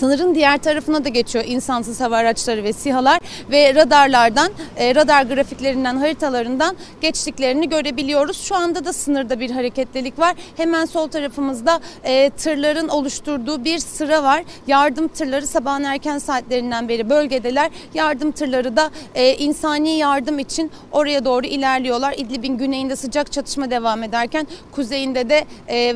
[0.00, 3.20] Sınırın diğer tarafına da geçiyor insansız hava araçları ve SİHA'lar
[3.50, 8.40] ve radarlardan, e, radar grafiklerinden, haritalarından geçtiklerini görebiliyoruz.
[8.40, 10.34] Şu anda da sınırda bir hareketlilik var.
[10.56, 14.44] Hemen sol tarafımızda e, tırların oluşturduğu bir sıra var.
[14.66, 17.70] Yardım tırları sabahın erken saatlerinden beri bölgedeler.
[17.94, 22.14] Yardım tırları da e, insani yardım için oraya doğru ilerliyorlar.
[22.16, 25.44] İdlib'in güneyinde sıcak çatışma devam ederken kuzeyinde de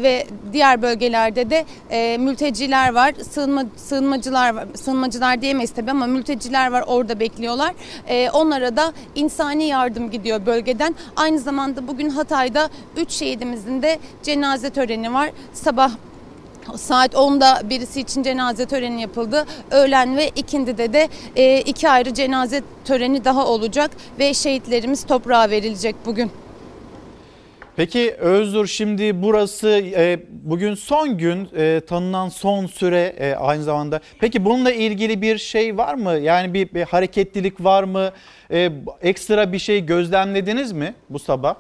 [0.03, 1.65] ve diğer bölgelerde de
[2.19, 3.15] mülteciler var.
[3.31, 4.67] Sığınma sığınmacılar var.
[4.75, 7.75] Sığınmacılar diyemeyiz tabii ama mülteciler var orada bekliyorlar.
[8.09, 10.95] Ee, onlara da insani yardım gidiyor bölgeden.
[11.17, 15.31] Aynı zamanda bugün Hatay'da 3 şehidimizin de cenaze töreni var.
[15.53, 15.91] Sabah
[16.77, 19.47] Saat 10'da birisi için cenaze töreni yapıldı.
[19.71, 25.97] Öğlen ve ikindide de e, iki ayrı cenaze töreni daha olacak ve şehitlerimiz toprağa verilecek
[26.07, 26.31] bugün.
[27.81, 34.01] Peki Özgür şimdi burası e, bugün son gün e, tanınan son süre e, aynı zamanda.
[34.19, 36.13] Peki bununla ilgili bir şey var mı?
[36.13, 38.11] Yani bir, bir hareketlilik var mı?
[38.53, 38.73] E,
[39.03, 41.55] ekstra bir şey gözlemlediniz mi bu sabah?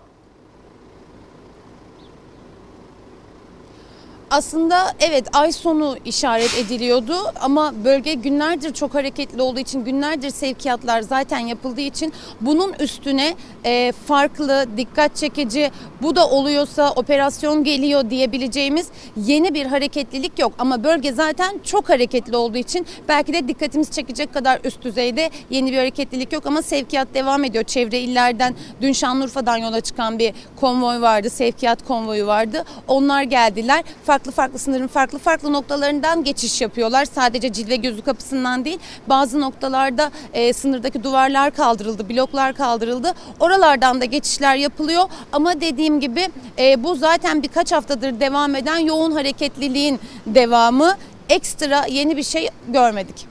[4.31, 11.01] Aslında evet ay sonu işaret ediliyordu ama bölge günlerdir çok hareketli olduğu için günlerdir sevkiyatlar
[11.01, 13.35] zaten yapıldığı için bunun üstüne
[13.65, 15.71] e, farklı dikkat çekici
[16.03, 22.37] bu da oluyorsa operasyon geliyor diyebileceğimiz yeni bir hareketlilik yok ama bölge zaten çok hareketli
[22.37, 27.09] olduğu için belki de dikkatimizi çekecek kadar üst düzeyde yeni bir hareketlilik yok ama sevkiyat
[27.15, 27.65] devam ediyor.
[27.65, 33.85] Çevre illerden dün Şanlıurfa'dan yola çıkan bir konvoy vardı sevkiyat konvoyu vardı onlar geldiler.
[34.05, 37.05] Farklı farklı farklı sınırın farklı farklı noktalarından geçiş yapıyorlar.
[37.05, 38.79] Sadece Cilve Gözü kapısından değil
[39.09, 43.13] bazı noktalarda e, sınırdaki duvarlar kaldırıldı, bloklar kaldırıldı.
[43.41, 46.29] Oralardan da geçişler yapılıyor ama dediğim gibi
[46.59, 50.97] e, bu zaten birkaç haftadır devam eden yoğun hareketliliğin devamı.
[51.29, 53.30] Ekstra yeni bir şey görmedik.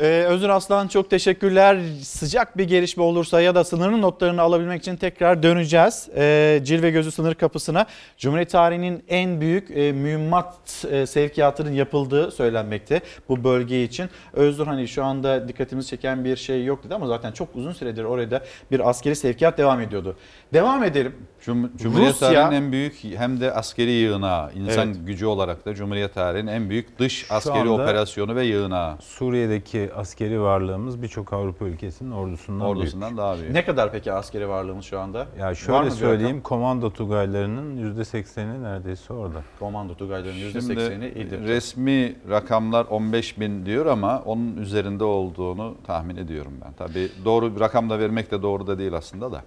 [0.00, 1.78] Ee, Özür Aslan çok teşekkürler.
[2.02, 6.08] Sıcak bir gelişme olursa ya da sınırın notlarını alabilmek için tekrar döneceğiz.
[6.16, 7.86] Ee, Cilve Gözü sınır kapısına
[8.18, 14.10] Cumhuriyet tarihinin en büyük e, mühimmat e, sevkiyatının yapıldığı söylenmekte bu bölge için.
[14.32, 18.04] Özür hani şu anda dikkatimizi çeken bir şey yok dedi ama zaten çok uzun süredir
[18.04, 20.16] orada bir askeri sevkiyat devam ediyordu.
[20.52, 21.14] Devam edelim.
[21.46, 24.96] Cum- Cumhuriyet Rusya- tarihinin en büyük hem de askeri yığınağı, insan Evet.
[25.06, 28.96] gücü olarak da Cumhuriyet tarihinin en büyük dış askeri operasyonu ve yığınağı.
[29.00, 33.18] Suriye'deki askeri varlığımız birçok Avrupa ülkesinin ordusundan, Ordusundan büyük.
[33.18, 33.52] daha büyük.
[33.52, 35.26] Ne kadar peki askeri varlığımız şu anda?
[35.38, 39.42] Ya şöyle söyleyeyim, komando tugaylarının %80'i neredeyse orada.
[39.58, 41.38] Komando tugaylarının Şimdi %80'i İdlib'de.
[41.38, 46.72] resmi rakamlar 15 bin diyor ama onun üzerinde olduğunu tahmin ediyorum ben.
[46.72, 49.42] Tabii doğru bir rakam da vermek de doğru da değil aslında da.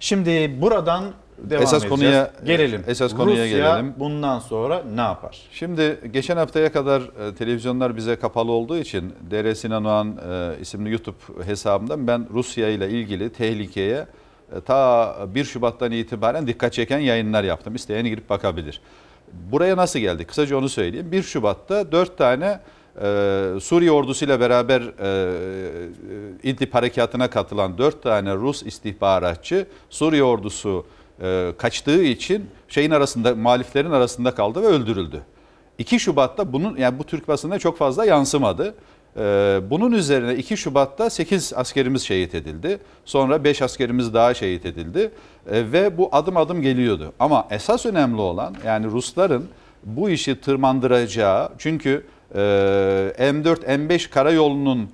[0.00, 1.04] Şimdi buradan
[1.38, 1.90] devam Esas edeceğiz.
[2.04, 2.84] konuya- gelelim.
[2.86, 3.94] esas konuya Rusya gelelim.
[3.98, 5.38] bundan sonra ne yapar?
[5.52, 10.90] Şimdi geçen haftaya kadar e, televizyonlar bize kapalı olduğu için DR Sinan Oğan e, isimli
[10.92, 11.16] YouTube
[11.46, 14.06] hesabımdan ben Rusya ile ilgili tehlikeye
[14.56, 17.74] e, ta 1 Şubat'tan itibaren dikkat çeken yayınlar yaptım.
[17.74, 18.80] İsteyen girip bakabilir.
[19.52, 20.28] Buraya nasıl geldik?
[20.28, 21.12] Kısaca onu söyleyeyim.
[21.12, 22.60] 1 Şubat'ta 4 tane
[23.02, 25.88] e, Suriye ordusuyla beraber e,
[26.42, 30.86] İdlib harekatına katılan 4 tane Rus istihbaratçı Suriye ordusu
[31.22, 35.22] e, kaçtığı için şeyin arasında muhaliflerin arasında kaldı ve öldürüldü.
[35.78, 38.74] 2 Şubat'ta bunun yani bu Türk basınına çok fazla yansımadı.
[39.16, 42.78] Ee, bunun üzerine 2 Şubat'ta 8 askerimiz şehit edildi.
[43.04, 45.10] Sonra 5 askerimiz daha şehit edildi.
[45.50, 47.12] Ee, ve bu adım adım geliyordu.
[47.18, 49.44] Ama esas önemli olan yani Rusların
[49.84, 52.38] bu işi tırmandıracağı çünkü e,
[53.18, 54.88] M4 M5 karayolunun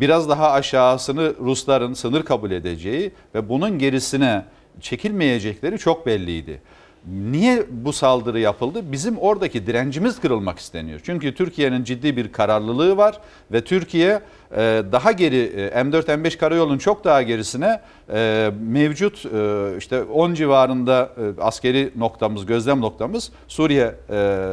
[0.00, 4.44] biraz daha aşağısını Rusların sınır kabul edeceği ve bunun gerisine
[4.80, 6.60] çekilmeyecekleri çok belliydi.
[7.06, 8.92] Niye bu saldırı yapıldı?
[8.92, 11.00] Bizim oradaki direncimiz kırılmak isteniyor.
[11.04, 13.20] Çünkü Türkiye'nin ciddi bir kararlılığı var
[13.52, 14.20] ve Türkiye
[14.56, 17.80] e, daha geri e, M4 M5 karayolunun çok daha gerisine
[18.12, 24.48] e, mevcut e, işte 10 civarında e, askeri noktamız, gözlem noktamız Suriye e,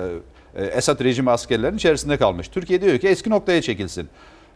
[0.55, 2.47] e, Esad rejimi askerlerinin içerisinde kalmış.
[2.47, 4.09] Türkiye diyor ki eski noktaya çekilsin.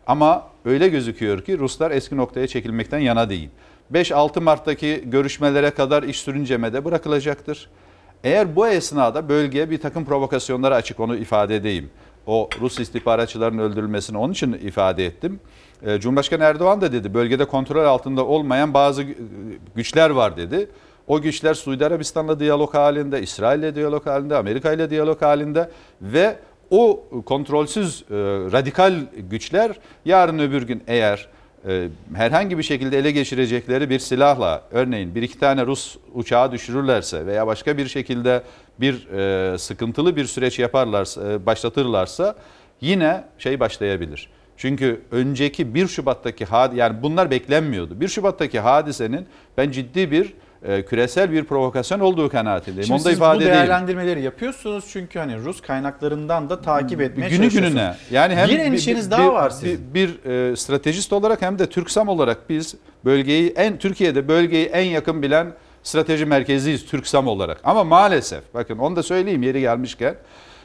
[0.07, 3.49] Ama öyle gözüküyor ki Ruslar eski noktaya çekilmekten yana değil.
[3.93, 7.69] 5-6 Mart'taki görüşmelere kadar iş sürüncemede bırakılacaktır.
[8.23, 11.89] Eğer bu esnada bölgeye bir takım provokasyonlara açık onu ifade edeyim.
[12.27, 15.39] O Rus istihbaratçıların öldürülmesini onun için ifade ettim.
[15.85, 19.15] Ee, Cumhurbaşkanı Erdoğan da dedi bölgede kontrol altında olmayan bazı gü-
[19.75, 20.69] güçler var dedi.
[21.07, 25.69] O güçler Suudi Arabistan'la diyalog halinde, İsrail'le diyalog halinde, Amerika ile diyalog halinde
[26.01, 26.35] ve
[26.69, 28.13] o kontrolsüz e,
[28.51, 28.93] radikal
[29.29, 31.42] güçler yarın öbür gün eğer e,
[32.13, 37.47] herhangi bir şekilde ele geçirecekleri bir silahla örneğin bir iki tane Rus uçağı düşürürlerse veya
[37.47, 38.43] başka bir şekilde
[38.79, 42.35] bir e, sıkıntılı bir süreç yaparlarsa e, başlatırlarsa
[42.81, 44.29] yine şey başlayabilir.
[44.57, 48.01] Çünkü önceki 1 Şubat'taki had yani bunlar beklenmiyordu.
[48.01, 49.27] 1 Şubat'taki hadisenin
[49.57, 50.33] ben ciddi bir
[50.67, 52.83] e, küresel bir provokasyon olduğu kanaatindeyim.
[52.83, 53.53] Şimdi Onu da siz ifade bu edeyim.
[53.57, 57.95] değerlendirmeleri yapıyorsunuz çünkü hani Rus kaynaklarından da takip etmeye günü gününe.
[58.11, 59.93] Yani hem bir bir- endişeniz bir- daha bir- var sizin.
[59.93, 62.75] Bir, bir, e, stratejist olarak hem de Türksam olarak biz
[63.05, 65.53] bölgeyi en Türkiye'de bölgeyi en yakın bilen
[65.83, 67.59] strateji merkeziyiz Türksam olarak.
[67.63, 70.15] Ama maalesef bakın onu da söyleyeyim yeri gelmişken.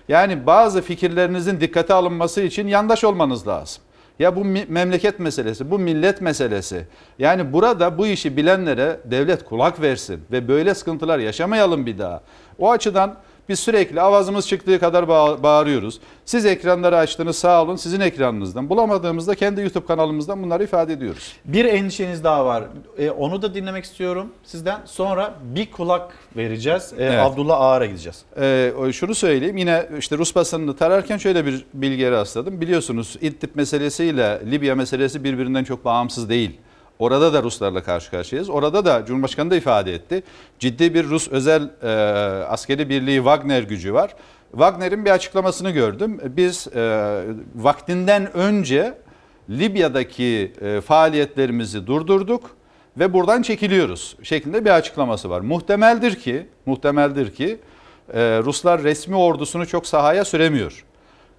[0.08, 3.82] Yani bazı fikirlerinizin dikkate alınması için yandaş olmanız lazım.
[4.18, 6.86] Ya bu memleket meselesi, bu millet meselesi.
[7.18, 12.22] Yani burada bu işi bilenlere devlet kulak versin ve böyle sıkıntılar yaşamayalım bir daha.
[12.58, 13.16] O açıdan
[13.48, 16.00] biz sürekli avazımız çıktığı kadar bağ- bağırıyoruz.
[16.24, 18.70] Siz ekranları açtınız sağ olun sizin ekranınızdan.
[18.70, 21.32] Bulamadığımızda kendi YouTube kanalımızdan bunları ifade ediyoruz.
[21.44, 22.64] Bir endişeniz daha var.
[22.98, 24.78] E, onu da dinlemek istiyorum sizden.
[24.84, 26.92] Sonra bir kulak vereceğiz.
[26.98, 27.18] E, Evet.
[27.20, 28.22] Abdullah Ağar'a gideceğiz.
[28.80, 32.60] O- şunu söyleyeyim yine işte Rus basınını tararken şöyle bir bilgiye rastladım.
[32.60, 36.50] Biliyorsunuz İdlib meselesiyle Libya meselesi birbirinden çok bağımsız değil.
[36.98, 38.50] Orada da Ruslarla karşı karşıyayız.
[38.50, 40.22] Orada da Cumhurbaşkanı da ifade etti.
[40.58, 41.88] Ciddi bir Rus özel e,
[42.44, 44.14] askeri birliği Wagner gücü var.
[44.50, 46.20] Wagner'in bir açıklamasını gördüm.
[46.24, 47.22] Biz e,
[47.54, 48.98] vaktinden önce
[49.50, 52.50] Libya'daki e, faaliyetlerimizi durdurduk
[52.98, 55.40] ve buradan çekiliyoruz şeklinde bir açıklaması var.
[55.40, 57.58] Muhtemeldir ki, muhtemeldir ki
[58.14, 60.84] e, Ruslar resmi ordusunu çok sahaya süremiyor.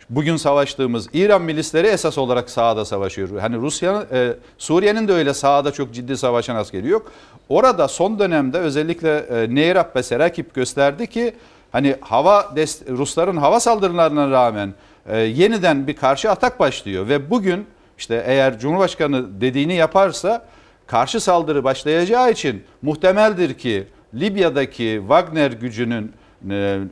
[0.10, 3.40] Bugün savaştığımız İran milisleri esas olarak sahada savaşıyor.
[3.40, 7.12] Hani Rusya'nın, e, Suriye'nin de öyle sahada çok ciddi savaşan askeri yok.
[7.50, 11.34] Orada son dönemde özellikle e, Neyrab ve Serakip gösterdi ki
[11.72, 12.54] Hani hava
[12.90, 14.74] Rusların hava saldırılarına rağmen
[15.10, 17.66] e, yeniden bir karşı atak başlıyor ve bugün
[17.98, 20.46] işte eğer Cumhurbaşkanı dediğini yaparsa
[20.88, 26.12] karşı saldırı başlayacağı için muhtemeldir ki Libya'daki Wagner gücünün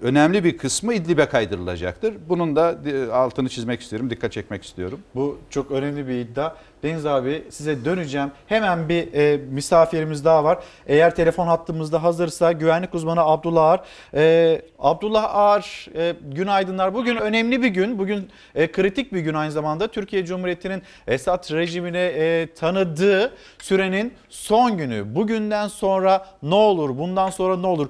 [0.02, 2.14] önemli bir kısmı İdlib'e kaydırılacaktır.
[2.30, 5.00] Bunun da e, altını çizmek istiyorum, dikkat çekmek istiyorum.
[5.16, 6.56] Bu çok önemli bir iddia.
[6.84, 8.32] Deniz abi size döneceğim.
[8.48, 10.60] Hemen bir e, misafirimiz daha var.
[10.88, 13.82] Eğer telefon hattımızda hazırsa güvenlik uzmanı Abdullah Ağar.
[14.14, 16.94] E, Abdullah Ağar e, günaydınlar.
[16.94, 18.00] Bugün önemli bir gün.
[18.00, 19.88] Bugün e, kritik bir gün aynı zamanda.
[19.88, 25.16] Türkiye Cumhuriyeti'nin Esad rejimine e, tanıdığı sürenin son günü.
[25.16, 26.98] Bugünden sonra ne olur?
[26.98, 27.88] Bundan sonra ne olur?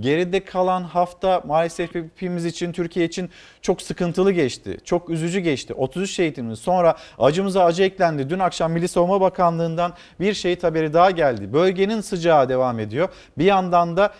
[0.00, 3.30] Geride kalan hafta maalesef hepimiz için Türkiye için
[3.62, 4.78] çok sıkıntılı geçti.
[4.84, 5.74] Çok üzücü geçti.
[5.74, 8.30] 33 şehitimiz sonra acımıza acı eklendi.
[8.30, 11.52] Dün akşam Milli Savunma Bakanlığı'ndan bir şehit haberi daha geldi.
[11.52, 13.08] Bölgenin sıcağı devam ediyor.
[13.38, 14.12] Bir yandan da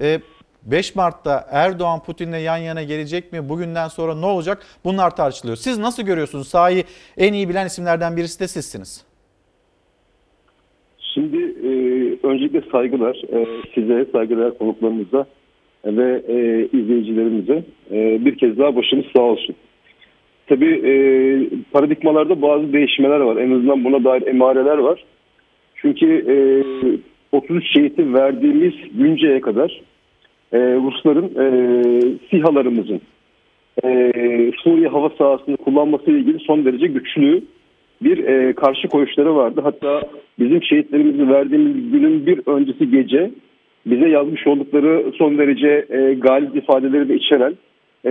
[0.00, 0.20] e,
[0.62, 3.48] 5 Mart'ta Erdoğan Putin'le yan yana gelecek mi?
[3.48, 4.62] Bugünden sonra ne olacak?
[4.84, 5.56] Bunlar tartışılıyor.
[5.56, 6.48] Siz nasıl görüyorsunuz?
[6.48, 6.84] Sahayı
[7.16, 9.09] en iyi bilen isimlerden birisi de sizsiniz.
[11.14, 11.72] Şimdi e,
[12.26, 15.26] öncelikle saygılar e, size, saygılar konuklarımıza
[15.84, 17.64] ve e, izleyicilerimize.
[17.90, 19.54] E, bir kez daha başınız sağ olsun.
[20.46, 20.92] Tabii e,
[21.72, 23.36] paradigmalarda bazı değişmeler var.
[23.36, 25.04] En azından buna dair emareler var.
[25.74, 26.06] Çünkü
[27.32, 29.80] e, 33 şehiti verdiğimiz günceye kadar
[30.52, 31.46] e, Rusların e,
[32.30, 33.00] SİHA'larımızın
[33.84, 34.12] e,
[34.62, 37.42] Suriye hava sahasını kullanması ile ilgili son derece güçlü
[38.02, 39.60] bir e, karşı koyuşları vardı.
[39.64, 40.02] Hatta
[40.38, 43.30] bizim şehitlerimizi verdiğimiz günün bir öncesi gece
[43.86, 47.54] bize yazmış oldukları son derece e, galip ifadeleri de içeren
[48.04, 48.10] e,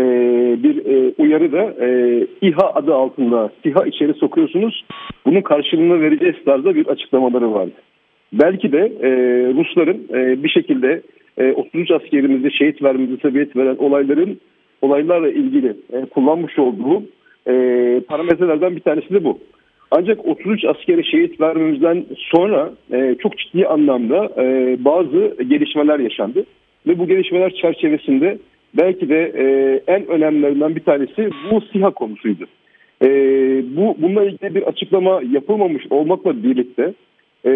[0.63, 4.85] bir e, uyarı da e, İHA adı altında SİHA içeri sokuyorsunuz.
[5.25, 7.75] Bunun karşılığını vereceğiz tarzda bir açıklamaları vardı.
[8.33, 9.09] Belki de e,
[9.53, 11.01] Rusların e, bir şekilde
[11.37, 14.39] e, 33 askerimizi şehit vermemize sebebiyet veren olayların
[14.81, 17.03] olaylarla ilgili e, kullanmış olduğu
[17.47, 17.53] e,
[18.07, 19.39] parametrelerden bir tanesi de bu.
[19.91, 26.45] Ancak 33 askeri şehit vermemizden sonra e, çok ciddi anlamda e, bazı gelişmeler yaşandı.
[26.87, 28.37] Ve bu gelişmeler çerçevesinde
[28.77, 29.43] belki de e,
[29.93, 32.45] en önemlilerinden bir tanesi bu SİHA konusuydu.
[33.03, 33.07] E,
[33.75, 36.93] bu Bununla ilgili bir açıklama yapılmamış olmakla birlikte
[37.45, 37.51] e,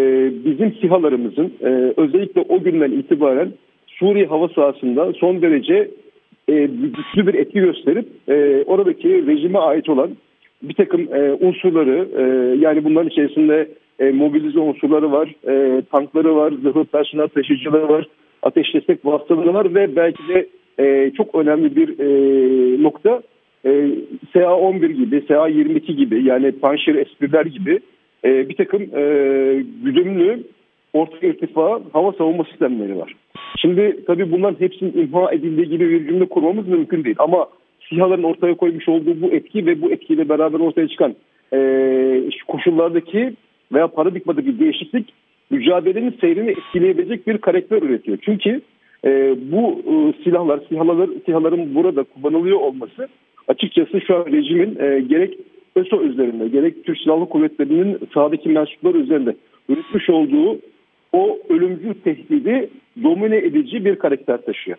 [0.46, 3.54] bizim SİHA'larımızın e, özellikle o günden itibaren
[3.88, 5.92] Suriye hava sahasında son derece
[6.48, 10.10] e, güçlü bir etki gösterip e, oradaki rejime ait olan
[10.64, 12.24] bir takım e, unsurları e,
[12.60, 13.70] yani bunların içerisinde
[14.00, 18.08] e, mobilize unsurları var, e, tankları var, zırhlı personel taşıyıcıları var,
[18.44, 20.48] ateş destek vasıtaları var ve belki de
[20.80, 23.22] e, çok önemli bir e, nokta
[23.66, 23.70] e,
[24.34, 27.80] SA-11 gibi, SA-22 gibi yani Panşir espriler gibi
[28.26, 29.04] e, bir takım e,
[29.84, 30.44] güdümlü
[30.94, 33.16] orta irtifa hava savunma sistemleri var.
[33.58, 37.48] Şimdi tabii bunların hepsinin imha edildiği gibi bir cümle kurmamız mümkün değil ama
[37.94, 41.16] SİHA'ların ortaya koymuş olduğu bu etki ve bu etkiyle beraber ortaya çıkan
[41.54, 41.60] e,
[42.48, 43.34] koşullardaki
[43.74, 45.14] veya paradigmadaki değişiklik
[45.50, 48.18] mücadelenin seyrini etkileyebilecek bir karakter üretiyor.
[48.22, 48.62] Çünkü
[49.06, 53.08] e, bu e, silahlar, SİHA'lar, SİHA'ların burada kullanılıyor olması
[53.48, 55.38] açıkçası şu an rejimin e, gerek
[55.76, 59.36] ÖSO üzerinde gerek Türk Silahlı Kuvvetleri'nin sahadaki mensupları üzerinde
[59.70, 60.60] üretmiş olduğu
[61.14, 62.70] o ölümcül tehdidi
[63.04, 64.78] domine edici bir karakter taşıyor.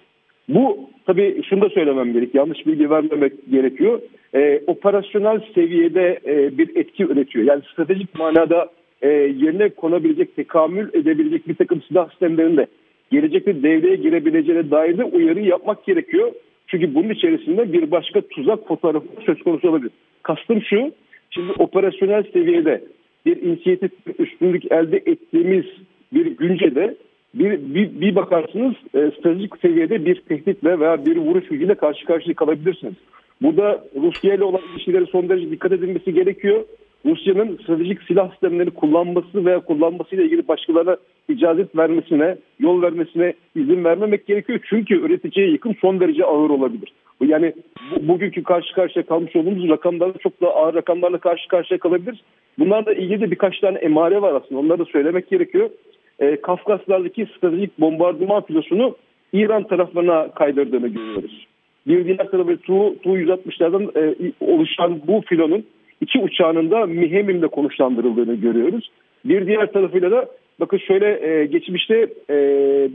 [0.48, 4.00] Bu tabii şunu da söylemem gerek, yanlış bilgi vermemek gerekiyor.
[4.34, 7.44] Ee, operasyonel seviyede e, bir etki üretiyor.
[7.44, 8.70] Yani stratejik manada
[9.02, 12.66] e, yerine konabilecek, tekamül edebilecek bir takım silah sistemlerinde
[13.10, 16.32] gelecekte devreye girebileceğine dair de uyarı yapmak gerekiyor.
[16.66, 19.92] Çünkü bunun içerisinde bir başka tuzak fotoğrafı söz konusu olabilir.
[20.22, 20.92] Kastım şu,
[21.30, 22.84] şimdi operasyonel seviyede
[23.26, 25.64] bir inisiyatif üstünlük elde ettiğimiz
[26.12, 26.96] bir güncede
[27.34, 32.34] bir, bir, bir bakarsınız e, stratejik seviyede bir tehditle veya bir vuruş gücüyle karşı karşıya
[32.34, 32.94] kalabilirsiniz.
[33.42, 36.64] Burada Rusya ile olan ilişkileri son derece dikkat edilmesi gerekiyor.
[37.06, 40.96] Rusya'nın stratejik silah sistemlerini kullanması veya kullanmasıyla ilgili başkalarına
[41.28, 44.60] icazet vermesine, yol vermesine izin vermemek gerekiyor.
[44.68, 46.92] Çünkü üreticiye yıkım son derece ağır olabilir.
[47.26, 47.52] Yani
[47.90, 52.18] bu, bugünkü karşı karşıya kalmış olduğumuz rakamlarla çok daha ağır rakamlarla karşı karşıya kalabiliriz.
[52.58, 54.60] Bunlarla ilgili de birkaç tane emare var aslında.
[54.60, 55.70] Onları da söylemek gerekiyor
[56.18, 58.96] e, Kafkaslardaki stratejik bombardıman filosunu
[59.32, 61.46] İran taraflarına kaydırdığını görüyoruz.
[61.86, 65.64] Bir diğer tarafı Tu, Tu 160'lardan e, oluşan bu filonun
[66.00, 68.90] iki uçağının da Mihemim'de konuşlandırıldığını görüyoruz.
[69.24, 70.28] Bir diğer tarafıyla da
[70.60, 72.36] bakın şöyle e, geçmişte e,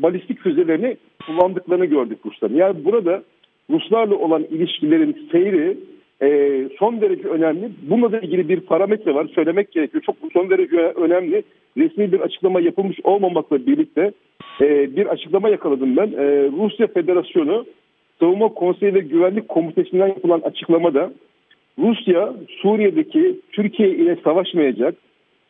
[0.01, 2.55] balistik füzelerini kullandıklarını gördük Rusların.
[2.55, 3.23] Yani burada
[3.69, 5.77] Ruslarla olan ilişkilerin seyri
[6.21, 7.69] e, son derece önemli.
[7.89, 9.27] Bununla ilgili bir parametre var.
[9.35, 10.03] Söylemek gerekiyor.
[10.03, 11.43] Çok son derece önemli.
[11.77, 14.11] Resmi bir açıklama yapılmış olmamakla birlikte
[14.61, 16.07] e, bir açıklama yakaladım ben.
[16.07, 17.65] E, Rusya Federasyonu
[18.19, 21.11] Savunma Konseyi ve Güvenlik Komitesi'nden yapılan açıklamada
[21.79, 24.95] Rusya Suriye'deki Türkiye ile savaşmayacak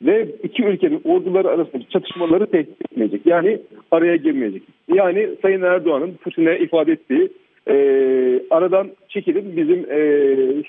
[0.01, 3.25] ve iki ülkenin orduları arasındaki çatışmaları tehdit etmeyecek.
[3.25, 3.59] Yani
[3.91, 4.63] araya girmeyecek.
[4.93, 7.29] Yani Sayın Erdoğan'ın Putin'e ifade ettiği
[7.69, 7.75] e,
[8.49, 9.99] aradan çekilip bizim e,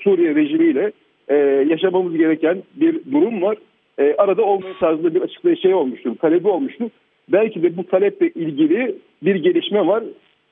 [0.05, 0.93] Suriye rejimiyle
[1.29, 1.35] e,
[1.69, 3.57] yaşamamız gereken bir durum var.
[3.99, 6.91] E, arada olmaya tarzında bir açıklayış şey olmuştu, talebi olmuştu.
[7.29, 10.05] Belki de bu taleple ilgili bir gelişme var.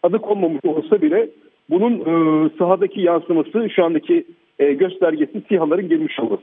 [0.03, 1.29] Adı konmamış olsa bile
[1.71, 4.25] bunun e, sahadaki yansıması şu andaki
[4.59, 6.43] e, göstergesi SİHA'ların girmiş olması.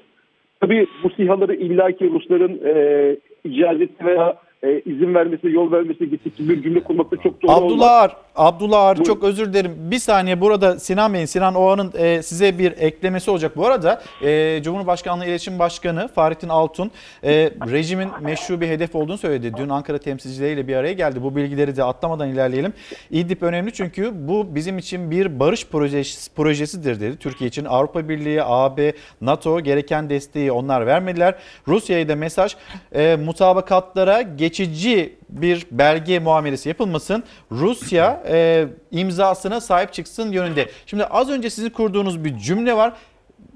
[0.60, 6.62] Tabii bu SİHA'ları illaki Rusların e, icazeti veya e, izin vermesi, yol vermesi gibi bir
[6.62, 7.64] cümle kurmakta çok doğru olmaz.
[7.64, 9.76] Abdullah Ar, Abdullah Ar çok özür dilerim.
[9.78, 13.58] Bir saniye burada Sinan Bey'in, Sinan Oğan'ın e, size bir eklemesi olacak.
[13.58, 16.92] Bu arada e, Cumhurbaşkanlığı İletişim Başkanı Fahrettin Altun
[17.24, 17.34] e,
[17.72, 19.52] rejimin meşru bir hedef olduğunu söyledi.
[19.58, 21.24] Dün Ankara temsilcileriyle bir araya geldi.
[21.24, 22.74] Bu bilgileri de atlamadan ilerleyelim.
[23.12, 27.18] İdlib önemli çünkü bu bizim için bir barış projesi, projesidir dedi.
[27.18, 31.36] Türkiye için Avrupa Birliği, AB, NATO gereken desteği onlar vermediler.
[31.68, 32.56] Rusya'ya da mesaj
[32.96, 37.24] e, mutabakatlara geçici bir belge muamelesi yapılmasın.
[37.52, 40.70] Rusya e, imzasına sahip çıksın yönünde.
[40.86, 42.94] Şimdi az önce sizin kurduğunuz bir cümle var.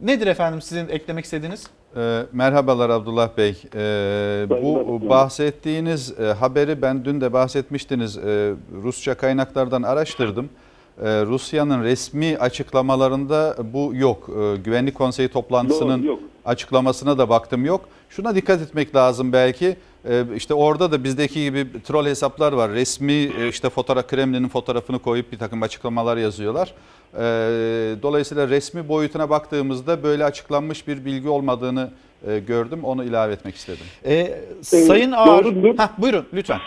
[0.01, 1.67] Nedir efendim sizin eklemek istediğiniz?
[1.95, 3.61] E, merhabalar Abdullah Bey.
[3.75, 3.79] E,
[4.49, 8.17] bu bahsettiğiniz e, haberi ben dün de bahsetmiştiniz.
[8.17, 10.49] E, Rusça kaynaklardan araştırdım.
[11.01, 14.29] E, Rusya'nın resmi açıklamalarında bu yok.
[14.29, 16.19] E, Güvenlik Konseyi toplantısının Doğru, yok.
[16.45, 17.89] açıklamasına da baktım yok.
[18.09, 19.77] Şuna dikkat etmek lazım belki.
[20.05, 22.71] E, işte orada da bizdeki gibi troll hesaplar var.
[22.71, 26.73] Resmi e, işte fotoğraf Kremlin'in fotoğrafını koyup bir takım açıklamalar yazıyorlar.
[27.13, 27.21] E,
[28.03, 31.89] dolayısıyla resmi boyutuna baktığımızda böyle açıklanmış bir bilgi olmadığını
[32.27, 32.79] e, gördüm.
[32.83, 33.85] Onu ilave etmek istedim.
[34.05, 34.27] E,
[34.61, 35.77] Sayın Ağar, doğrudur.
[35.77, 36.59] Heh, buyurun lütfen.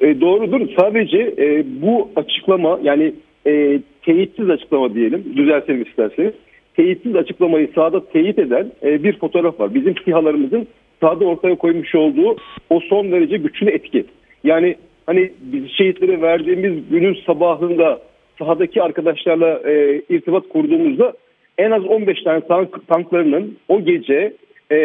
[0.00, 0.60] E, doğrudur.
[0.78, 3.14] Sadece e, bu açıklama yani
[3.46, 5.24] e, teyitsiz açıklama diyelim.
[5.36, 6.32] Düzeltelim isterseniz.
[6.76, 9.74] Teyitsiz açıklamayı sahada teyit eden e, bir fotoğraf var.
[9.74, 10.68] Bizim SİHA'larımızın
[11.00, 12.36] sahada ortaya koymuş olduğu
[12.70, 14.04] o son derece güçlü etki.
[14.44, 14.76] Yani
[15.06, 18.00] hani biz şehitlere verdiğimiz günün sabahında
[18.38, 21.12] sahadaki arkadaşlarla e, irtibat kurduğumuzda
[21.58, 24.32] en az 15 tane tank, tanklarının o gece
[24.70, 24.76] e,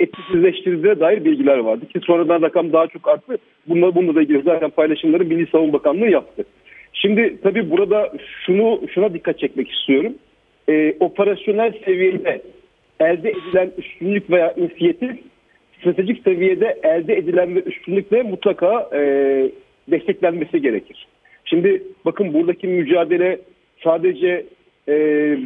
[0.00, 1.86] etkisizleştirdiğine dair bilgiler vardı.
[1.88, 3.38] Ki sonradan rakam daha çok arttı.
[3.68, 6.44] Bununla, bununla da ilgili zaten paylaşımları Milli Savunma Bakanlığı yaptı.
[6.92, 8.12] Şimdi tabii burada
[8.46, 10.12] şunu şuna dikkat çekmek istiyorum.
[10.68, 12.42] E, operasyonel seviyede
[13.00, 15.10] elde edilen üstünlük veya inisiyatif
[15.84, 19.00] stratejik seviyede elde edilen ve üstünlükle mutlaka e,
[19.90, 21.06] desteklenmesi gerekir.
[21.44, 23.40] Şimdi bakın buradaki mücadele
[23.84, 24.46] sadece
[24.88, 24.94] e,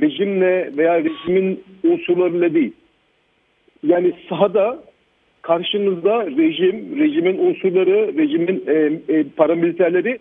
[0.01, 2.73] rejimle veya rejimin unsurlarıyla değil.
[3.87, 4.79] Yani sahada
[5.43, 10.19] karşımızda rejim, rejimin unsurları, rejimin e, e, paramiliterleri,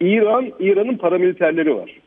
[0.00, 1.98] İran, İran'ın paramiliterleri var.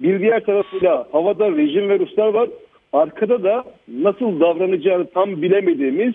[0.00, 2.48] Bir diğer tarafıyla havada rejim ve Ruslar var.
[2.92, 6.14] Arkada da nasıl davranacağını tam bilemediğimiz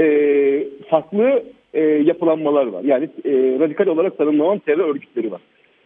[0.00, 0.06] e,
[0.90, 1.44] farklı
[1.74, 2.84] e, yapılanmalar var.
[2.84, 5.40] Yani e, radikal olarak tanımlanan terör örgütleri var.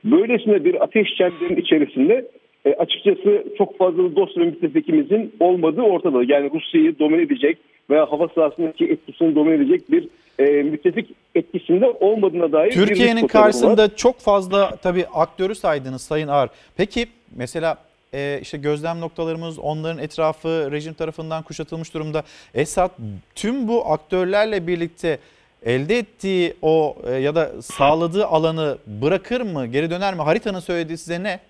[0.04, 2.28] Böylesine bir ateş çemberinin içerisinde
[2.64, 6.22] e, açıkçası çok fazla dost ve müttefikimizin olmadığı ortada.
[6.26, 7.58] Yani Rusya'yı domine edecek
[7.90, 10.08] veya hava sahasındaki etkisini domine edecek bir
[10.38, 13.90] e, müttefik etkisinde olmadığına dair Türkiye'nin karşısında var.
[13.96, 16.48] çok fazla tabii aktörü saydınız Sayın Ağar.
[16.76, 17.06] Peki
[17.36, 17.78] mesela
[18.14, 22.22] e, işte gözlem noktalarımız onların etrafı rejim tarafından kuşatılmış durumda.
[22.54, 22.90] Esad
[23.34, 25.18] tüm bu aktörlerle birlikte
[25.64, 30.22] elde ettiği o e, ya da sağladığı alanı bırakır mı, geri döner mi?
[30.22, 31.40] Haritanın söylediği size ne?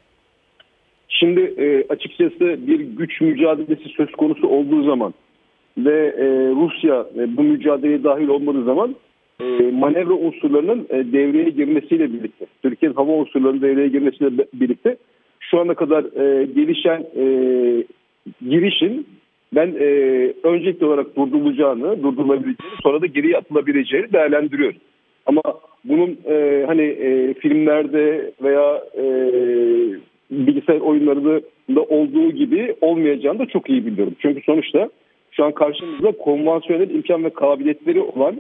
[1.09, 5.15] Şimdi e, açıkçası bir güç mücadelesi söz konusu olduğu zaman
[5.79, 8.97] ve e, Rusya e, bu mücadeleye dahil olmadığı zaman
[9.41, 14.97] e, manevra unsurlarının e, devreye girmesiyle birlikte, Türkiye'nin hava unsurlarının devreye girmesiyle birlikte
[15.51, 17.25] şu ana kadar e, gelişen e,
[18.49, 19.07] girişin
[19.55, 19.87] ben e,
[20.43, 24.79] öncelikli olarak durdurulacağını, durdurulabileceğini, sonra da geriye atılabileceğini değerlendiriyorum.
[25.27, 25.43] Ama
[25.85, 29.05] bunun e, hani e, filmlerde veya e,
[30.31, 34.15] bilgisayar oyunlarında olduğu gibi olmayacağını da çok iyi biliyorum.
[34.19, 34.89] Çünkü sonuçta
[35.31, 38.37] şu an karşımızda konvansiyonel imkan ve kabiliyetleri olan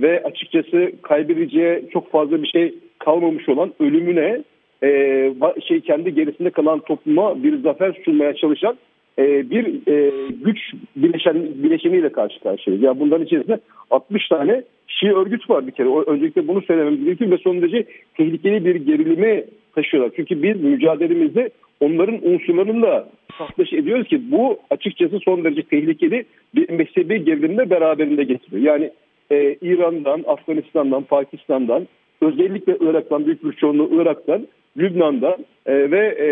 [0.00, 4.42] ve açıkçası kaybedeceği çok fazla bir şey kalmamış olan ölümüne
[4.82, 5.32] e,
[5.68, 8.76] şey kendi gerisinde kalan topluma bir zafer sunmaya çalışan
[9.18, 10.10] e, bir e,
[10.44, 10.58] güç
[10.96, 12.84] bileşen bileşeniyle karşı karşıyayız.
[12.84, 15.88] Ya bunların içerisinde 60 tane Şii örgüt var bir kere.
[15.88, 17.84] O, öncelikle bunu söylememiz gerekiyor ve son derece
[18.16, 19.44] tehlikeli bir gerilimi
[19.74, 20.12] taşıyorlar.
[20.16, 21.50] Çünkü biz mücadelemizde
[21.80, 23.08] onların unsurlarını da
[23.38, 26.24] saftaş ediyoruz ki bu açıkçası son derece tehlikeli
[26.54, 28.62] bir mezhebi gerilim de beraberinde getiriyor.
[28.62, 28.90] Yani
[29.30, 31.88] e, İran'dan, Afganistan'dan, Pakistan'dan
[32.20, 35.36] özellikle Irak'tan büyük bir çoğunluğu Irak'tan Lübnan'dan
[35.66, 36.28] e, ve e,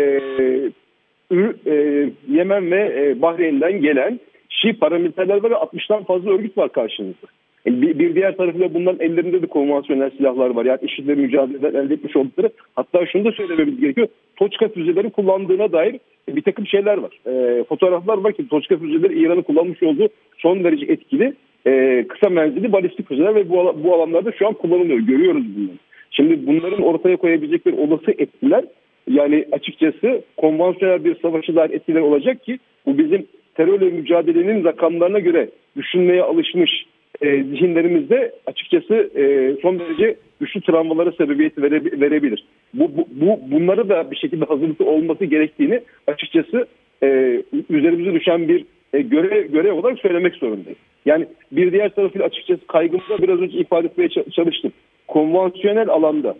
[1.65, 7.27] e, Yemen ve e, Bahreyn'den gelen Şii paramiliterler var ve 60'tan fazla örgüt var karşınızda.
[7.65, 10.65] E, Bir, diğer tarafıyla bunların ellerinde de konvansiyonel silahlar var.
[10.65, 12.49] Yani IŞİD'le mücadeleden elde etmiş oldukları.
[12.75, 14.07] Hatta şunu da söylememiz gerekiyor.
[14.35, 17.11] Toçka füzeleri kullandığına dair bir takım şeyler var.
[17.27, 21.33] E, fotoğraflar var ki Toçka füzeleri İran'ın kullanmış olduğu son derece etkili
[21.67, 24.99] e, kısa menzilli balistik füzeler ve bu, bu alanlarda şu an kullanılıyor.
[24.99, 25.77] Görüyoruz bunları.
[26.11, 28.63] Şimdi bunların ortaya koyabilecekleri olası etkiler
[29.09, 33.25] yani açıkçası konvansiyonel bir savaşı dair etkiler olacak ki bu bizim
[33.55, 36.85] terörle mücadelenin rakamlarına göre düşünmeye alışmış
[37.21, 42.43] e, zihinlerimizde açıkçası e, son derece güçlü travmalara sebebiyet vere- verebilir.
[42.73, 46.67] Bu, bu, bu bunları da bir şekilde hazırlıklı olması gerektiğini açıkçası
[47.03, 50.77] e, üzerimize düşen bir e, görev, görev olarak söylemek zorundayız.
[51.05, 54.71] Yani bir diğer tarafıyla açıkçası kaygımda biraz önce ifade etmeye ça- çalıştım.
[55.09, 56.35] Konvansiyonel alanda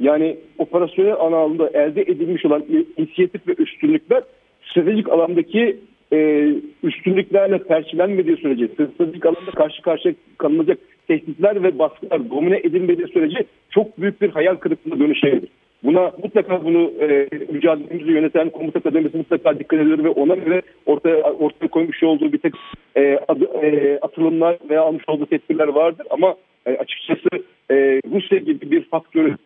[0.00, 2.64] yani operasyonel alanda elde edilmiş olan
[2.96, 4.22] inisiyatif ve üstünlükler
[4.70, 5.76] stratejik alandaki
[6.12, 6.48] e,
[6.82, 10.78] üstünlüklerle perçinlenmediği sürece, stratejik alanda karşı karşıya kalınacak
[11.08, 15.48] tehditler ve baskılar domine edilmediği sürece çok büyük bir hayal kırıklığına dönüşebilir.
[15.84, 21.22] Buna mutlaka bunu e, mücadelemizi yöneten komuta kademesi mutlaka dikkat ediyor ve ona göre ortaya
[21.22, 22.54] ortaya koymuş olduğu bir tek
[22.96, 26.34] e, adı, e, atılımlar veya almış olduğu tedbirler vardır ama
[26.66, 27.28] e, açıkçası
[27.70, 27.74] e,
[28.12, 29.36] Rusya gibi bir faktörü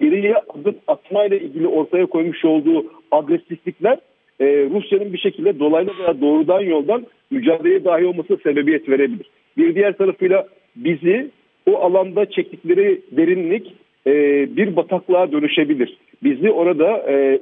[0.00, 3.98] geriye adım atmayla ilgili ortaya koymuş olduğu agresiflikler
[4.40, 9.26] e, Rusya'nın bir şekilde dolaylı veya doğrudan yoldan mücadeleye dahi olmasına sebebiyet verebilir.
[9.56, 10.46] Bir diğer tarafıyla
[10.76, 11.30] bizi
[11.66, 13.74] o alanda çektikleri derinlik
[14.08, 14.12] e,
[14.56, 15.96] bir bataklığa dönüşebilir.
[16.22, 17.40] Bizi orada e,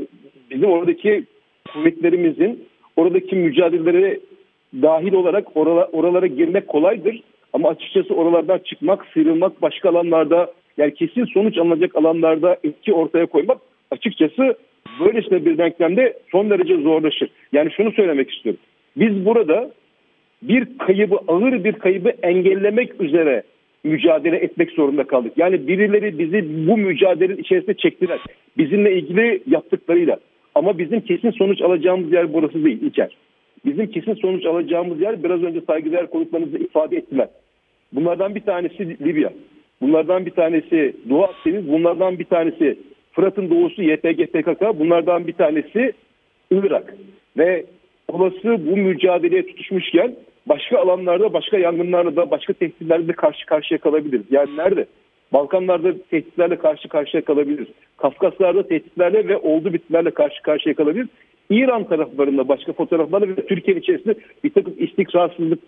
[0.51, 1.24] bizim oradaki
[1.72, 2.64] kuvvetlerimizin
[2.97, 4.20] oradaki mücadelelere
[4.82, 7.22] dahil olarak orala, oralara girmek kolaydır.
[7.52, 13.59] Ama açıkçası oralardan çıkmak, sıyrılmak, başka alanlarda yani kesin sonuç alınacak alanlarda etki ortaya koymak
[13.90, 14.55] açıkçası
[15.01, 17.30] böylesine bir denklemde son derece zorlaşır.
[17.52, 18.60] Yani şunu söylemek istiyorum.
[18.97, 19.70] Biz burada
[20.43, 23.43] bir kaybı, ağır bir kaybı engellemek üzere
[23.87, 25.33] mücadele etmek zorunda kaldık.
[25.37, 28.21] Yani birileri bizi bu mücadelenin içerisine çektiler.
[28.59, 30.19] Bizimle ilgili yaptıklarıyla.
[30.55, 33.17] Ama bizim kesin sonuç alacağımız yer burası değil İlker.
[33.65, 37.29] Bizim kesin sonuç alacağımız yer biraz önce saygıdeğer konuklarınızda ifade ettiler.
[37.93, 39.33] Bunlardan bir tanesi Libya.
[39.81, 41.69] Bunlardan bir tanesi Doğu Akdeniz.
[41.69, 42.79] Bunlardan bir tanesi
[43.13, 44.79] Fırat'ın doğusu YPG PKK.
[44.79, 45.93] Bunlardan bir tanesi
[46.51, 46.95] Irak.
[47.37, 47.65] Ve
[48.09, 50.15] olası bu mücadeleye tutuşmuşken
[50.47, 54.27] başka alanlarda, başka yangınlarla da, başka tehditlerle karşı karşıya kalabiliriz.
[54.31, 54.86] Yani nerede?
[55.32, 57.68] Balkanlarda tehditlerle karşı karşıya kalabiliriz.
[57.97, 61.09] Kafkaslarda tehditlerle ve oldu bittilerle karşı karşıya kalabiliriz.
[61.51, 64.14] İran taraflarında başka fotoğraflarla ve Türkiye içerisinde
[64.44, 65.59] bir takım istikrarsızlık,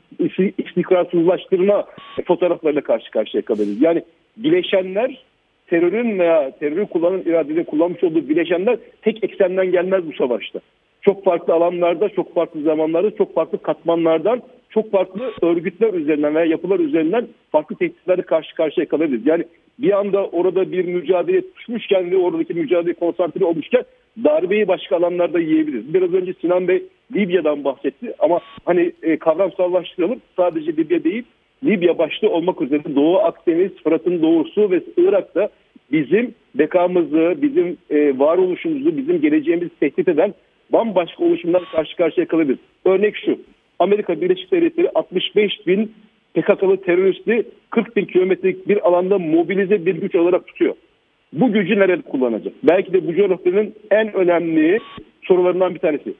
[0.58, 1.84] istikrarsızlaştırma
[2.26, 3.82] fotoğraflarıyla karşı karşıya kalabiliriz.
[3.82, 4.02] Yani
[4.36, 5.22] bileşenler
[5.66, 10.60] terörün veya terörü kullanan iradenin kullanmış olduğu bileşenler tek eksenden gelmez bu savaşta.
[11.00, 16.80] Çok farklı alanlarda, çok farklı zamanlarda, çok farklı katmanlardan, çok farklı örgütler üzerinden veya yapılar
[16.80, 19.26] üzerinden farklı tehditlerle karşı karşıya kalabiliriz.
[19.26, 19.44] Yani
[19.78, 23.84] bir anda orada bir mücadele tutmuşken ve oradaki mücadele konsantre olmuşken
[24.24, 25.94] darbeyi başka alanlarda yiyebiliriz.
[25.94, 26.82] Biraz önce Sinan Bey
[27.14, 31.24] Libya'dan bahsetti ama hani e, kavramsallaştıralım sadece Libya değil
[31.64, 35.48] Libya başta olmak üzere Doğu Akdeniz, Fırat'ın doğusu ve Irak'ta
[35.92, 40.34] bizim bekamızı, bizim e, varoluşumuzu, bizim geleceğimizi tehdit eden
[40.72, 42.58] bambaşka oluşumlar karşı karşıya kalabiliriz.
[42.84, 43.38] Örnek şu,
[43.78, 45.92] Amerika Birleşik Devletleri 65 bin
[46.34, 50.74] PKK'lı teröristi 40 bin kilometrelik bir alanda mobilize bir güç olarak tutuyor.
[51.32, 52.52] Bu gücü nerede kullanacak?
[52.62, 54.78] Belki de bu coğrafyanın en önemli
[55.22, 56.14] sorularından bir tanesi.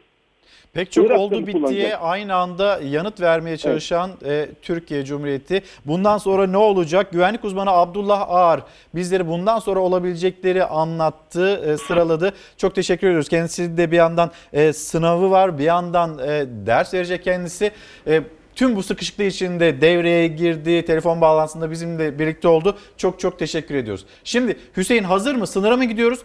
[0.73, 1.99] Pek çok Irak'ta oldu bittiye kullanacak?
[2.03, 5.63] aynı anda yanıt vermeye çalışan e, Türkiye Cumhuriyeti.
[5.85, 7.13] Bundan sonra ne olacak?
[7.13, 8.61] Güvenlik uzmanı Abdullah Ağar
[8.95, 12.33] bizleri bundan sonra olabilecekleri anlattı, e, sıraladı.
[12.57, 13.29] Çok teşekkür ediyoruz.
[13.29, 17.71] Kendisi de bir yandan e, sınavı var, bir yandan e, ders verecek kendisi.
[18.07, 18.23] E,
[18.55, 22.77] Tüm bu sıkışıklığı içinde devreye girdi, telefon bağlantısında bizimle birlikte oldu.
[22.97, 24.07] Çok çok teşekkür ediyoruz.
[24.25, 25.47] Şimdi Hüseyin hazır mı?
[25.47, 26.21] Sınıra mı gidiyoruz?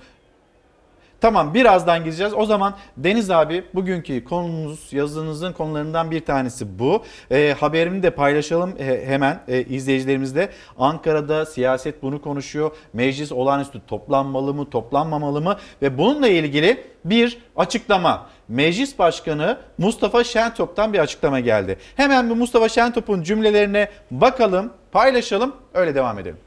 [1.23, 2.33] Tamam birazdan gideceğiz.
[2.33, 7.03] O zaman Deniz abi bugünkü konumuz yazınızın konularından bir tanesi bu.
[7.31, 10.49] E, haberimi de paylaşalım e, hemen e, izleyicilerimizle.
[10.77, 12.71] Ankara'da siyaset bunu konuşuyor.
[12.93, 15.57] Meclis olağanüstü toplanmalı mı toplanmamalı mı?
[15.81, 18.27] Ve bununla ilgili bir açıklama.
[18.47, 21.77] Meclis Başkanı Mustafa Şentop'tan bir açıklama geldi.
[21.95, 26.37] Hemen bir Mustafa Şentop'un cümlelerine bakalım, paylaşalım, öyle devam edelim.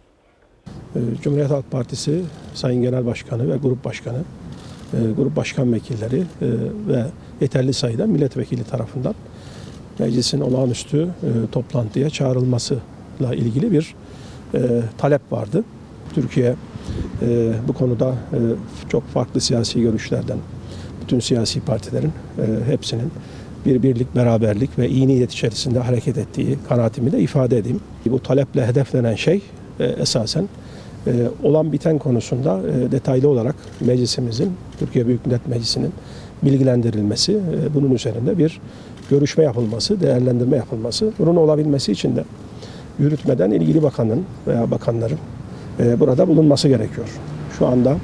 [0.97, 2.23] Ee, Cumhuriyet Halk Partisi
[2.55, 4.19] Sayın Genel Başkanı ve Grup Başkanı,
[4.92, 6.24] e, Grup Başkan Vekilleri e,
[6.88, 7.06] ve
[7.40, 9.14] yeterli sayıda milletvekili tarafından
[9.98, 13.94] meclisin olağanüstü e, toplantıya çağrılmasıyla ilgili bir
[14.98, 15.64] talep vardı.
[16.14, 16.54] Türkiye
[17.22, 18.38] e, bu konuda e,
[18.88, 20.38] çok farklı siyasi görüşlerden
[21.02, 23.12] bütün siyasi partilerin e, hepsinin
[23.66, 27.80] bir birlik, beraberlik ve iyi niyet içerisinde hareket ettiği kanaatimi de ifade edeyim.
[28.06, 29.42] Bu taleple hedeflenen şey
[29.80, 30.48] e, esasen
[31.06, 31.12] e,
[31.42, 35.92] olan biten konusunda e, detaylı olarak meclisimizin, Türkiye Büyük Millet Meclisi'nin
[36.42, 38.60] bilgilendirilmesi, e, bunun üzerinde bir
[39.10, 41.12] görüşme yapılması, değerlendirme yapılması.
[41.18, 42.24] Bunun olabilmesi için de
[42.98, 45.18] yürütmeden ilgili bakanın veya bakanların
[45.80, 47.06] e, burada bulunması gerekiyor.
[47.58, 47.96] Şu anda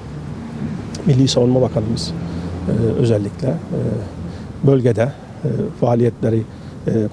[1.07, 2.13] Milli Savunma Bakanımız
[2.99, 3.55] özellikle
[4.67, 5.13] bölgede
[5.81, 6.43] faaliyetleri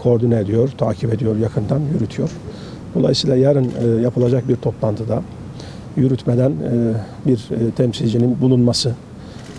[0.04, 2.30] koordine ediyor, takip ediyor, yakından yürütüyor.
[2.96, 3.72] Dolayısıyla yarın
[4.02, 5.22] yapılacak bir toplantıda
[6.00, 6.94] yürütmeden e,
[7.26, 8.96] bir e, temsilcinin bulunması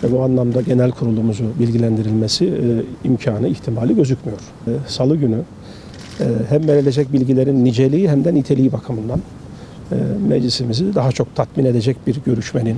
[0.03, 4.39] ve bu anlamda genel kurulumuzu bilgilendirilmesi e, imkanı, ihtimali gözükmüyor.
[4.87, 5.41] Salı günü
[6.49, 9.21] hem verilecek bilgilerin niceliği hem de niteliği bakımından
[10.27, 12.77] meclisimizi daha çok tatmin edecek bir görüşmenin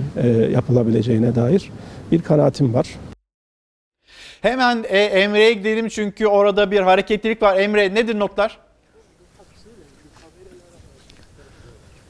[0.52, 1.72] yapılabileceğine dair
[2.12, 2.88] bir kanaatim var.
[4.42, 7.58] Hemen Emre'ye gidelim çünkü orada bir hareketlilik var.
[7.58, 8.58] Emre nedir notlar?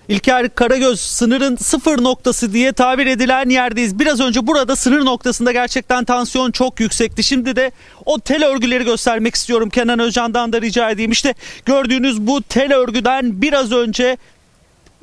[0.07, 3.99] İlker Karagöz sınırın sıfır noktası diye tabir edilen yerdeyiz.
[3.99, 7.23] Biraz önce burada sınır noktasında gerçekten tansiyon çok yüksekti.
[7.23, 7.71] Şimdi de
[8.05, 9.69] o tel örgüleri göstermek istiyorum.
[9.69, 11.11] Kenan Özcan'dan da rica edeyim.
[11.11, 11.33] İşte
[11.65, 14.17] gördüğünüz bu tel örgüden biraz önce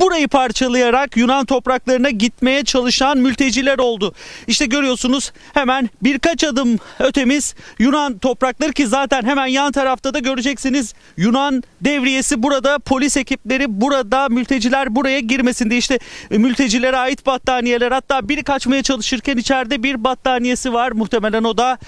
[0.00, 4.14] burayı parçalayarak Yunan topraklarına gitmeye çalışan mülteciler oldu.
[4.46, 10.94] İşte görüyorsunuz hemen birkaç adım ötemiz Yunan toprakları ki zaten hemen yan tarafta da göreceksiniz.
[11.16, 15.98] Yunan devriyesi burada polis ekipleri burada mülteciler buraya girmesin diye işte
[16.30, 17.92] e, mültecilere ait battaniyeler.
[17.92, 20.92] Hatta biri kaçmaya çalışırken içeride bir battaniyesi var.
[20.92, 21.78] Muhtemelen o da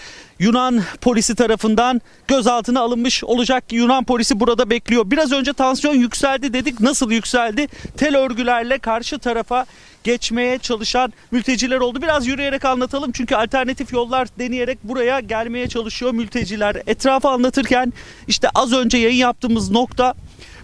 [0.43, 3.65] Yunan polisi tarafından gözaltına alınmış olacak.
[3.73, 5.11] Yunan polisi burada bekliyor.
[5.11, 6.81] Biraz önce tansiyon yükseldi dedik.
[6.81, 7.67] Nasıl yükseldi?
[7.97, 9.67] Tel örgülerle karşı tarafa
[10.05, 12.03] geçmeye çalışan mülteciler oldu.
[12.03, 16.77] Biraz yürüyerek anlatalım çünkü alternatif yollar deneyerek buraya gelmeye çalışıyor mülteciler.
[16.87, 17.93] Etrafı anlatırken
[18.29, 20.15] işte az önce yayın yaptığımız nokta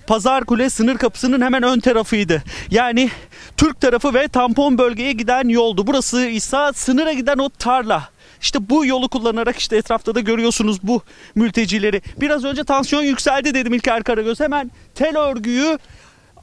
[0.07, 2.43] Pazar Kule sınır kapısının hemen ön tarafıydı.
[2.71, 3.11] Yani
[3.57, 5.87] Türk tarafı ve tampon bölgeye giden yoldu.
[5.87, 8.18] Burası ise sınıra giden o tarla.
[8.43, 11.02] İşte bu yolu kullanarak işte etrafta da görüyorsunuz bu
[11.35, 12.02] mültecileri.
[12.20, 14.40] Biraz önce tansiyon yükseldi dedim İlker Karagöz.
[14.40, 15.78] Hemen tel örgüyü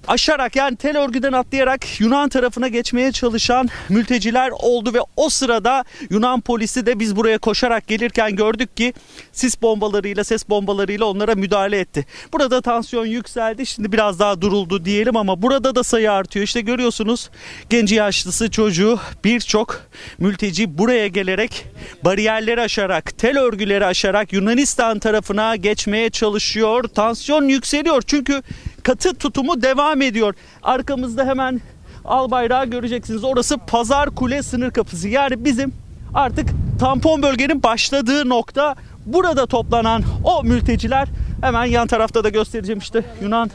[0.08, 6.42] aşarak yani tel örgüden atlayarak Yunan tarafına geçmeye çalışan mülteciler oldu ve o sırada Yunan
[6.42, 8.94] polisi de biz buraya koşarak gelirken gördük ki
[9.32, 12.06] sis bombalarıyla ses bombalarıyla onlara müdahale etti.
[12.34, 16.46] Burada tansiyon yükseldi şimdi biraz daha duruldu diyelim ama burada da sayı artıyor.
[16.46, 17.30] İşte görüyorsunuz
[17.70, 19.82] genci yaşlısı çocuğu birçok
[20.20, 21.66] mülteci buraya gelerek
[22.04, 26.84] bariyerleri aşarak tel örgüleri aşarak Yunanistan tarafına geçmeye çalışıyor.
[26.84, 28.42] Tansiyon yükseliyor çünkü
[28.86, 30.34] katı tutumu devam ediyor.
[30.64, 31.62] Arkamızda hemen
[32.06, 33.24] al bayrağı göreceksiniz.
[33.24, 35.10] Orası Pazar Kule sınır kapısı.
[35.10, 35.74] Yani bizim
[36.14, 36.50] artık
[36.80, 38.76] tampon bölgenin başladığı nokta
[39.06, 41.08] burada toplanan o mülteciler
[41.42, 43.52] hemen yan tarafta da göstereceğim işte Yunan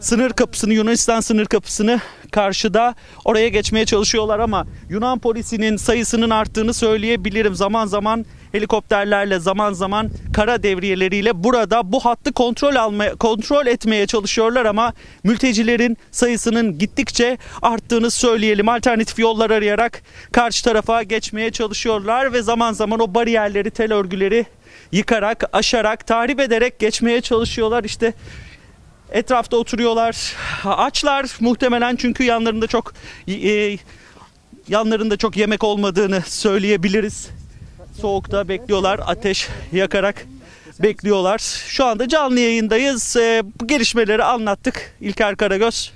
[0.00, 2.94] sınır kapısını Yunanistan sınır kapısını karşıda
[3.24, 7.54] oraya geçmeye çalışıyorlar ama Yunan polisinin sayısının arttığını söyleyebilirim.
[7.54, 8.26] Zaman zaman
[8.56, 14.92] helikopterlerle zaman zaman kara devriyeleriyle burada bu hattı kontrol almaya kontrol etmeye çalışıyorlar ama
[15.24, 18.68] mültecilerin sayısının gittikçe arttığını söyleyelim.
[18.68, 20.02] Alternatif yollar arayarak
[20.32, 24.46] karşı tarafa geçmeye çalışıyorlar ve zaman zaman o bariyerleri, tel örgüleri
[24.92, 27.84] yıkarak, aşarak, tahrip ederek geçmeye çalışıyorlar.
[27.84, 28.12] İşte
[29.12, 30.34] etrafta oturuyorlar.
[30.64, 32.92] Açlar muhtemelen çünkü yanlarında çok
[33.28, 33.78] e,
[34.68, 37.30] yanlarında çok yemek olmadığını söyleyebiliriz.
[38.00, 39.00] Soğukta bekliyorlar.
[39.06, 40.26] Ateş yakarak
[40.80, 41.38] bekliyorlar.
[41.66, 43.16] Şu anda canlı yayındayız.
[43.16, 44.94] E, bu gelişmeleri anlattık.
[45.00, 45.92] İlker Karagöz.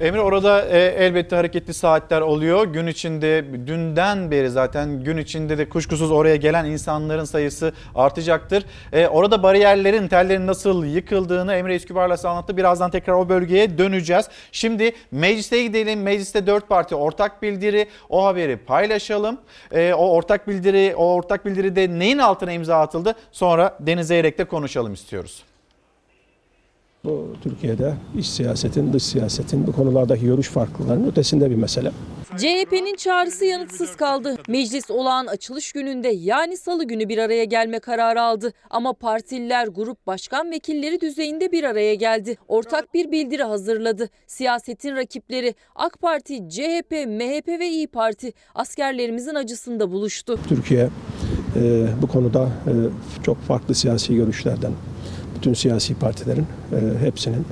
[0.00, 2.66] Emre orada e, elbette hareketli saatler oluyor.
[2.66, 8.64] Gün içinde dünden beri zaten gün içinde de kuşkusuz oraya gelen insanların sayısı artacaktır.
[8.92, 12.56] E, orada bariyerlerin, tellerin nasıl yıkıldığını Emre Üskübar'la anlattı.
[12.56, 14.28] Birazdan tekrar o bölgeye döneceğiz.
[14.52, 16.02] Şimdi meclise gidelim.
[16.02, 17.88] Mecliste dört parti ortak bildiri.
[18.08, 19.40] O haberi paylaşalım.
[19.72, 23.14] E, o ortak bildiri, o ortak bildiride neyin altına imza atıldı?
[23.32, 25.49] Sonra Deniz Zeyrek'te konuşalım istiyoruz.
[27.04, 31.92] Bu Türkiye'de iç siyasetin, dış siyasetin bu konulardaki görüş farklılıklarının ötesinde bir mesele.
[32.36, 34.36] CHP'nin çağrısı yanıtsız kaldı.
[34.48, 38.52] Meclis olağan açılış gününde yani salı günü bir araya gelme kararı aldı.
[38.70, 42.36] Ama partililer grup başkan vekilleri düzeyinde bir araya geldi.
[42.48, 44.08] Ortak bir bildiri hazırladı.
[44.26, 50.38] Siyasetin rakipleri AK Parti, CHP, MHP ve İyi Parti askerlerimizin acısında buluştu.
[50.48, 50.88] Türkiye
[51.56, 52.72] e, bu konuda e,
[53.22, 54.72] çok farklı siyasi görüşlerden
[55.40, 57.46] bütün siyasi partilerin e, hepsinin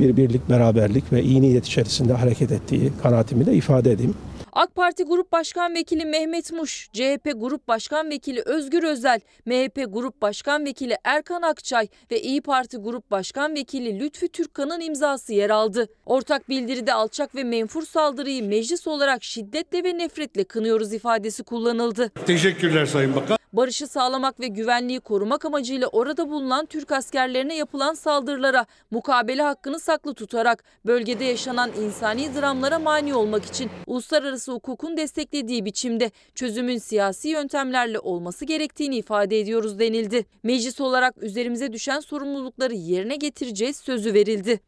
[0.00, 4.14] bir birlik, beraberlik ve iyi niyet içerisinde hareket ettiği kanaatimi de ifade edeyim.
[4.52, 10.22] AK Parti Grup Başkan Vekili Mehmet Muş, CHP Grup Başkan Vekili Özgür Özel, MHP Grup
[10.22, 15.88] Başkan Vekili Erkan Akçay ve İyi Parti Grup Başkan Vekili Lütfü Türkkan'ın imzası yer aldı.
[16.06, 22.10] Ortak bildiride alçak ve menfur saldırıyı meclis olarak şiddetle ve nefretle kınıyoruz ifadesi kullanıldı.
[22.26, 23.40] Teşekkürler Sayın Bakan.
[23.52, 30.14] Barışı sağlamak ve güvenliği korumak amacıyla orada bulunan Türk askerlerine yapılan saldırılara mukabele hakkını saklı
[30.14, 37.98] tutarak bölgede yaşanan insani dramlara mani olmak için uluslararası hukukun desteklediği biçimde çözümün siyasi yöntemlerle
[37.98, 40.24] olması gerektiğini ifade ediyoruz denildi.
[40.42, 44.60] Meclis olarak üzerimize düşen sorumlulukları yerine getireceğiz sözü verildi.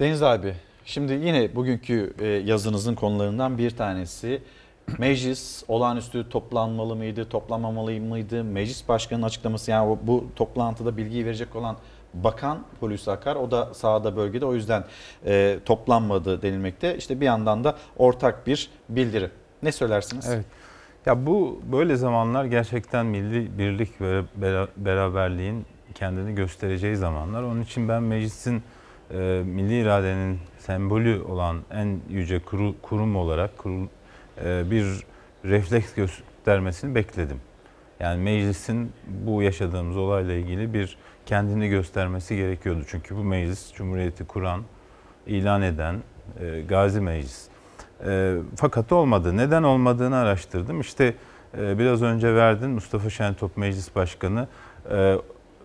[0.00, 4.42] Deniz abi şimdi yine bugünkü e, yazınızın konularından bir tanesi
[4.98, 8.44] meclis olağanüstü toplanmalı mıydı, toplanmamalı mıydı?
[8.44, 11.76] Meclis başkanının açıklaması yani bu toplantıda bilgiyi verecek olan
[12.14, 14.84] bakan Hulusi Akar o da sahada bölgede o yüzden
[15.26, 16.96] e, toplanmadı denilmekte.
[16.96, 19.30] İşte bir yandan da ortak bir bildiri.
[19.62, 20.30] Ne söylersiniz?
[20.32, 20.44] Evet.
[21.06, 27.42] Ya bu böyle zamanlar gerçekten milli birlik ve bera- beraberliğin kendini göstereceği zamanlar.
[27.42, 28.62] Onun için ben meclisin
[29.10, 33.86] e, milli iradenin sembolü olan en yüce kuru- kurum olarak kurul,
[34.44, 34.84] e, bir
[35.44, 37.40] refleks göstermesini bekledim.
[38.00, 40.96] Yani meclisin bu yaşadığımız olayla ilgili bir
[41.28, 42.80] kendini göstermesi gerekiyordu.
[42.86, 44.62] Çünkü bu meclis Cumhuriyeti kuran,
[45.26, 45.96] ilan eden
[46.40, 47.48] e, gazi meclis.
[48.06, 49.36] E, fakat olmadı.
[49.36, 50.80] Neden olmadığını araştırdım.
[50.80, 51.14] İşte
[51.58, 54.48] e, biraz önce verdin Mustafa Şentop Meclis Başkanı.
[54.90, 55.16] E,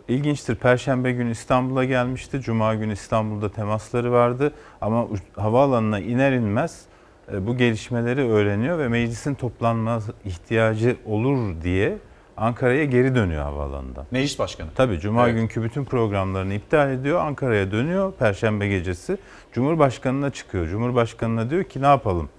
[0.07, 0.55] ilginçtir.
[0.55, 2.41] Perşembe günü İstanbul'a gelmişti.
[2.41, 4.51] Cuma günü İstanbul'da temasları vardı.
[4.81, 6.85] Ama havaalanına iner inmez
[7.31, 11.97] e, bu gelişmeleri öğreniyor ve meclisin toplanma ihtiyacı olur diye
[12.37, 14.05] Ankara'ya geri dönüyor havaalanından.
[14.11, 14.69] Meclis başkanı.
[14.75, 15.39] Tabii Cuma Evet.
[15.39, 17.19] günkü bütün programlarını iptal ediyor.
[17.19, 19.17] Ankara'ya dönüyor Perşembe gecesi.
[19.53, 20.67] Cumhurbaşkanına çıkıyor.
[20.67, 22.29] Cumhurbaşkanına diyor ki ne yapalım?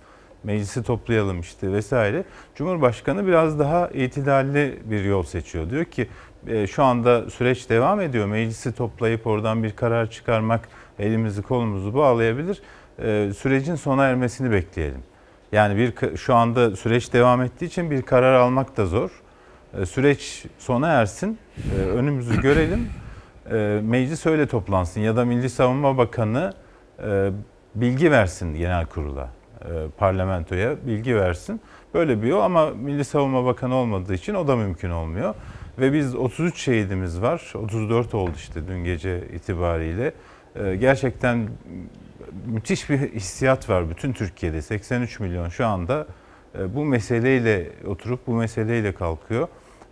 [0.44, 2.24] Meclisi toplayalım işte vesaire.
[2.54, 5.70] Cumhurbaşkanı biraz daha itidalli bir yol seçiyor.
[5.70, 6.08] Diyor ki
[6.46, 8.26] e, şu anda süreç devam ediyor.
[8.26, 10.68] Meclisi toplayıp oradan bir karar çıkarmak
[10.98, 12.62] elimizi kolumuzu bağlayabilir.
[13.02, 15.02] E, sürecin sona ermesini bekleyelim.
[15.52, 19.10] Yani bir şu anda süreç devam ettiği için bir karar almak da zor.
[19.80, 21.38] E, Süreç sona ersin,
[21.78, 22.88] e, önümüzü görelim.
[23.50, 26.52] E, Meclis öyle toplansın ya da Milli Savunma Bakanı
[27.74, 29.30] bilgi versin genel kurula,
[29.98, 31.60] parlamentoya bilgi versin.
[31.94, 35.34] Böyle bir yol ama Milli Savunma Bakanı olmadığı için o da mümkün olmuyor.
[35.78, 40.12] Ve biz 33 şehidimiz var, 34 oldu işte dün gece itibariyle.
[40.54, 41.48] Gerçekten
[42.46, 44.62] müthiş bir hissiyat var bütün Türkiye'de.
[44.62, 46.06] 83 milyon şu anda
[46.74, 49.48] bu meseleyle oturup bu meseleyle kalkıyor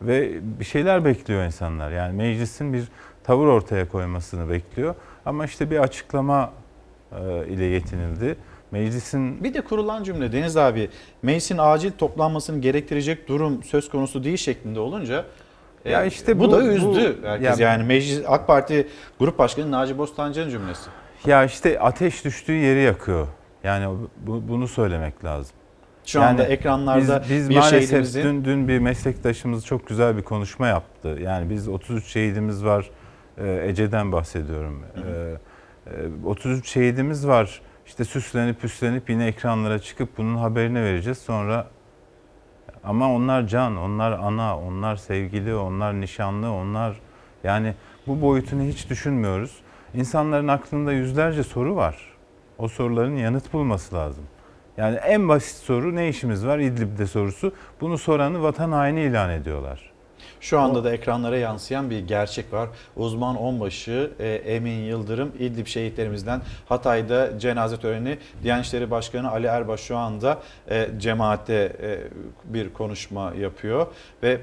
[0.06, 0.30] ve
[0.60, 1.90] bir şeyler bekliyor insanlar.
[1.90, 2.84] Yani meclisin bir
[3.24, 4.94] tavır ortaya koymasını bekliyor.
[5.26, 6.52] Ama işte bir açıklama
[7.12, 8.36] e, ile yetinildi.
[8.70, 10.88] Meclisin Bir de kurulan cümle Deniz abi
[11.22, 15.24] meclisin acil toplanmasını gerektirecek durum söz konusu değil şeklinde olunca
[15.84, 17.60] e, Ya işte bu, bu- da üzdü bu- herkes.
[17.60, 18.88] ya- yani Meclis AK Parti
[19.18, 20.90] Grup Başkanı Naci Bostancı'nın cümlesi.
[21.26, 23.26] ya işte ateş düştüğü yeri yakıyor.
[23.64, 23.96] Yani
[24.26, 25.56] bu- bunu söylemek lazım.
[26.04, 30.22] Şu anda ekranlarda biz, biz bir maalesef şehidimizin- dün, dün bir meslektaşımız çok güzel bir
[30.22, 31.08] konuşma yaptı.
[31.22, 32.90] Yani biz 33 şehidimiz var.
[33.38, 34.84] Ee, Ece'den bahsediyorum.
[34.96, 37.60] Ee, e, 33 şehidimiz var.
[37.86, 41.18] İşte süslenip püslenip yine ekranlara çıkıp bunun haberini vereceğiz.
[41.18, 41.66] Sonra
[42.84, 47.00] ama onlar can, onlar ana, onlar sevgili, onlar nişanlı, onlar
[47.44, 47.74] yani
[48.06, 49.56] bu boyutunu hiç düşünmüyoruz.
[49.94, 51.96] İnsanların aklında yüzlerce soru var.
[52.58, 54.24] O soruların yanıt bulması lazım.
[54.76, 57.52] Yani en basit soru ne işimiz var İdlib'de sorusu.
[57.80, 59.92] Bunu soranı vatan haini ilan ediyorlar.
[60.40, 62.68] Şu anda da ekranlara yansıyan bir gerçek var.
[62.96, 69.80] Uzman onbaşı e, Emin Yıldırım İdlib şehitlerimizden Hatay'da cenaze töreni Diyanet İşleri Başkanı Ali Erbaş
[69.80, 70.38] şu anda
[70.70, 71.98] e, cemaate e,
[72.44, 73.86] bir konuşma yapıyor
[74.22, 74.40] ve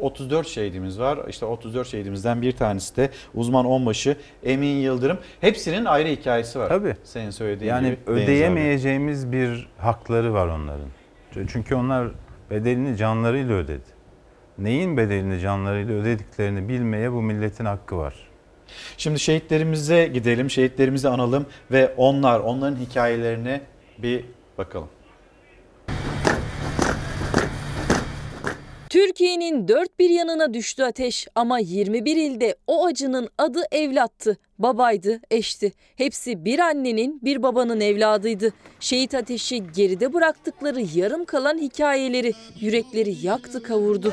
[0.00, 1.18] 34 şehidimiz var.
[1.28, 5.18] İşte 34 şehidimizden bir tanesi de uzman onbaşı Emin Yıldırım.
[5.40, 6.68] Hepsinin ayrı hikayesi var.
[6.68, 6.96] Tabii.
[7.04, 7.98] Senin söylediğin Yani gibi.
[8.06, 8.10] Abi.
[8.10, 10.88] ödeyemeyeceğimiz bir hakları var onların.
[11.48, 12.08] Çünkü onlar
[12.50, 14.02] bedelini canlarıyla ödedi.
[14.58, 18.14] Neyin bedelini canlarıyla ödediklerini bilmeye bu milletin hakkı var.
[18.96, 23.60] Şimdi şehitlerimize gidelim, şehitlerimizi analım ve onlar, onların hikayelerine
[23.98, 24.24] bir
[24.58, 24.88] bakalım.
[28.92, 34.38] Türkiye'nin dört bir yanına düştü ateş ama 21 ilde o acının adı evlattı.
[34.58, 35.72] Babaydı, eşti.
[35.96, 38.52] Hepsi bir annenin, bir babanın evladıydı.
[38.80, 44.12] Şehit ateşi geride bıraktıkları yarım kalan hikayeleri yürekleri yaktı, kavurdu.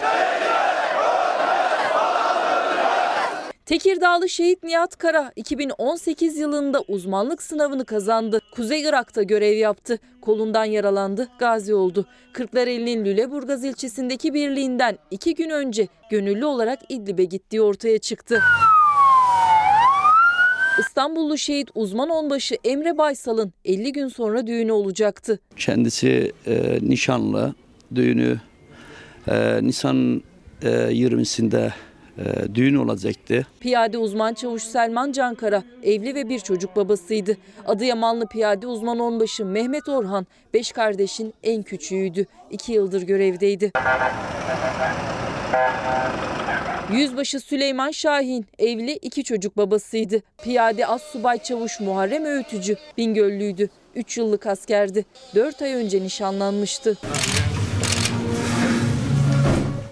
[3.69, 8.41] Tekirdağlı şehit Nihat Kara 2018 yılında uzmanlık sınavını kazandı.
[8.51, 9.99] Kuzey Irak'ta görev yaptı.
[10.21, 12.05] Kolundan yaralandı, gazi oldu.
[12.33, 18.39] Kırklareli'nin Lüleburgaz ilçesindeki birliğinden iki gün önce gönüllü olarak İdlib'e gittiği ortaya çıktı.
[20.79, 25.39] İstanbullu şehit uzman onbaşı Emre Baysal'ın 50 gün sonra düğünü olacaktı.
[25.57, 27.55] Kendisi e, nişanlı.
[27.95, 28.37] Düğünü
[29.27, 30.23] e, Nisan
[30.61, 31.71] e, 20'sinde
[32.19, 33.47] e, düğün olacaktı.
[33.59, 37.37] Piyade uzman çavuş Selman Cankara evli ve bir çocuk babasıydı.
[37.67, 42.25] Adıyamanlı piyade uzman onbaşı Mehmet Orhan beş kardeşin en küçüğüydü.
[42.51, 43.71] İki yıldır görevdeydi.
[46.91, 50.21] Yüzbaşı Süleyman Şahin evli iki çocuk babasıydı.
[50.43, 53.69] Piyade Assubay Çavuş Muharrem Öğütücü Bingöllüydü.
[53.95, 55.05] 3 yıllık askerdi.
[55.35, 56.97] 4 ay önce nişanlanmıştı.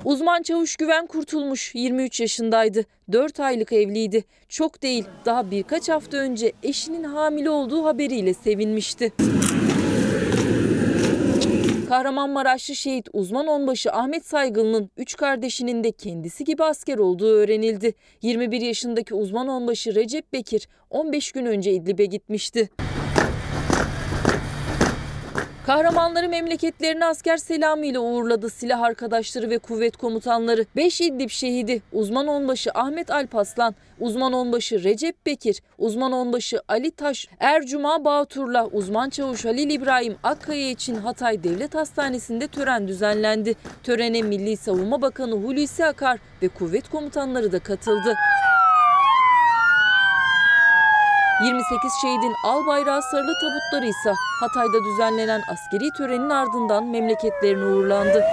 [0.07, 2.85] Uzman çavuş Güven Kurtulmuş 23 yaşındaydı.
[3.11, 4.23] 4 aylık evliydi.
[4.49, 9.13] Çok değil daha birkaç hafta önce eşinin hamile olduğu haberiyle sevinmişti.
[11.89, 17.93] Kahramanmaraşlı şehit uzman onbaşı Ahmet Saygılı'nın 3 kardeşinin de kendisi gibi asker olduğu öğrenildi.
[18.21, 22.69] 21 yaşındaki uzman onbaşı Recep Bekir 15 gün önce İdlib'e gitmişti.
[25.67, 30.65] Kahramanları memleketlerine asker selamıyla uğurladı silah arkadaşları ve kuvvet komutanları.
[30.75, 37.27] 5 İdlib şehidi uzman onbaşı Ahmet Alpaslan, uzman onbaşı Recep Bekir, uzman onbaşı Ali Taş,
[37.39, 43.55] Ercuma Bağtur'la uzman çavuş Halil İbrahim Akkaya için Hatay Devlet Hastanesi'nde tören düzenlendi.
[43.83, 48.15] Törene Milli Savunma Bakanı Hulusi Akar ve kuvvet komutanları da katıldı.
[51.43, 58.23] 28 şehidin al bayrağı sarılı tabutları ise Hatay'da düzenlenen askeri törenin ardından memleketlerine uğurlandı.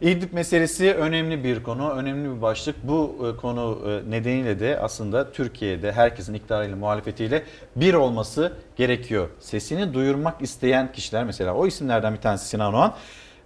[0.00, 2.76] İdlib meselesi önemli bir konu, önemli bir başlık.
[2.82, 7.42] Bu e, konu e, nedeniyle de aslında Türkiye'de herkesin iktidarıyla muhalefetiyle
[7.76, 9.28] bir olması gerekiyor.
[9.40, 12.94] Sesini duyurmak isteyen kişiler mesela o isimlerden bir tanesi Sinan Oğan.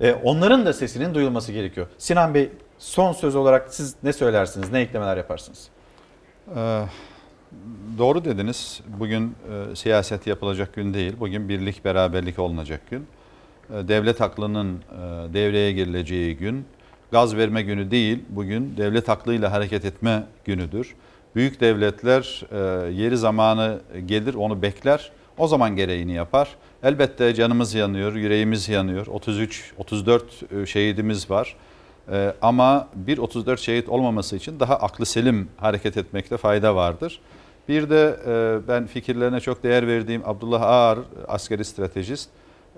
[0.01, 1.86] E, Onların da sesinin duyulması gerekiyor.
[1.98, 2.51] Sinan Bey
[2.85, 5.69] son söz olarak siz ne söylersiniz, ne eklemeler yaparsınız?
[6.56, 6.82] Ee,
[7.98, 8.81] doğru dediniz.
[8.98, 9.35] Bugün
[9.73, 11.12] e, siyaset yapılacak gün değil.
[11.20, 13.06] Bugün birlik, beraberlik olunacak gün.
[13.70, 16.65] E, devlet aklının e, devreye girileceği gün.
[17.12, 20.94] Gaz verme günü değil, bugün devlet aklıyla hareket etme günüdür.
[21.35, 25.12] Büyük devletler e, yeri zamanı gelir, onu bekler.
[25.39, 26.56] O zaman gereğini yapar.
[26.82, 29.06] Elbette canımız yanıyor, yüreğimiz yanıyor.
[29.06, 31.56] 33, 34 e, şehidimiz var.
[32.12, 37.20] Ee, ama bir 34 şehit olmaması için daha aklı selim hareket etmekte fayda vardır.
[37.68, 40.98] Bir de e, ben fikirlerine çok değer verdiğim Abdullah Ağar
[41.28, 42.31] askeri stratejist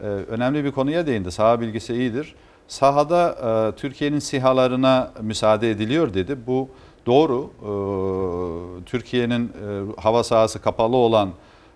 [0.03, 1.32] e, önemli bir konuya değindi.
[1.32, 2.35] Saha bilgisi iyidir.
[2.69, 3.36] Sahada
[3.74, 6.36] e, Türkiye'nin sihalarına müsaade ediliyor dedi.
[6.47, 6.69] Bu
[7.07, 7.51] doğru.
[7.61, 7.70] E,
[8.85, 11.31] Türkiye'nin e, hava sahası kapalı olan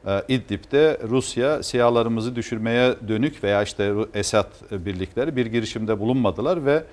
[0.07, 6.85] e, İdlib'de Rusya sihalarımızı düşürmeye dönük veya işte Esad birlikleri bir girişimde bulunmadılar ve e,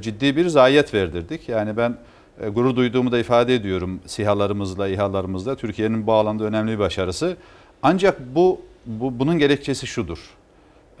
[0.00, 1.48] ciddi bir zayiat verdirdik.
[1.48, 1.96] Yani ben
[2.40, 5.56] e, gurur duyduğumu da ifade ediyorum sihalarımızla, İHA'larımızla.
[5.56, 7.36] Türkiye'nin bu alanda önemli bir başarısı.
[7.82, 10.18] Ancak bu, bu bunun gerekçesi şudur.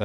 [0.00, 0.04] Ee,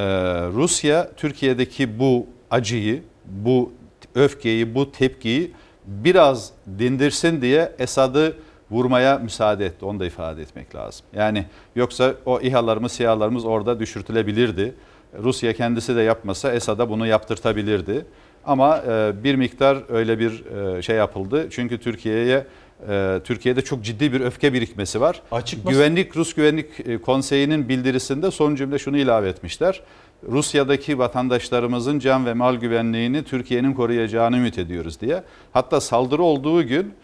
[0.54, 3.72] Rusya Türkiye'deki bu acıyı, bu
[4.14, 5.52] öfkeyi, bu tepkiyi
[5.86, 8.36] biraz dindirsin diye Esad'ı
[8.70, 9.84] vurmaya müsaade etti.
[9.84, 11.06] Onu da ifade etmek lazım.
[11.14, 14.74] Yani yoksa o İHA'larımız, SİHA'larımız orada düşürtülebilirdi.
[15.22, 18.06] Rusya kendisi de yapmasa Esad'a bunu yaptırtabilirdi.
[18.44, 21.46] Ama e, bir miktar öyle bir e, şey yapıldı.
[21.50, 22.46] Çünkü Türkiye'ye
[22.88, 25.22] e, Türkiye'de çok ciddi bir öfke birikmesi var.
[25.32, 29.80] Açık Güvenlik Rus Güvenlik Konseyi'nin bildirisinde son cümle şunu ilave etmişler.
[30.28, 35.22] Rusya'daki vatandaşlarımızın can ve mal güvenliğini Türkiye'nin koruyacağını ümit ediyoruz diye.
[35.52, 36.94] Hatta saldırı olduğu gün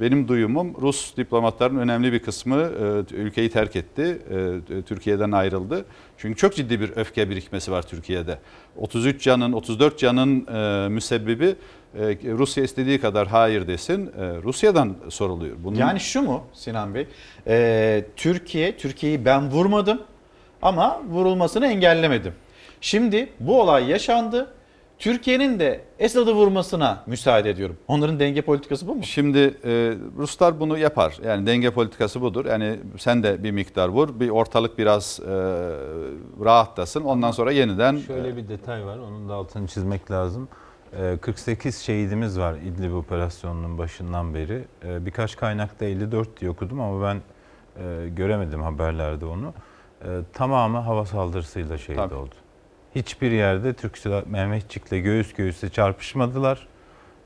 [0.00, 4.18] benim duyumum Rus diplomatların önemli bir kısmı e, ülkeyi terk etti.
[4.78, 5.84] E, Türkiye'den ayrıldı.
[6.18, 8.38] Çünkü çok ciddi bir öfke birikmesi var Türkiye'de.
[8.76, 11.54] 33 canın, 34 canın e, müsebbibi
[12.24, 14.10] Rusya istediği kadar hayır desin.
[14.42, 15.56] Rusya'dan soruluyor.
[15.64, 15.76] Bunun...
[15.76, 17.06] Yani şu mu Sinan Bey?
[17.46, 20.02] Ee, Türkiye, Türkiye'yi ben vurmadım
[20.62, 22.32] ama vurulmasını engellemedim.
[22.80, 24.54] Şimdi bu olay yaşandı.
[25.02, 27.76] Türkiye'nin de Esad'ı vurmasına müsaade ediyorum.
[27.88, 29.02] Onların denge politikası bu mu?
[29.02, 31.18] Şimdi e, Ruslar bunu yapar.
[31.24, 32.44] Yani denge politikası budur.
[32.44, 35.30] Yani sen de bir miktar vur, bir ortalık biraz e,
[36.44, 37.02] rahatlasın.
[37.02, 37.96] Ondan sonra yeniden...
[37.96, 40.48] Şöyle bir detay var, onun da altını çizmek lazım.
[41.20, 44.64] 48 şehidimiz var İdlib operasyonunun başından beri.
[44.84, 47.20] Birkaç kaynakta 54 diye okudum ama ben
[48.16, 49.54] göremedim haberlerde onu.
[50.32, 52.14] Tamamı hava saldırısıyla şehit Tabii.
[52.14, 52.34] oldu.
[52.94, 56.66] Hiçbir yerde Türk Silahlı Mehmetçik'le göğüs göğüse çarpışmadılar.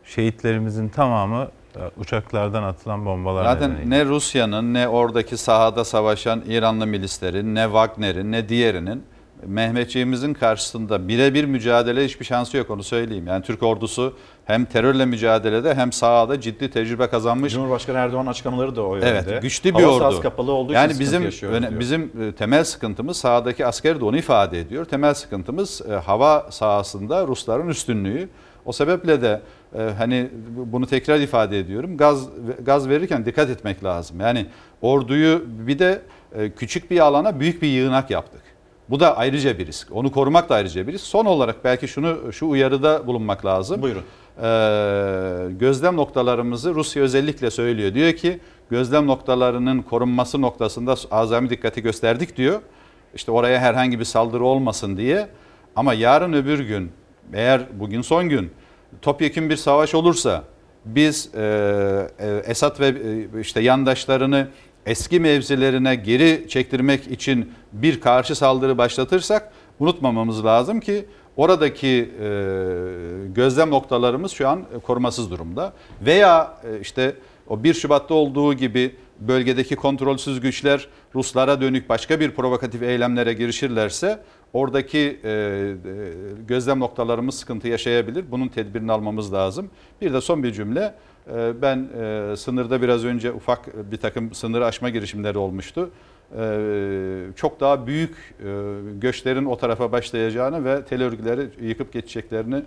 [0.04, 3.90] şehitlerimizin tamamı e, uçaklardan atılan bombalar Zaten nedeniyle.
[3.90, 9.02] ne Rusya'nın ne oradaki sahada savaşan İranlı milislerin ne Wagner'in ne diğerinin
[9.46, 13.26] Mehmetçiğimizin karşısında birebir mücadele hiçbir şansı yok onu söyleyeyim.
[13.26, 14.16] Yani Türk ordusu
[14.46, 17.52] hem terörle mücadelede hem sahada ciddi tecrübe kazanmış.
[17.52, 19.08] Cumhurbaşkanı Erdoğan açıklamaları da o yönde.
[19.08, 20.20] Evet, güçlü bir Hava ordu.
[20.20, 21.80] kapalı olduğu için yani sıkıntı bizim öne- diyor.
[21.80, 24.84] bizim e, temel sıkıntımız sahadaki asker de onu ifade ediyor.
[24.84, 28.28] Temel sıkıntımız e, hava sahasında Rusların üstünlüğü.
[28.64, 29.40] O sebeple de
[29.78, 31.96] e, hani bunu tekrar ifade ediyorum.
[31.96, 32.28] Gaz
[32.62, 34.20] gaz verirken dikkat etmek lazım.
[34.20, 34.46] Yani
[34.82, 36.02] orduyu bir de
[36.38, 38.42] e, küçük bir alana büyük bir yığınak yaptık.
[38.90, 39.88] Bu da ayrıca bir risk.
[39.92, 41.04] Onu korumak da ayrıca bir risk.
[41.04, 43.82] Son olarak belki şunu şu uyarıda bulunmak lazım.
[43.82, 44.02] Buyurun.
[44.42, 47.94] Ee, gözlem noktalarımızı Rusya özellikle söylüyor.
[47.94, 48.40] Diyor ki
[48.70, 52.60] gözlem noktalarının korunması noktasında azami dikkati gösterdik diyor.
[53.14, 55.28] İşte oraya herhangi bir saldırı olmasın diye.
[55.76, 56.92] Ama yarın öbür gün
[57.32, 58.50] eğer bugün son gün
[59.02, 60.44] topyekun bir savaş olursa
[60.84, 61.40] biz e,
[62.18, 64.48] e, Esad ve e, işte yandaşlarını
[64.86, 71.06] eski mevzilerine geri çektirmek için bir karşı saldırı başlatırsak unutmamamız lazım ki
[71.36, 72.28] oradaki e,
[73.34, 75.72] gözlem noktalarımız şu an korumasız durumda.
[76.00, 77.14] Veya e, işte
[77.48, 84.18] o 1 Şubat'ta olduğu gibi bölgedeki kontrolsüz güçler Ruslara dönük başka bir provokatif eylemlere girişirlerse
[84.52, 85.74] oradaki e, e,
[86.48, 88.24] gözlem noktalarımız sıkıntı yaşayabilir.
[88.30, 89.70] Bunun tedbirini almamız lazım.
[90.00, 90.94] Bir de son bir cümle.
[91.34, 95.90] E, ben e, sınırda biraz önce ufak bir takım sınır aşma girişimleri olmuştu.
[96.38, 98.44] E, çok daha büyük e,
[98.98, 102.62] göçlerin o tarafa başlayacağını ve tel örgüleri yıkıp geçeceklerini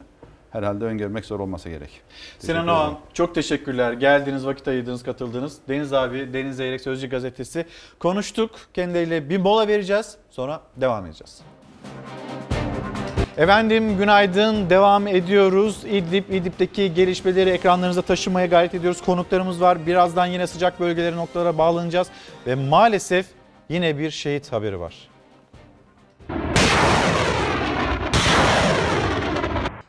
[0.52, 2.02] herhalde öngörmek zor olmasa gerek.
[2.40, 3.94] Sinan Oğan çok teşekkürler.
[3.94, 5.58] Geldiğiniz vakit ayırdınız, katıldınız.
[5.68, 7.66] Deniz abi, Deniz Zeyrek Sözcü Gazetesi
[8.00, 8.52] konuştuk.
[8.74, 10.18] Kendileriyle bir mola vereceğiz.
[10.30, 11.42] Sonra devam edeceğiz.
[13.38, 14.70] Efendim günaydın.
[14.70, 15.84] Devam ediyoruz.
[15.86, 19.02] İdlib, İdlib'deki gelişmeleri ekranlarınıza taşımaya gayret ediyoruz.
[19.02, 19.86] Konuklarımız var.
[19.86, 22.08] Birazdan yine sıcak bölgeleri noktalara bağlanacağız.
[22.48, 23.26] Ve maalesef
[23.70, 25.10] yine bir şehit haberi var.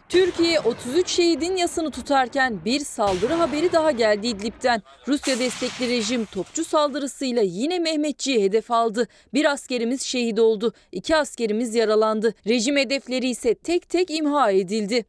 [0.09, 4.83] Türkiye 33 şehidin yasını tutarken bir saldırı haberi daha geldi İdlib'den.
[5.09, 9.09] Rusya destekli rejim topçu saldırısıyla yine Mehmetçi'yi hedef aldı.
[9.35, 12.35] Bir askerimiz şehit oldu, iki askerimiz yaralandı.
[12.47, 15.05] Rejim hedefleri ise tek tek imha edildi.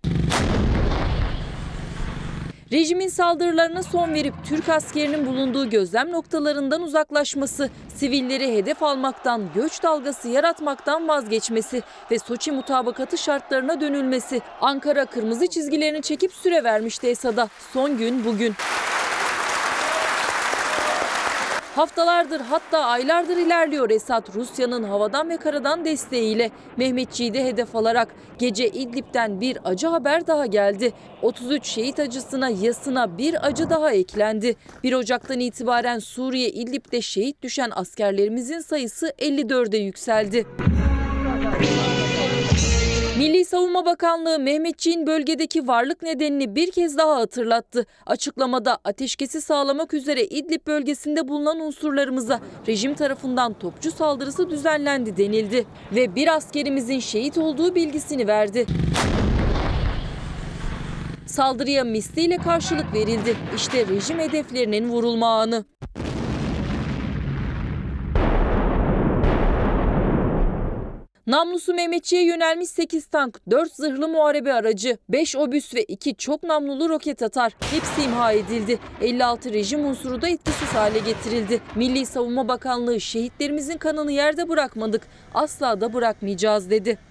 [2.72, 10.28] Rejimin saldırılarına son verip Türk askerinin bulunduğu gözlem noktalarından uzaklaşması, sivilleri hedef almaktan, göç dalgası
[10.28, 14.42] yaratmaktan vazgeçmesi ve Soçi mutabakatı şartlarına dönülmesi.
[14.62, 17.48] Ankara kırmızı çizgilerini çekip süre vermişti Esad'a.
[17.74, 18.54] Son gün bugün.
[21.76, 28.08] Haftalardır hatta aylardır ilerliyor Esad Rusya'nın havadan ve karadan desteğiyle Mehmetçiği de hedef alarak
[28.40, 30.94] gece İdlib'den bir acı haber daha geldi.
[31.22, 34.56] 33 şehit acısına yasına bir acı daha eklendi.
[34.84, 40.46] 1 Ocak'tan itibaren Suriye İdlib'de şehit düşen askerlerimizin sayısı 54'e yükseldi.
[43.22, 47.86] Milli Savunma Bakanlığı Mehmetçiğin bölgedeki varlık nedenini bir kez daha hatırlattı.
[48.06, 55.66] Açıklamada ateşkesi sağlamak üzere İdlib bölgesinde bulunan unsurlarımıza rejim tarafından topçu saldırısı düzenlendi denildi
[55.96, 58.66] ve bir askerimizin şehit olduğu bilgisini verdi.
[61.26, 63.36] Saldırıya misliyle karşılık verildi.
[63.56, 65.66] İşte rejim hedeflerinin vurulma anı.
[71.28, 76.90] Namlusu Mehmetçi'ye yönelmiş 8 tank, 4 zırhlı muharebe aracı, 5 obüs ve 2 çok namlulu
[76.90, 77.54] roket atar.
[77.60, 78.80] Hepsi imha edildi.
[79.02, 81.62] 56 rejim unsuru da etkisiz hale getirildi.
[81.76, 85.02] Milli Savunma Bakanlığı şehitlerimizin kanını yerde bırakmadık.
[85.34, 87.11] Asla da bırakmayacağız dedi.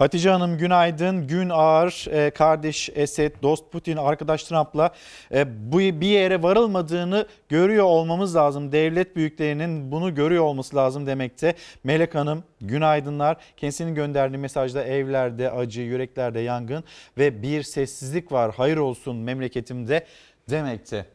[0.00, 1.26] Hatice Hanım günaydın.
[1.26, 2.06] Gün ağır.
[2.10, 4.90] Ee, kardeş Esed, dost Putin, arkadaş Trump'la
[5.32, 8.72] e, bu bir yere varılmadığını görüyor olmamız lazım.
[8.72, 11.54] Devlet büyüklerinin bunu görüyor olması lazım demekte.
[11.84, 13.36] Melek Hanım günaydınlar.
[13.56, 16.84] Kendisinin gönderdiği mesajda evlerde acı, yüreklerde yangın
[17.18, 18.54] ve bir sessizlik var.
[18.56, 20.06] Hayır olsun memleketimde
[20.50, 21.06] demekte.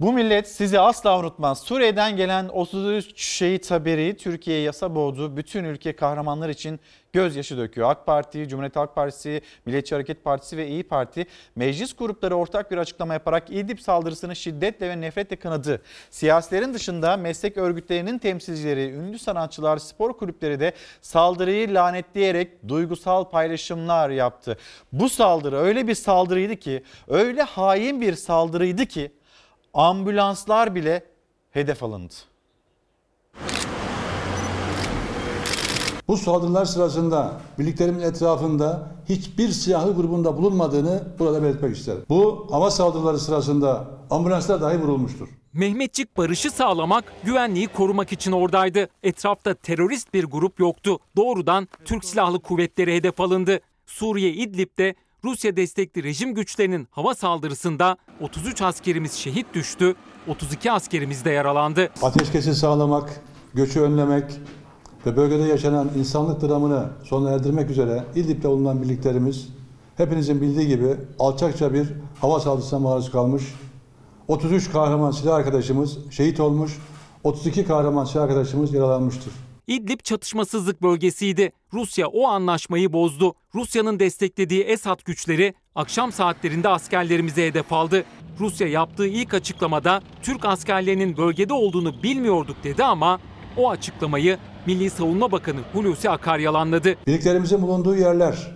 [0.00, 1.60] Bu millet sizi asla unutmaz.
[1.60, 5.36] Suriye'den gelen 33 şehit haberi Türkiye'ye yasa boğdu.
[5.36, 6.80] Bütün ülke kahramanlar için
[7.16, 7.90] gözyaşı döküyor.
[7.90, 11.26] AK Parti, Cumhuriyet Halk Partisi, Milliyetçi Hareket Partisi ve İyi Parti
[11.56, 15.82] meclis grupları ortak bir açıklama yaparak İdlib saldırısını şiddetle ve nefretle kınadı.
[16.10, 20.72] Siyasilerin dışında meslek örgütlerinin temsilcileri, ünlü sanatçılar, spor kulüpleri de
[21.02, 24.58] saldırıyı lanetleyerek duygusal paylaşımlar yaptı.
[24.92, 29.12] Bu saldırı öyle bir saldırıydı ki, öyle hain bir saldırıydı ki
[29.74, 31.04] ambulanslar bile
[31.50, 32.14] hedef alındı.
[36.08, 42.02] Bu saldırılar sırasında birliklerimin etrafında hiçbir silahlı grubunda bulunmadığını burada belirtmek isterim.
[42.08, 45.28] Bu hava saldırıları sırasında ambulanslar dahi vurulmuştur.
[45.52, 48.88] Mehmetçik barışı sağlamak, güvenliği korumak için oradaydı.
[49.02, 50.98] Etrafta terörist bir grup yoktu.
[51.16, 53.60] Doğrudan Türk Silahlı Kuvvetleri hedef alındı.
[53.86, 59.94] Suriye İdlib'de Rusya destekli rejim güçlerinin hava saldırısında 33 askerimiz şehit düştü,
[60.28, 61.90] 32 askerimiz de yaralandı.
[62.02, 63.20] Ateşkesi sağlamak,
[63.54, 64.24] göçü önlemek
[65.06, 69.48] ve bölgede yaşanan insanlık dramını sona erdirmek üzere İdlib'de bulunan birliklerimiz
[69.96, 71.88] hepinizin bildiği gibi alçakça bir
[72.20, 73.42] hava saldırısına maruz kalmış.
[74.28, 76.78] 33 kahraman silah arkadaşımız şehit olmuş,
[77.24, 79.32] 32 kahraman silah arkadaşımız yaralanmıştır.
[79.66, 81.52] İdlib çatışmasızlık bölgesiydi.
[81.72, 83.34] Rusya o anlaşmayı bozdu.
[83.54, 88.04] Rusya'nın desteklediği Esad güçleri akşam saatlerinde askerlerimize hedef aldı.
[88.40, 93.20] Rusya yaptığı ilk açıklamada Türk askerlerinin bölgede olduğunu bilmiyorduk dedi ama
[93.56, 96.94] o açıklamayı Milli Savunma Bakanı Hulusi Akar yalanladı.
[97.06, 98.52] Birliklerimizin bulunduğu yerler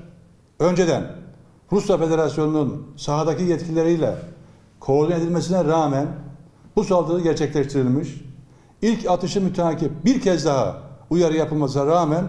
[0.59, 1.07] önceden
[1.73, 4.16] Rusya Federasyonu'nun sahadaki yetkilileriyle
[4.81, 6.07] koordine edilmesine rağmen
[6.77, 8.09] bu saldırı gerçekleştirilmiş.
[8.82, 12.24] İlk atışı müteakip bir kez daha uyarı yapılmasına rağmen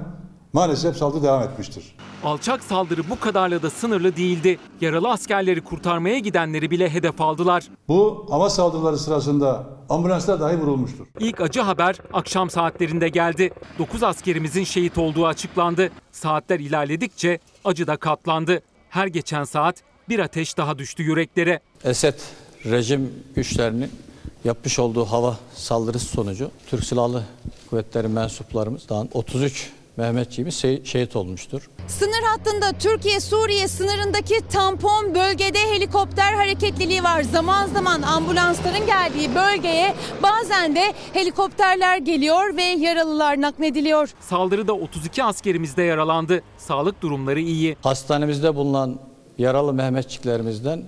[0.53, 1.95] maalesef saldırı devam etmiştir.
[2.23, 4.59] Alçak saldırı bu kadarla da sınırlı değildi.
[4.81, 7.63] Yaralı askerleri kurtarmaya gidenleri bile hedef aldılar.
[7.87, 11.07] Bu hava saldırıları sırasında ambulanslar dahi vurulmuştur.
[11.19, 13.51] İlk acı haber akşam saatlerinde geldi.
[13.79, 15.89] 9 askerimizin şehit olduğu açıklandı.
[16.11, 18.61] Saatler ilerledikçe acı da katlandı.
[18.89, 21.59] Her geçen saat bir ateş daha düştü yüreklere.
[21.83, 22.19] Esed
[22.65, 23.91] rejim güçlerinin
[24.43, 27.23] yapmış olduğu hava saldırısı sonucu Türk Silahlı
[27.69, 29.71] Kuvvetleri mensuplarımızdan 33
[30.01, 31.69] Mehmetçiğimiz şehit olmuştur.
[31.87, 37.21] Sınır hattında Türkiye-Suriye sınırındaki tampon bölgede helikopter hareketliliği var.
[37.23, 44.09] Zaman zaman ambulansların geldiği bölgeye bazen de helikopterler geliyor ve yaralılar naklediliyor.
[44.19, 46.43] Saldırıda 32 askerimiz de yaralandı.
[46.57, 47.77] Sağlık durumları iyi.
[47.83, 48.99] Hastanemizde bulunan
[49.37, 50.83] yaralı Mehmetçiklerimizden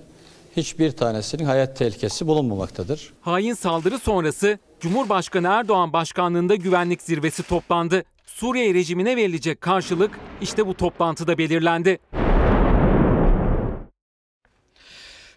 [0.56, 3.12] hiçbir tanesinin hayat tehlikesi bulunmamaktadır.
[3.20, 8.04] Hain saldırı sonrası Cumhurbaşkanı Erdoğan başkanlığında güvenlik zirvesi toplandı.
[8.34, 11.98] Suriye rejimine verilecek karşılık işte bu toplantıda belirlendi.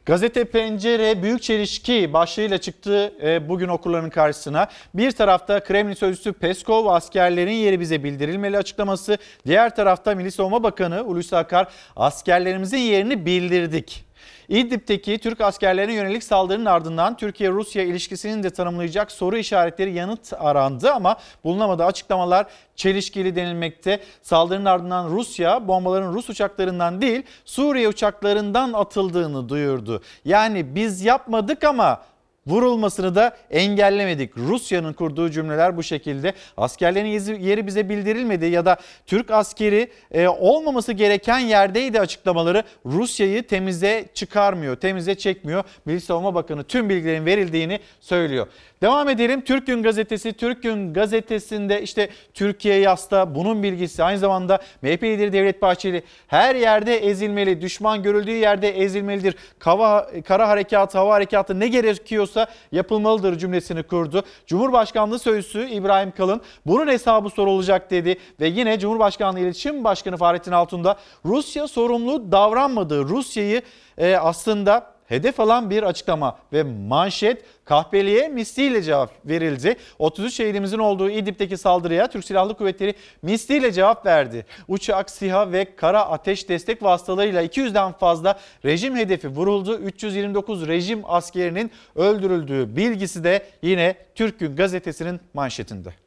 [0.06, 4.68] Gazete Pencere büyük çelişki başlığıyla çıktı e, bugün okurların karşısına.
[4.94, 9.18] Bir tarafta Kremlin sözcüsü Peskov askerlerin yeri bize bildirilmeli açıklaması.
[9.46, 14.07] Diğer tarafta Milli Savunma Bakanı Hulusi Akar askerlerimizin yerini bildirdik
[14.50, 21.18] İdlib'deki Türk askerlerine yönelik saldırının ardından Türkiye-Rusya ilişkisinin de tanımlayacak soru işaretleri yanıt arandı ama
[21.44, 21.86] bulunamadı.
[21.86, 24.00] Açıklamalar çelişkili denilmekte.
[24.22, 30.02] Saldırının ardından Rusya bombaların Rus uçaklarından değil Suriye uçaklarından atıldığını duyurdu.
[30.26, 32.02] Yani biz yapmadık ama
[32.48, 34.38] vurulmasını da engellemedik.
[34.38, 36.34] Rusya'nın kurduğu cümleler bu şekilde.
[36.58, 44.06] Askerlerin yeri bize bildirilmedi ya da Türk askeri e, olmaması gereken yerdeydi açıklamaları Rusya'yı temize
[44.14, 45.64] çıkarmıyor, temize çekmiyor.
[45.86, 48.48] Milli Savunma Bakanı tüm bilgilerin verildiğini söylüyor.
[48.82, 49.42] Devam edelim.
[49.42, 54.04] Türk Gün Gazetesi, Türk Gün Gazetesi'nde işte Türkiye yasta bunun bilgisi.
[54.04, 59.36] Aynı zamanda MHP lideri Devlet Bahçeli her yerde ezilmeli, düşman görüldüğü yerde ezilmelidir.
[59.60, 64.24] Kava, kara harekatı, hava harekatı ne gerekiyorsa yapılmalıdır cümlesini kurdu.
[64.46, 70.98] Cumhurbaşkanlığı Sözcüsü İbrahim Kalın bunun hesabı sorulacak dedi ve yine Cumhurbaşkanlığı İletişim Başkanı Fahrettin Altun'da
[71.26, 73.62] Rusya sorumlu davranmadığı Rusya'yı
[73.98, 79.76] e, aslında hedef alan bir açıklama ve manşet kahpeliğe misliyle cevap verildi.
[80.00, 84.46] 33 şehidimizin olduğu İdlib'deki saldırıya Türk Silahlı Kuvvetleri misliyle cevap verdi.
[84.68, 89.78] Uçak, SİHA ve kara ateş destek vasıtalarıyla 200'den fazla rejim hedefi vuruldu.
[89.78, 96.07] 329 rejim askerinin öldürüldüğü bilgisi de yine Türk Gün gazetesinin manşetinde.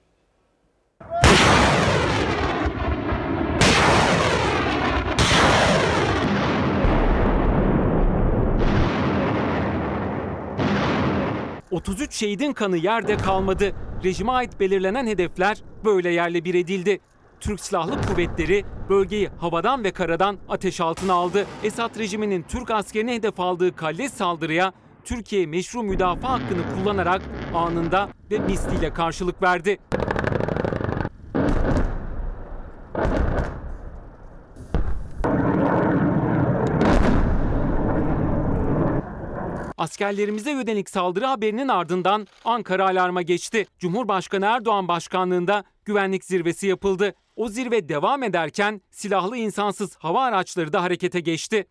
[11.70, 13.72] 33 şehidin kanı yerde kalmadı.
[14.04, 17.00] Rejime ait belirlenen hedefler böyle yerle bir edildi.
[17.40, 21.46] Türk Silahlı Kuvvetleri bölgeyi havadan ve karadan ateş altına aldı.
[21.64, 24.72] Esad rejiminin Türk askerine hedef aldığı kalleş saldırıya
[25.04, 27.22] Türkiye meşru müdafaa hakkını kullanarak
[27.54, 29.78] anında ve misliyle karşılık verdi.
[39.80, 43.66] Askerlerimize yönelik saldırı haberinin ardından Ankara alarma geçti.
[43.78, 47.14] Cumhurbaşkanı Erdoğan başkanlığında güvenlik zirvesi yapıldı.
[47.36, 51.66] O zirve devam ederken silahlı insansız hava araçları da harekete geçti.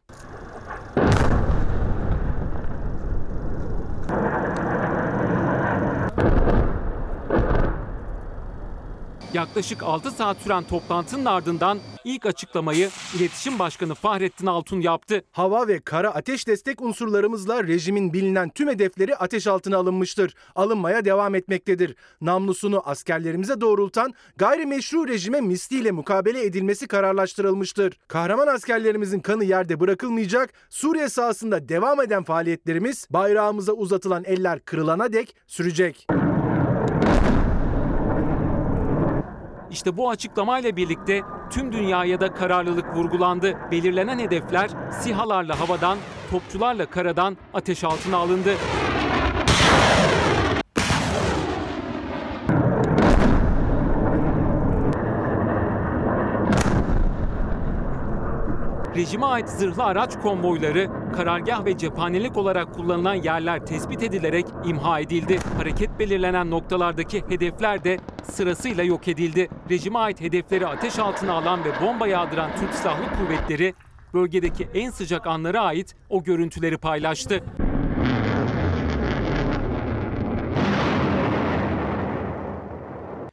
[9.34, 15.24] Yaklaşık 6 saat süren toplantının ardından ilk açıklamayı İletişim Başkanı Fahrettin Altun yaptı.
[15.32, 20.36] Hava ve kara ateş destek unsurlarımızla rejimin bilinen tüm hedefleri ateş altına alınmıştır.
[20.56, 21.96] Alınmaya devam etmektedir.
[22.22, 28.00] Namlusunu askerlerimize doğrultan gayrimeşru rejime misliyle mukabele edilmesi kararlaştırılmıştır.
[28.08, 30.54] Kahraman askerlerimizin kanı yerde bırakılmayacak.
[30.70, 36.08] Suriye sahasında devam eden faaliyetlerimiz bayrağımıza uzatılan eller kırılana dek sürecek.
[39.72, 43.58] İşte bu açıklamayla birlikte tüm dünyaya da kararlılık vurgulandı.
[43.72, 44.70] Belirlenen hedefler
[45.02, 45.98] SİHA'larla havadan,
[46.32, 48.56] topçularla karadan ateş altına alındı.
[59.00, 65.40] Rejime ait zırhlı araç konvoyları, karargah ve cephanelik olarak kullanılan yerler tespit edilerek imha edildi.
[65.58, 69.50] Hareket belirlenen noktalardaki hedefler de sırasıyla yok edildi.
[69.70, 73.74] Rejime ait hedefleri ateş altına alan ve bomba yağdıran Türk Silahlı Kuvvetleri
[74.14, 77.44] bölgedeki en sıcak anlara ait o görüntüleri paylaştı.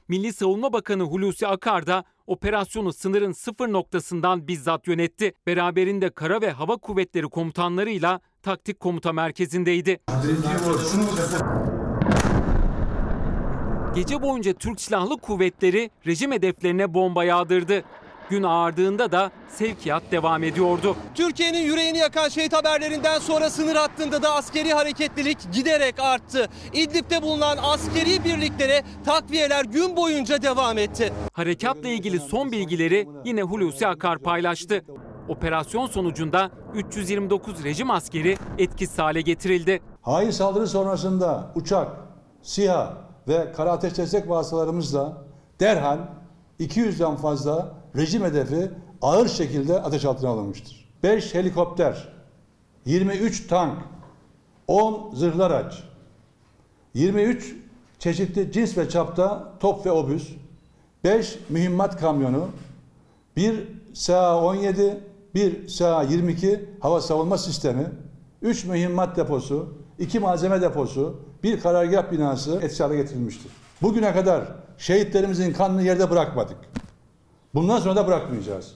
[0.08, 5.32] Milli Savunma Bakanı Hulusi Akar da operasyonu sınırın sıfır noktasından bizzat yönetti.
[5.46, 10.00] Beraberinde kara ve hava kuvvetleri komutanlarıyla taktik komuta merkezindeydi.
[13.94, 17.84] Gece boyunca Türk Silahlı Kuvvetleri rejim hedeflerine bomba yağdırdı.
[18.30, 20.96] Gün ağardığında da sevkiyat devam ediyordu.
[21.14, 26.48] Türkiye'nin yüreğini yakan şehit haberlerinden sonra sınır hattında da askeri hareketlilik giderek arttı.
[26.72, 31.12] İdlib'de bulunan askeri birliklere takviyeler gün boyunca devam etti.
[31.32, 34.84] Harekatla ilgili son bilgileri yine Hulusi Akar paylaştı.
[35.28, 39.80] Operasyon sonucunda 329 rejim askeri etkisiz hale getirildi.
[40.02, 41.88] Hain saldırı sonrasında uçak,
[42.42, 42.96] SİHA
[43.28, 45.22] ve kara ateş destek vasıtalarımızla
[45.60, 45.98] derhal
[46.60, 48.70] 200'den fazla rejim hedefi
[49.02, 50.88] ağır şekilde ateş altına alınmıştır.
[51.02, 52.08] 5 helikopter,
[52.84, 53.78] 23 tank,
[54.68, 55.82] 10 zırhlı araç,
[56.94, 57.54] 23
[57.98, 60.28] çeşitli cins ve çapta top ve obüs,
[61.04, 62.48] 5 mühimmat kamyonu,
[63.36, 64.94] 1 SA-17,
[65.34, 67.86] 1 SA-22 hava savunma sistemi,
[68.42, 73.52] 3 mühimmat deposu, 2 malzeme deposu, bir karargah binası etkisiz hale getirilmiştir.
[73.82, 74.44] Bugüne kadar
[74.78, 76.56] şehitlerimizin kanını yerde bırakmadık.
[77.56, 78.74] Bundan sonra da bırakmayacağız.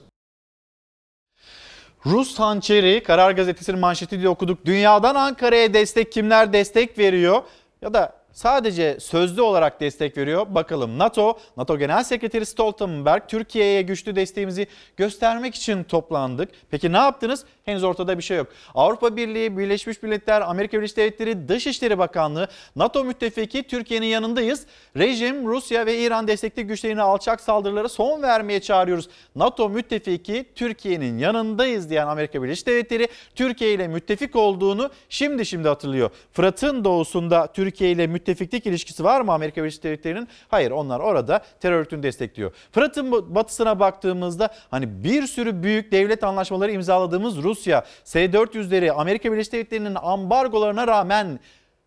[2.05, 4.65] Rus hançeri Karar Gazetesi'nin manşeti diye okuduk.
[4.65, 7.43] Dünyadan Ankara'ya destek kimler destek veriyor
[7.81, 10.45] ya da sadece sözlü olarak destek veriyor.
[10.49, 14.67] Bakalım NATO, NATO Genel Sekreteri Stoltenberg Türkiye'ye güçlü desteğimizi
[14.97, 16.49] göstermek için toplandık.
[16.71, 17.45] Peki ne yaptınız?
[17.65, 18.47] Henüz ortada bir şey yok.
[18.75, 24.65] Avrupa Birliği, Birleşmiş Milletler, Amerika Birleşik Devletleri Dışişleri Bakanlığı, NATO müttefiki Türkiye'nin yanındayız.
[24.97, 29.09] Rejim, Rusya ve İran destekli güçlerine alçak saldırılara son vermeye çağırıyoruz.
[29.35, 36.09] NATO müttefiki Türkiye'nin yanındayız diyen Amerika Birleşik Devletleri Türkiye ile müttefik olduğunu şimdi şimdi hatırlıyor.
[36.33, 40.27] Fırat'ın doğusunda Türkiye ile müttefiklik ilişkisi var mı Amerika Birleşik Devletleri'nin?
[40.49, 42.51] Hayır onlar orada terör örgütünü destekliyor.
[42.71, 49.95] Fırat'ın batısına baktığımızda hani bir sürü büyük devlet anlaşmaları imzaladığımız Rusya, S-400'leri Amerika Birleşik Devletleri'nin
[49.95, 51.39] ambargolarına rağmen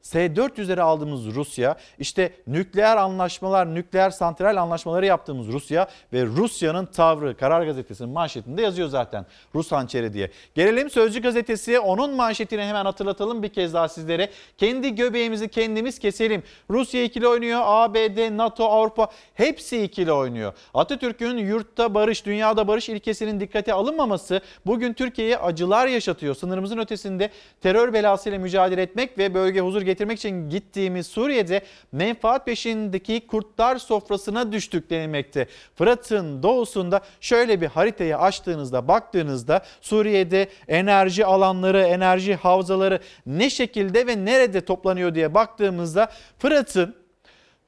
[0.04, 7.66] S-400'leri aldığımız Rusya, işte nükleer anlaşmalar, nükleer santral anlaşmaları yaptığımız Rusya ve Rusya'nın tavrı Karar
[7.66, 10.30] Gazetesi'nin manşetinde yazıyor zaten Rus hançeri diye.
[10.54, 14.30] Gelelim Sözcü Gazetesi onun manşetini hemen hatırlatalım bir kez daha sizlere.
[14.58, 16.42] Kendi göbeğimizi kendimiz keselim.
[16.70, 20.52] Rusya ikili oynuyor, ABD, NATO, Avrupa hepsi ikili oynuyor.
[20.74, 26.34] Atatürk'ün yurtta barış, dünyada barış ilkesinin dikkate alınmaması bugün Türkiye'ye acılar yaşatıyor.
[26.34, 31.62] Sınırımızın ötesinde terör belasıyla mücadele etmek ve bölge huzur getirmek için gittiğimiz Suriye'de
[31.92, 35.46] menfaat peşindeki kurtlar sofrasına düştük denilmekte.
[35.74, 44.24] Fırat'ın doğusunda şöyle bir haritayı açtığınızda baktığınızda Suriye'de enerji alanları, enerji havzaları ne şekilde ve
[44.24, 46.08] nerede toplanıyor diye baktığımızda
[46.38, 46.94] Fırat'ın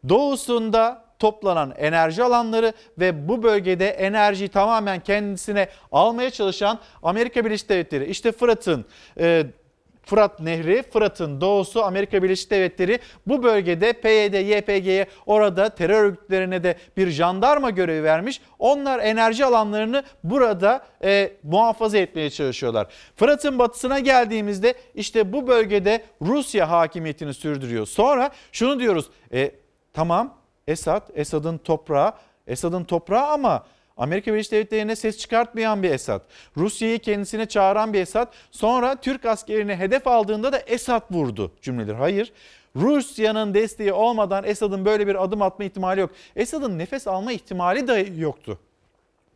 [0.08, 8.04] doğusunda toplanan enerji alanları ve bu bölgede enerjiyi tamamen kendisine almaya çalışan Amerika Birleşik Devletleri.
[8.04, 8.84] İşte Fırat'ın
[9.20, 9.46] e,
[10.06, 16.76] Fırat Nehri, Fırat'ın doğusu Amerika Birleşik Devletleri bu bölgede PYD, YPG'ye orada terör örgütlerine de
[16.96, 18.40] bir jandarma görevi vermiş.
[18.58, 22.86] Onlar enerji alanlarını burada e, muhafaza etmeye çalışıyorlar.
[23.16, 27.86] Fırat'ın batısına geldiğimizde işte bu bölgede Rusya hakimiyetini sürdürüyor.
[27.86, 29.50] Sonra şunu diyoruz, e,
[29.92, 30.34] tamam
[30.66, 32.12] Esad, Esad'ın toprağı,
[32.46, 33.66] Esad'ın toprağı ama
[33.96, 36.20] Amerika Birleşik Devletleri'ne ses çıkartmayan bir Esad.
[36.56, 38.32] Rusya'yı kendisine çağıran bir Esad.
[38.50, 41.94] Sonra Türk askerini hedef aldığında da Esad vurdu cümledir.
[41.94, 42.32] Hayır.
[42.76, 46.10] Rusya'nın desteği olmadan Esad'ın böyle bir adım atma ihtimali yok.
[46.36, 48.58] Esad'ın nefes alma ihtimali de yoktu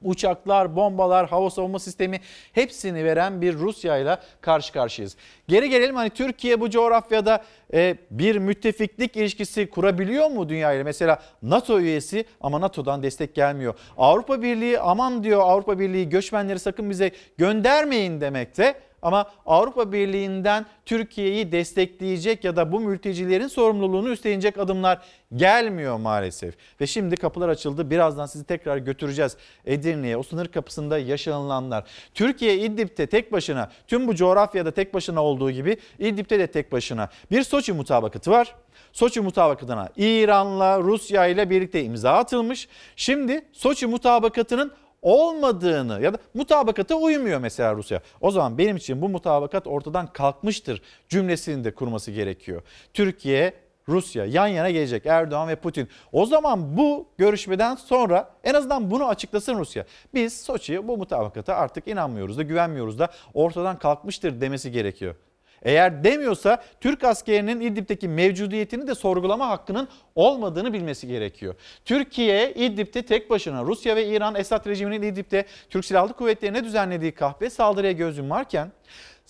[0.02, 2.20] uçaklar, bombalar, hava savunma sistemi
[2.52, 5.16] hepsini veren bir Rusya ile karşı karşıyayız.
[5.48, 7.44] Geri gelelim hani Türkiye bu coğrafyada
[7.74, 10.82] e, bir müttefiklik ilişkisi kurabiliyor mu dünya ile?
[10.82, 13.74] Mesela NATO üyesi ama NATO'dan destek gelmiyor.
[13.97, 18.74] Avrupa Birliği aman diyor Avrupa Birliği göçmenleri sakın bize göndermeyin demekte.
[19.02, 25.02] Ama Avrupa Birliği'nden Türkiye'yi destekleyecek ya da bu mültecilerin sorumluluğunu üstlenecek adımlar
[25.36, 26.55] gelmiyor maalesef.
[26.81, 27.90] Ve şimdi kapılar açıldı.
[27.90, 30.16] Birazdan sizi tekrar götüreceğiz Edirne'ye.
[30.16, 31.85] O sınır kapısında yaşanılanlar.
[32.14, 37.09] Türkiye İdlib'te tek başına, tüm bu coğrafyada tek başına olduğu gibi İdlib'te de tek başına.
[37.31, 38.55] Bir Soçi mutabakatı var.
[38.93, 42.68] Soçi mutabakatına İran'la Rusya ile birlikte imza atılmış.
[42.97, 44.72] Şimdi Soçi mutabakatının
[45.02, 48.01] olmadığını ya da mutabakata uymuyor mesela Rusya.
[48.20, 52.62] O zaman benim için bu mutabakat ortadan kalkmıştır cümlesini de kurması gerekiyor.
[52.94, 53.55] Türkiye
[53.89, 55.89] Rusya yan yana gelecek Erdoğan ve Putin.
[56.12, 59.85] O zaman bu görüşmeden sonra en azından bunu açıklasın Rusya.
[60.14, 65.14] Biz Soçi'ye bu mutabakata artık inanmıyoruz da güvenmiyoruz da ortadan kalkmıştır demesi gerekiyor.
[65.62, 71.55] Eğer demiyorsa Türk askerinin İdlib'deki mevcudiyetini de sorgulama hakkının olmadığını bilmesi gerekiyor.
[71.85, 77.51] Türkiye İdlib'te tek başına Rusya ve İran Esad rejiminin İdlib'te Türk Silahlı Kuvvetleri'ne düzenlediği kahve
[77.51, 78.73] saldırıya göz yumarken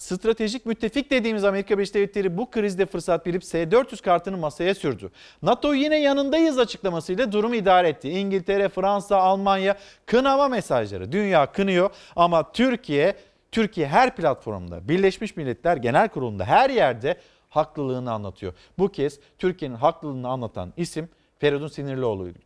[0.00, 5.10] stratejik müttefik dediğimiz Amerika Birleşik Devletleri bu krizde fırsat bilip S-400 kartını masaya sürdü.
[5.42, 8.10] NATO yine yanındayız açıklamasıyla durumu idare etti.
[8.10, 9.76] İngiltere, Fransa, Almanya
[10.06, 11.12] kınama mesajları.
[11.12, 13.14] Dünya kınıyor ama Türkiye
[13.52, 17.16] Türkiye her platformda, Birleşmiş Milletler Genel Kurulu'nda her yerde
[17.48, 18.52] haklılığını anlatıyor.
[18.78, 21.08] Bu kez Türkiye'nin haklılığını anlatan isim
[21.38, 22.38] Feridun Sinirlioğlu'ydu.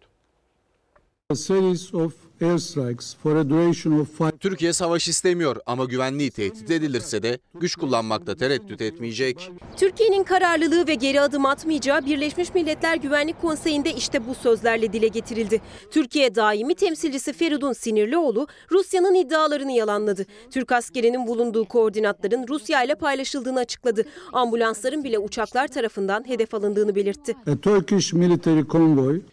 [4.40, 9.50] Türkiye savaş istemiyor ama güvenliği tehdit edilirse de güç kullanmakta tereddüt etmeyecek.
[9.76, 15.60] Türkiye'nin kararlılığı ve geri adım atmayacağı Birleşmiş Milletler Güvenlik Konseyi'nde işte bu sözlerle dile getirildi.
[15.90, 20.26] Türkiye daimi temsilcisi Feridun Sinirlioğlu Rusya'nın iddialarını yalanladı.
[20.50, 24.04] Türk askerinin bulunduğu koordinatların Rusya ile paylaşıldığını açıkladı.
[24.32, 27.34] Ambulansların bile uçaklar tarafından hedef alındığını belirtti.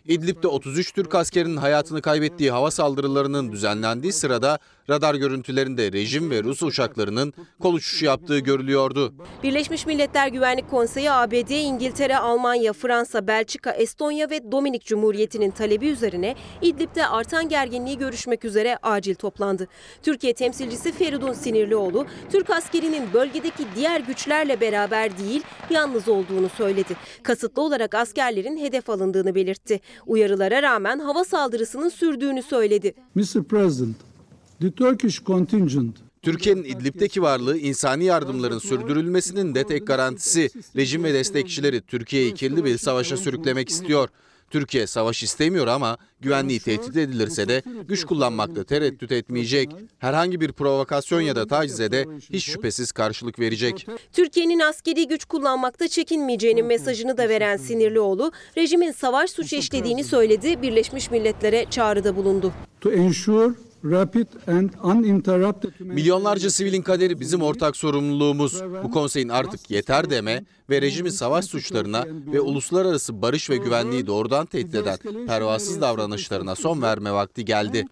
[0.07, 2.71] İdlib'de 33 Türk askerinin hayatını kaybettiği hava
[3.01, 4.59] saldırılarının düzenlendiği sırada
[4.89, 9.13] radar görüntülerinde rejim ve Rus uçaklarının kol uçuşu yaptığı görülüyordu.
[9.43, 16.35] Birleşmiş Milletler Güvenlik Konseyi ABD, İngiltere, Almanya, Fransa, Belçika, Estonya ve Dominik Cumhuriyeti'nin talebi üzerine
[16.61, 19.67] İdlib'de artan gerginliği görüşmek üzere acil toplandı.
[20.03, 26.95] Türkiye temsilcisi Feridun Sinirlioğlu, Türk askerinin bölgedeki diğer güçlerle beraber değil, yalnız olduğunu söyledi.
[27.23, 29.79] Kasıtlı olarak askerlerin hedef alındığını belirtti.
[30.07, 32.80] Uyarılara rağmen hava saldırısının sürdüğünü söyledi.
[33.15, 33.43] Mr.
[33.43, 33.95] President,
[34.61, 40.49] the Turkish contingent Türkiye'nin İdlib'deki varlığı insani yardımların sürdürülmesinin de tek garantisi.
[40.75, 44.09] Rejim ve destekçileri Türkiye'yi kirli bir savaşa sürüklemek istiyor.
[44.51, 49.69] Türkiye savaş istemiyor ama güvenliği tehdit edilirse de güç kullanmakta tereddüt etmeyecek.
[49.99, 53.87] Herhangi bir provokasyon ya da tacize de hiç şüphesiz karşılık verecek.
[54.13, 61.11] Türkiye'nin askeri güç kullanmakta çekinmeyeceğinin mesajını da veren Sinirlioğlu, rejimin savaş suçu işlediğini söyledi, Birleşmiş
[61.11, 62.53] Milletler'e çağrıda bulundu.
[62.81, 63.53] to ensure
[65.79, 68.63] Milyonlarca sivilin kaderi bizim ortak sorumluluğumuz.
[68.83, 74.45] Bu konseyin artık yeter deme ve rejimin savaş suçlarına ve uluslararası barış ve güvenliği doğrudan
[74.45, 74.97] tehdit eden
[75.27, 77.85] pervasız davranışlarına son verme vakti geldi.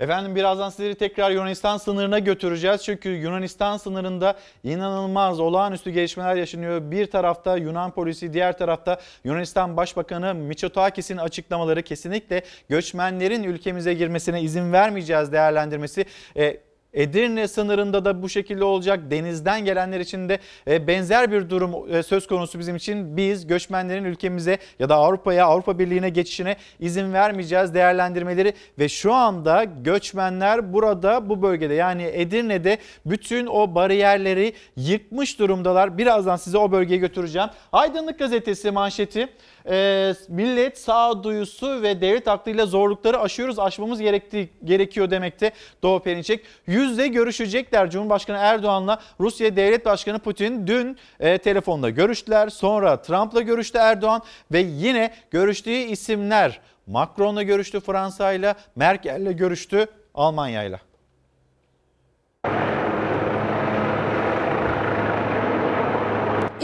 [0.00, 2.84] Efendim birazdan sizleri tekrar Yunanistan sınırına götüreceğiz.
[2.84, 6.90] Çünkü Yunanistan sınırında inanılmaz olağanüstü gelişmeler yaşanıyor.
[6.90, 14.72] Bir tarafta Yunan polisi, diğer tarafta Yunanistan Başbakanı Mitsotakis'in açıklamaları kesinlikle göçmenlerin ülkemize girmesine izin
[14.72, 16.04] vermeyeceğiz değerlendirmesi.
[16.36, 16.60] E,
[16.94, 19.00] Edirne sınırında da bu şekilde olacak.
[19.10, 20.38] Denizden gelenler için de
[20.68, 23.16] e, benzer bir durum e, söz konusu bizim için.
[23.16, 29.64] Biz göçmenlerin ülkemize ya da Avrupa'ya, Avrupa Birliği'ne geçişine izin vermeyeceğiz değerlendirmeleri ve şu anda
[29.64, 35.98] göçmenler burada bu bölgede yani Edirne'de bütün o bariyerleri yıkmış durumdalar.
[35.98, 37.48] Birazdan size o bölgeye götüreceğim.
[37.72, 39.28] Aydınlık Gazetesi manşeti
[39.70, 45.52] e, millet sağduyusu ve devlet aklıyla zorlukları aşıyoruz, aşmamız gerektiği, gerekiyor demekte
[45.82, 46.44] Doğu Perinçek.
[46.66, 52.48] Yüzde görüşecekler Cumhurbaşkanı Erdoğan'la Rusya Devlet Başkanı Putin dün e, telefonda görüştüler.
[52.48, 54.22] Sonra Trump'la görüştü Erdoğan
[54.52, 60.91] ve yine görüştüğü isimler Macron'la görüştü Fransa'yla, Merkel'le görüştü Almanya'yla.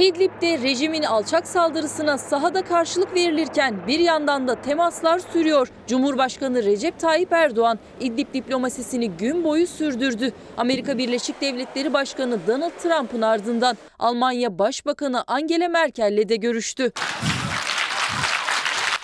[0.00, 5.68] İdlib'de rejimin alçak saldırısına sahada karşılık verilirken bir yandan da temaslar sürüyor.
[5.86, 10.32] Cumhurbaşkanı Recep Tayyip Erdoğan İdlib diplomasisini gün boyu sürdürdü.
[10.56, 16.92] Amerika Birleşik Devletleri Başkanı Donald Trump'ın ardından Almanya Başbakanı Angela Merkel'le de görüştü.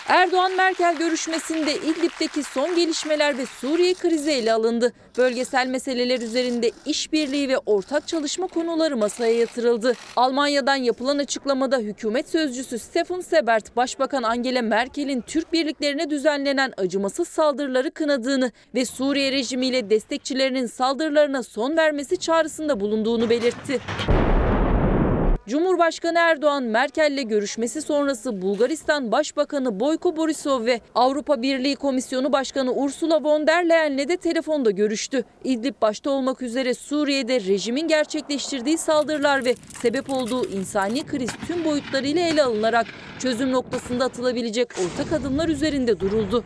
[0.08, 4.92] Erdoğan-Merkel görüşmesinde İdlib'deki son gelişmeler ve Suriye krizi ele alındı.
[5.18, 9.94] Bölgesel meseleler üzerinde işbirliği ve ortak çalışma konuları masaya yatırıldı.
[10.16, 17.90] Almanya'dan yapılan açıklamada hükümet sözcüsü Stefan Sebert, Başbakan Angela Merkel'in Türk birliklerine düzenlenen acımasız saldırıları
[17.90, 23.80] kınadığını ve Suriye rejimiyle destekçilerinin saldırılarına son vermesi çağrısında bulunduğunu belirtti.
[25.48, 33.24] Cumhurbaşkanı Erdoğan Merkel'le görüşmesi sonrası Bulgaristan Başbakanı Boyko Borisov ve Avrupa Birliği Komisyonu Başkanı Ursula
[33.24, 35.24] von der Leyen'le de telefonda görüştü.
[35.44, 42.22] İdlib başta olmak üzere Suriye'de rejimin gerçekleştirdiği saldırılar ve sebep olduğu insani kriz tüm boyutlarıyla
[42.22, 42.86] ele alınarak
[43.18, 46.44] çözüm noktasında atılabilecek ortak adımlar üzerinde duruldu.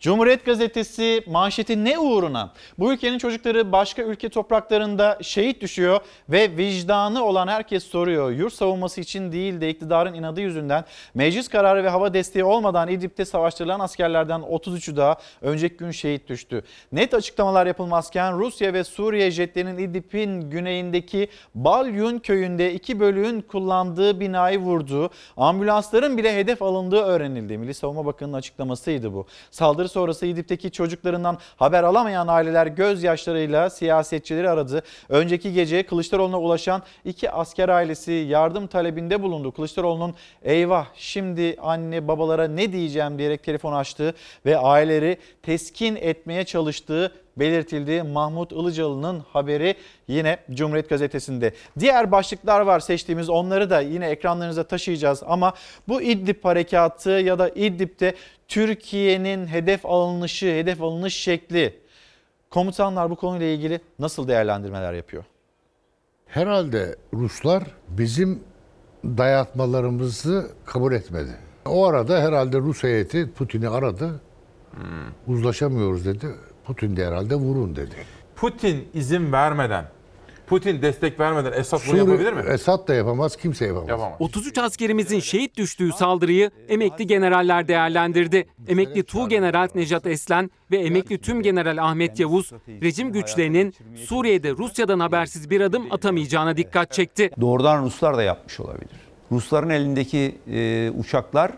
[0.00, 2.52] Cumhuriyet Gazetesi manşeti ne uğruna?
[2.78, 8.30] Bu ülkenin çocukları başka ülke topraklarında şehit düşüyor ve vicdanı olan herkes soruyor.
[8.30, 13.24] Yurt savunması için değil de iktidarın inadı yüzünden meclis kararı ve hava desteği olmadan İdlib'de
[13.24, 16.64] savaştırılan askerlerden 33'ü daha önceki gün şehit düştü.
[16.92, 24.58] Net açıklamalar yapılmazken Rusya ve Suriye jetlerinin İdlib'in güneyindeki Balyun köyünde iki bölüğün kullandığı binayı
[24.58, 27.58] vurduğu, ambulansların bile hedef alındığı öğrenildi.
[27.58, 29.26] Milli Savunma Bakanı'nın açıklamasıydı bu.
[29.50, 34.82] Saldırı sonrası İdlib'deki çocuklarından haber alamayan aileler gözyaşlarıyla siyasetçileri aradı.
[35.08, 39.52] Önceki gece Kılıçdaroğlu'na ulaşan iki asker ailesi yardım talebinde bulundu.
[39.52, 44.14] Kılıçdaroğlu'nun eyvah şimdi anne babalara ne diyeceğim diyerek telefon açtığı
[44.46, 48.02] ve aileleri teskin etmeye çalıştığı belirtildi.
[48.02, 49.74] Mahmut Ilıcalı'nın haberi
[50.08, 51.52] yine Cumhuriyet Gazetesi'nde.
[51.78, 55.54] Diğer başlıklar var seçtiğimiz onları da yine ekranlarınıza taşıyacağız ama
[55.88, 58.14] bu İdlib harekatı ya da İdlib'de
[58.48, 61.78] Türkiye'nin hedef alınışı, hedef alınış şekli
[62.50, 65.24] komutanlar bu konuyla ilgili nasıl değerlendirmeler yapıyor?
[66.26, 68.42] Herhalde Ruslar bizim
[69.04, 71.30] dayatmalarımızı kabul etmedi.
[71.66, 74.20] O arada herhalde Rus heyeti Putin'i aradı.
[75.26, 76.26] Uzlaşamıyoruz dedi.
[76.66, 77.94] Putin de herhalde vurun dedi.
[78.36, 79.84] Putin izin vermeden,
[80.46, 82.42] Putin destek vermeden Esad bunu yapabilir mi?
[82.48, 83.88] Esad da yapamaz, kimse yapamaz.
[83.88, 84.16] Yapamaz.
[84.18, 88.46] 33 askerimizin şehit düştüğü saldırıyı emekli generaller değerlendirdi.
[88.68, 95.00] Emekli Tuğ General Nejat Eslen ve emekli Tüm General Ahmet Yavuz, rejim güçlerinin Suriye'de Rusya'dan
[95.00, 97.30] habersiz bir adım atamayacağına dikkat çekti.
[97.40, 98.96] Doğrudan Ruslar da yapmış olabilir.
[99.32, 101.52] Rusların elindeki e, uçaklar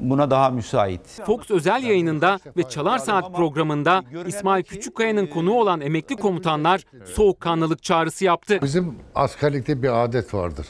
[0.00, 1.00] buna daha müsait.
[1.26, 8.24] Fox özel yayınında ve Çalar Saat programında İsmail Küçükkaya'nın konuğu olan emekli komutanlar soğukkanlılık çağrısı
[8.24, 8.58] yaptı.
[8.62, 10.66] Bizim askerlikte bir adet vardır.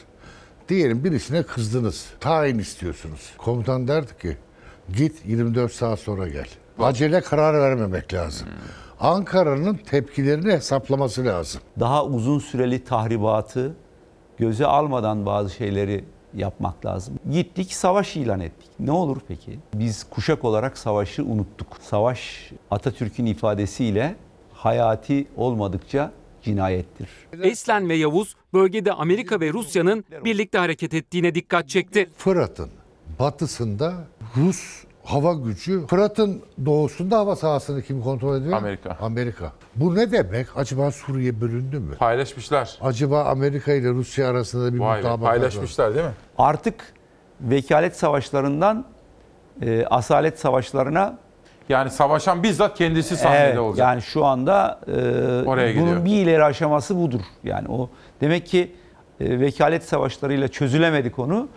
[0.69, 2.05] Diyelim birisine kızdınız.
[2.19, 3.33] Tayin istiyorsunuz.
[3.37, 4.37] Komutan derdi ki
[4.97, 6.47] git 24 saat sonra gel.
[6.79, 8.47] Acele karar vermemek lazım.
[8.99, 11.61] Ankara'nın tepkilerini hesaplaması lazım.
[11.79, 13.75] Daha uzun süreli tahribatı
[14.37, 17.19] göze almadan bazı şeyleri yapmak lazım.
[17.31, 18.69] Gittik savaş ilan ettik.
[18.79, 19.59] Ne olur peki?
[19.73, 21.67] Biz kuşak olarak savaşı unuttuk.
[21.81, 24.15] Savaş Atatürk'ün ifadesiyle
[24.53, 26.11] hayati olmadıkça
[26.43, 27.09] cinayettir.
[27.43, 32.09] Eslen ve Yavuz bölgede Amerika ve Rusya'nın birlikte hareket ettiğine dikkat çekti.
[32.17, 32.69] Fırat'ın
[33.19, 33.93] batısında
[34.37, 38.57] Rus hava gücü, Fırat'ın doğusunda hava sahasını kim kontrol ediyor?
[38.57, 38.97] Amerika.
[39.01, 39.51] Amerika.
[39.75, 40.47] Bu ne demek?
[40.55, 41.95] Acaba Suriye bölündü mü?
[41.95, 42.77] Paylaşmışlar.
[42.81, 45.29] Acaba Amerika ile Rusya arasında bir Vay mutabakat var.
[45.29, 46.11] paylaşmışlar değil mi?
[46.37, 46.93] Artık
[47.41, 48.85] vekalet savaşlarından
[49.61, 51.17] e, asalet savaşlarına
[51.69, 53.87] Yani savaşan bizzat kendisi sahnede Evet, olacak.
[53.87, 54.91] Yani şu anda e,
[55.47, 55.87] Oraya gidiyor.
[55.87, 57.21] bunun bir ileri aşaması budur.
[57.43, 57.89] Yani o
[58.21, 58.71] demek ki
[59.19, 61.47] e, vekalet savaşlarıyla çözülemedi konu.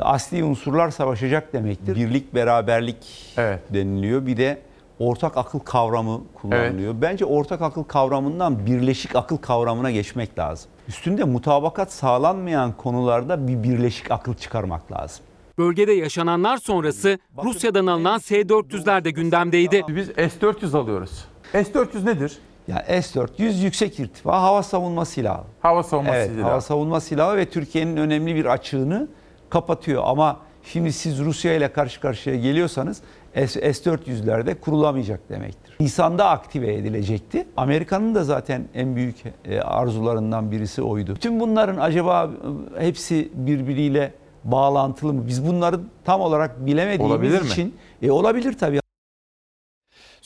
[0.00, 1.96] Asli unsurlar savaşacak demektir.
[1.96, 3.34] Birlik, beraberlik
[3.70, 4.26] deniliyor.
[4.26, 4.58] Bir de
[4.98, 6.94] ortak akıl kavramı kullanılıyor.
[7.02, 10.70] Bence ortak akıl kavramından birleşik akıl kavramına geçmek lazım.
[10.88, 15.24] Üstünde mutabakat sağlanmayan konularda bir birleşik akıl çıkarmak lazım.
[15.58, 19.84] Bölgede yaşananlar sonrası Rusya'dan alınan S-400'ler de gündemdeydi.
[19.88, 21.24] Biz S-400 alıyoruz.
[21.52, 22.38] S-400 nedir?
[22.68, 25.42] Yani S-400 yüksek irtifa hava savunma silahı.
[25.60, 26.48] Hava savunma evet, silahı.
[26.48, 29.08] Hava savunma silahı ve Türkiye'nin önemli bir açığını
[29.50, 30.02] kapatıyor.
[30.06, 33.02] Ama şimdi siz Rusya ile karşı karşıya geliyorsanız
[33.34, 35.76] S-400'lerde kurulamayacak demektir.
[35.80, 37.46] Nisan'da aktive edilecekti.
[37.56, 41.14] Amerika'nın da zaten en büyük e, arzularından birisi oydu.
[41.14, 42.30] Bütün bunların acaba
[42.78, 44.12] e, hepsi birbiriyle
[44.44, 45.26] bağlantılı mı?
[45.26, 47.46] Biz bunları tam olarak bilemediğimiz Olabilir mi?
[47.46, 48.79] için e, olabilir tabii.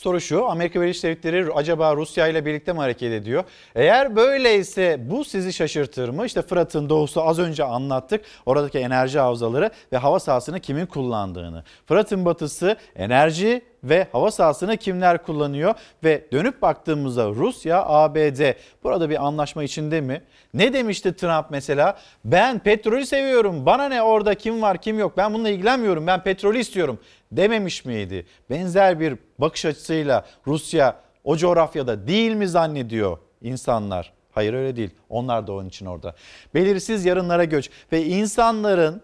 [0.05, 3.45] Soru şu Amerika Birleşik Devletleri acaba Rusya ile birlikte mi hareket ediyor?
[3.75, 6.27] Eğer böyleyse bu sizi şaşırtır mı?
[6.27, 8.25] İşte Fırat'ın doğusu az önce anlattık.
[8.47, 11.65] Oradaki enerji havzaları ve hava sahasını kimin kullandığını.
[11.87, 15.75] Fırat'ın batısı enerji ve hava sahasını kimler kullanıyor
[16.05, 18.55] ve dönüp baktığımızda Rusya, ABD
[18.85, 20.23] burada bir anlaşma içinde mi?
[20.55, 21.99] Ne demişti Trump mesela?
[22.25, 23.67] Ben petrolü seviyorum.
[23.67, 25.17] Bana ne orada kim var kim yok.
[25.17, 26.07] Ben bununla ilgilenmiyorum.
[26.07, 26.99] Ben petrolü istiyorum
[27.33, 28.27] dememiş miydi?
[28.51, 34.13] Benzer bir bakış açısıyla Rusya o coğrafyada değil mi zannediyor insanlar?
[34.33, 34.91] Hayır öyle değil.
[35.09, 36.15] Onlar da onun için orada.
[36.55, 39.03] Belirsiz yarınlara göç ve insanların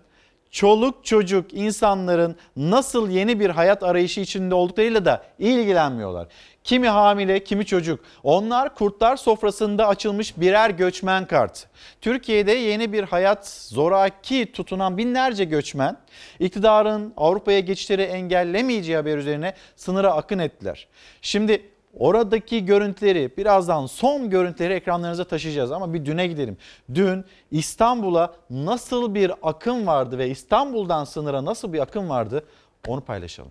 [0.50, 6.28] çoluk çocuk insanların nasıl yeni bir hayat arayışı içinde olduklarıyla da ilgilenmiyorlar.
[6.64, 8.00] Kimi hamile, kimi çocuk.
[8.22, 11.66] Onlar kurtlar sofrasında açılmış birer göçmen kart.
[12.00, 15.96] Türkiye'de yeni bir hayat zoraki tutunan binlerce göçmen
[16.38, 20.88] iktidarın Avrupa'ya geçişleri engellemeyeceği haber üzerine sınıra akın ettiler.
[21.22, 21.70] Şimdi
[22.00, 26.56] Oradaki görüntüleri birazdan son görüntüleri ekranlarınıza taşıyacağız ama bir düne gidelim.
[26.94, 32.44] Dün İstanbul'a nasıl bir akım vardı ve İstanbul'dan sınıra nasıl bir akım vardı
[32.86, 33.50] onu paylaşalım.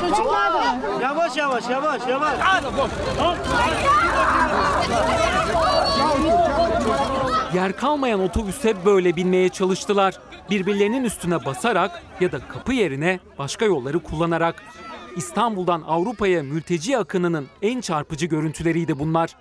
[0.00, 0.78] Çocuklar da.
[1.02, 2.38] Yavaş yavaş yavaş yavaş.
[7.54, 10.14] Yer kalmayan otobüse böyle binmeye çalıştılar.
[10.50, 14.62] Birbirlerinin üstüne basarak ya da kapı yerine başka yolları kullanarak.
[15.16, 19.36] İstanbul'dan Avrupa'ya mülteci akınının en çarpıcı görüntüleriydi bunlar.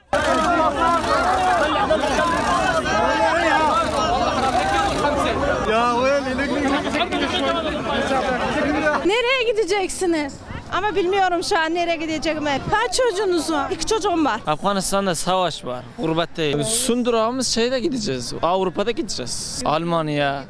[9.06, 10.34] Nereye gideceksiniz?
[10.72, 12.62] Ama bilmiyorum şu an nereye gideceğimi.
[12.72, 13.72] Kaç çocuğunuz var?
[13.72, 14.42] İki çocuğum var.
[14.48, 15.84] Afganistan'da savaş var.
[16.00, 16.64] Gurbetteyim.
[16.64, 18.34] Son durağımız şeyde gideceğiz.
[18.42, 19.62] Avrupa'da gideceğiz.
[19.66, 20.44] Almanya,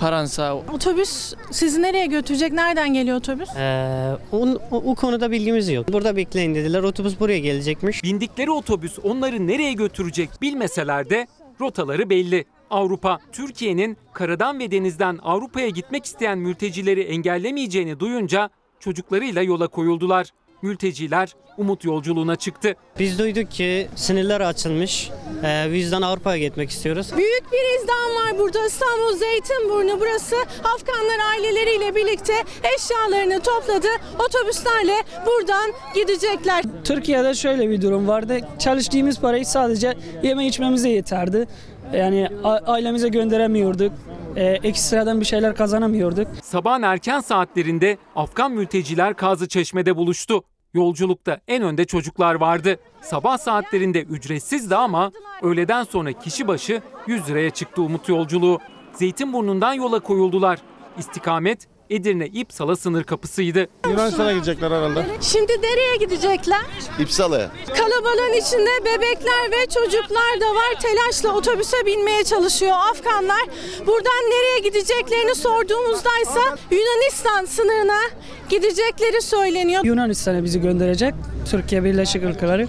[0.00, 0.54] Fransa.
[0.54, 2.52] Otobüs sizi nereye götürecek?
[2.52, 3.48] Nereden geliyor otobüs?
[3.56, 5.92] Ee, o, o, o konuda bilgimiz yok.
[5.92, 6.82] Burada bekleyin dediler.
[6.82, 8.02] Otobüs buraya gelecekmiş.
[8.02, 11.26] Bindikleri otobüs onları nereye götürecek bilmeseler de
[11.60, 12.44] rotaları belli.
[12.70, 18.50] Avrupa, Türkiye'nin karadan ve denizden Avrupa'ya gitmek isteyen mültecileri engellemeyeceğini duyunca
[18.82, 20.26] çocuklarıyla yola koyuldular.
[20.62, 22.74] Mülteciler umut yolculuğuna çıktı.
[22.98, 25.10] Biz duyduk ki sınırlar açılmış.
[25.44, 27.10] Ee, biz yüzden Avrupa'ya gitmek istiyoruz.
[27.16, 28.66] Büyük bir izdam var burada.
[28.66, 30.36] İstanbul Zeytinburnu burası.
[30.64, 32.32] Afganlar aileleriyle birlikte
[32.76, 33.88] eşyalarını topladı.
[34.28, 34.94] Otobüslerle
[35.26, 36.64] buradan gidecekler.
[36.84, 38.40] Türkiye'de şöyle bir durum vardı.
[38.58, 41.46] Çalıştığımız parayı sadece yeme içmemize yeterdi.
[41.92, 42.28] Yani
[42.66, 43.92] ailemize gönderemiyorduk.
[44.36, 46.26] Ee, ekstradan bir şeyler kazanamıyorduk.
[46.42, 50.42] Sabahın erken saatlerinde Afgan mülteciler Kazı Çeşme'de buluştu.
[50.74, 52.76] Yolculukta en önde çocuklar vardı.
[53.00, 55.12] Sabah saatlerinde ücretsizdi ama
[55.42, 58.58] öğleden sonra kişi başı 100 liraya çıktı umut yolculuğu.
[58.92, 60.58] Zeytinburnu'ndan yola koyuldular.
[60.98, 63.66] İstikamet Edirne İpsala sınır kapısıydı.
[63.88, 65.06] Yunanistan'a gidecekler herhalde.
[65.20, 66.60] Şimdi nereye gidecekler?
[66.98, 67.50] İpsala'ya.
[67.76, 70.80] Kalabalığın içinde bebekler ve çocuklar da var.
[70.82, 73.42] Telaşla otobüse binmeye çalışıyor Afganlar.
[73.86, 76.40] Buradan nereye gideceklerini sorduğumuzda ise
[76.70, 78.00] Yunanistan sınırına
[78.48, 79.84] gidecekleri söyleniyor.
[79.84, 81.14] Yunanistan'a bizi gönderecek.
[81.50, 82.68] Türkiye Birleşik Ülkeleri.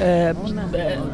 [0.00, 0.32] Ee,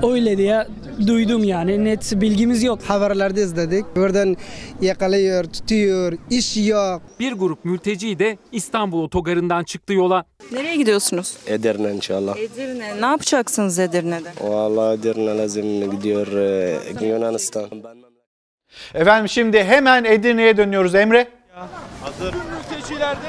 [0.02, 0.66] öyle diye
[1.06, 2.78] duydum yani net bilgimiz yok.
[2.86, 3.96] Haberlerde izledik.
[3.96, 4.36] Buradan
[4.80, 7.02] yakalıyor, tutuyor, iş yok.
[7.20, 10.24] Bir grup mülteci de İstanbul otogarından çıktı yola.
[10.52, 11.36] Nereye gidiyorsunuz?
[11.46, 12.36] Edirne inşallah.
[12.36, 13.00] Edirne.
[13.00, 14.28] Ne yapacaksınız Edirne'de?
[14.40, 17.64] Vallahi Edirne lazım gidiyor e, Yunanistan.
[18.94, 21.28] Efendim şimdi hemen Edirne'ye dönüyoruz Emre.
[22.02, 22.34] Hazır.
[22.34, 23.28] Mültecilerde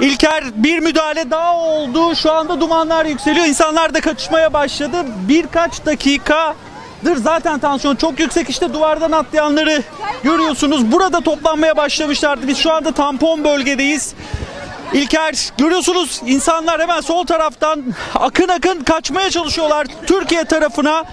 [0.00, 2.14] İlker bir müdahale daha oldu.
[2.14, 3.46] Şu anda dumanlar yükseliyor.
[3.46, 4.96] İnsanlar da kaçışmaya başladı.
[5.28, 8.50] Birkaç dakikadır zaten tansiyon çok yüksek.
[8.50, 9.82] İşte duvardan atlayanları
[10.22, 10.92] görüyorsunuz.
[10.92, 12.48] Burada toplanmaya başlamışlardı.
[12.48, 14.14] Biz şu anda tampon bölgedeyiz.
[14.92, 17.84] İlker görüyorsunuz insanlar hemen sol taraftan
[18.14, 21.04] akın akın kaçmaya çalışıyorlar Türkiye tarafına.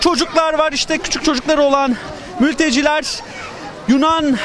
[0.00, 1.96] Çocuklar var işte küçük çocukları olan
[2.40, 3.04] mülteciler.
[3.88, 4.36] Yunan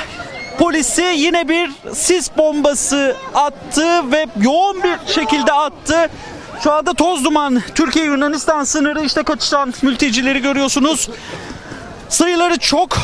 [0.62, 6.10] polisi yine bir sis bombası attı ve yoğun bir şekilde attı.
[6.64, 11.10] Şu anda toz duman Türkiye Yunanistan sınırı işte kaçışan mültecileri görüyorsunuz.
[12.10, 12.98] Sayıları çok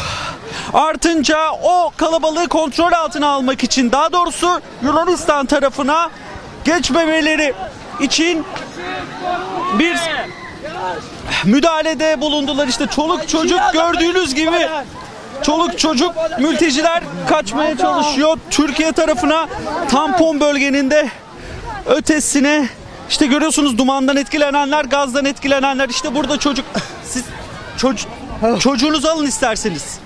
[0.73, 6.09] artınca o kalabalığı kontrol altına almak için daha doğrusu Yunanistan tarafına
[6.65, 7.53] geçmemeleri
[7.99, 8.45] için
[9.79, 9.97] bir
[11.45, 12.67] müdahalede bulundular.
[12.67, 14.67] İşte çoluk çocuk gördüğünüz gibi
[15.43, 18.37] çoluk çocuk mülteciler kaçmaya çalışıyor.
[18.49, 19.47] Türkiye tarafına
[19.89, 21.09] tampon bölgenin de
[21.85, 22.69] ötesine
[23.09, 25.89] işte görüyorsunuz dumandan etkilenenler, gazdan etkilenenler.
[25.89, 26.65] İşte burada çocuk
[27.05, 27.23] siz
[27.77, 28.11] çocuk
[28.59, 29.99] çocuğunuzu alın isterseniz.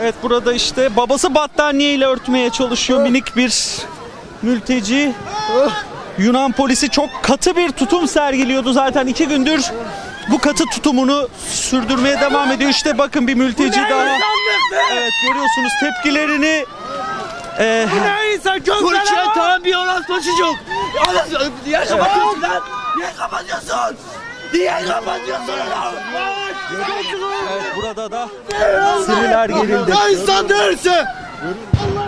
[0.00, 3.76] Evet burada işte babası battaniye ile örtmeye çalışıyor minik bir
[4.42, 5.12] mülteci.
[6.18, 9.64] Yunan polisi çok katı bir tutum sergiliyordu zaten iki gündür.
[10.30, 12.70] Bu katı tutumunu sürdürmeye devam ediyor.
[12.70, 14.04] İşte bakın bir mülteci daha.
[14.92, 16.64] Evet görüyorsunuz tepkilerini.
[17.58, 20.54] Ee, Ne insan Türkiye tam bir orospu çocuk.
[21.66, 22.62] Niye kapatıyorsun lan?
[22.96, 23.96] Niye kapatıyorsun?
[24.54, 25.94] Niye kapatıyorsun lan?
[27.52, 28.28] Evet burada da
[29.06, 29.90] sinirler gerildi.
[29.90, 30.92] Ya insan değilsin.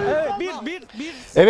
[0.08, 0.61] Evet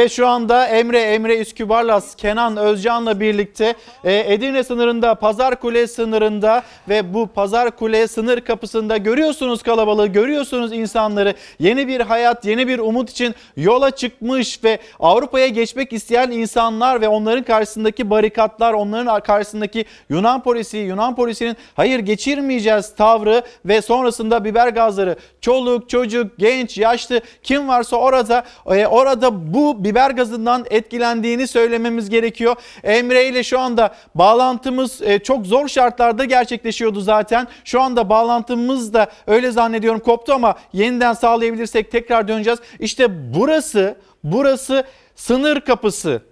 [0.09, 7.15] şu anda Emre Emre Üskübarlas Kenan Özcan'la birlikte e, Edirne sınırında Pazar Kule sınırında ve
[7.15, 11.35] bu Pazar Kule sınır kapısında görüyorsunuz kalabalığı görüyorsunuz insanları.
[11.59, 17.09] Yeni bir hayat yeni bir umut için yola çıkmış ve Avrupa'ya geçmek isteyen insanlar ve
[17.09, 24.69] onların karşısındaki barikatlar onların karşısındaki Yunan polisi Yunan polisinin hayır geçirmeyeceğiz tavrı ve sonrasında biber
[24.69, 32.11] gazları çoluk çocuk genç yaşlı kim varsa orada e, orada bu biber gazından etkilendiğini söylememiz
[32.11, 32.57] gerekiyor.
[32.85, 37.49] Emre ile şu anda bağlantımız e, çok zor şartlarda gerçekleşiyordu zaten.
[37.65, 42.59] Şu anda bağlantımız da öyle zannediyorum koptu ama yeniden sağlayabilirsek tekrar döneceğiz.
[42.81, 44.85] İşte burası burası
[45.17, 46.23] sınır kapısı.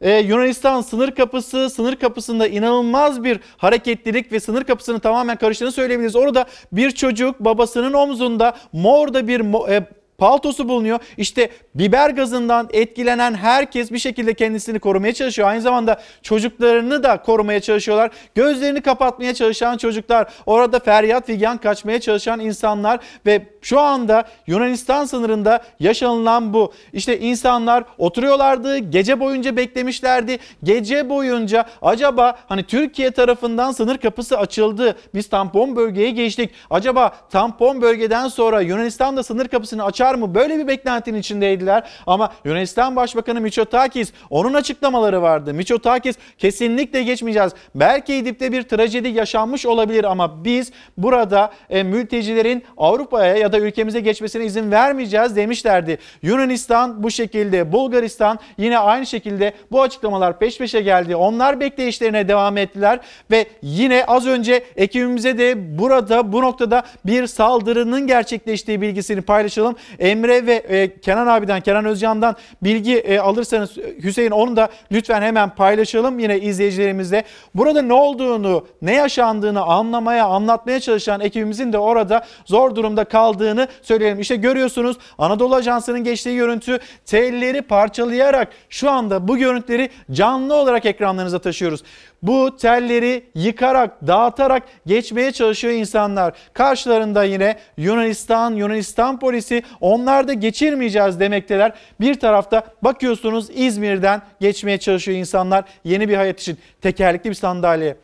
[0.00, 6.16] Ee, Yunanistan sınır kapısı, sınır kapısında inanılmaz bir hareketlilik ve sınır kapısını tamamen karıştığını söyleyebiliriz.
[6.16, 9.86] Orada bir çocuk babasının omzunda mor da bir e,
[10.18, 10.98] paltosu bulunuyor.
[11.16, 15.48] İşte biber gazından etkilenen herkes bir şekilde kendisini korumaya çalışıyor.
[15.48, 18.10] Aynı zamanda çocuklarını da korumaya çalışıyorlar.
[18.34, 25.64] Gözlerini kapatmaya çalışan çocuklar, orada feryat figan kaçmaya çalışan insanlar ve şu anda Yunanistan sınırında
[25.80, 26.72] yaşanılan bu.
[26.92, 30.38] İşte insanlar oturuyorlardı, gece boyunca beklemişlerdi.
[30.62, 34.96] Gece boyunca acaba hani Türkiye tarafından sınır kapısı açıldı.
[35.14, 36.50] Biz tampon bölgeye geçtik.
[36.70, 40.34] Acaba tampon bölgeden sonra Yunanistan da sınır kapısını açar mı?
[40.34, 41.90] Böyle bir beklentinin içindeydiler.
[42.06, 45.54] Ama Yunanistan Başbakanı Mitsotakis onun açıklamaları vardı.
[45.54, 47.52] Mitsotakis kesinlikle geçmeyeceğiz.
[47.74, 54.00] Belki İdlib'de bir trajedi yaşanmış olabilir ama biz burada e, mültecilerin Avrupa'ya ya da ülkemize
[54.00, 55.98] geçmesine izin vermeyeceğiz demişlerdi.
[56.22, 61.16] Yunanistan bu şekilde, Bulgaristan yine aynı şekilde bu açıklamalar peş peşe geldi.
[61.16, 68.06] Onlar bekleyişlerine devam ettiler ve yine az önce ekibimize de burada bu noktada bir saldırının
[68.06, 69.76] gerçekleştiği bilgisini paylaşalım.
[69.98, 75.50] Emre ve e, Kenan abiden, Kenan Özcan'dan bilgi e, alırsanız Hüseyin onu da lütfen hemen
[75.50, 77.24] paylaşalım yine izleyicilerimizle.
[77.54, 84.20] Burada ne olduğunu, ne yaşandığını anlamaya, anlatmaya çalışan ekibimizin de orada zor durumda kaldığını söyleyelim.
[84.20, 91.38] İşte görüyorsunuz Anadolu Ajansı'nın geçtiği görüntü telleri parçalayarak şu anda bu görüntüleri canlı olarak ekranlarınıza
[91.38, 91.82] taşıyoruz.
[92.22, 96.34] Bu telleri yıkarak, dağıtarak geçmeye çalışıyor insanlar.
[96.52, 101.72] Karşılarında yine Yunanistan, Yunanistan polisi onlar da geçirmeyeceğiz demekteler.
[102.00, 106.58] Bir tarafta bakıyorsunuz İzmir'den geçmeye çalışıyor insanlar yeni bir hayat için.
[106.82, 107.96] Tekerlekli bir sandalye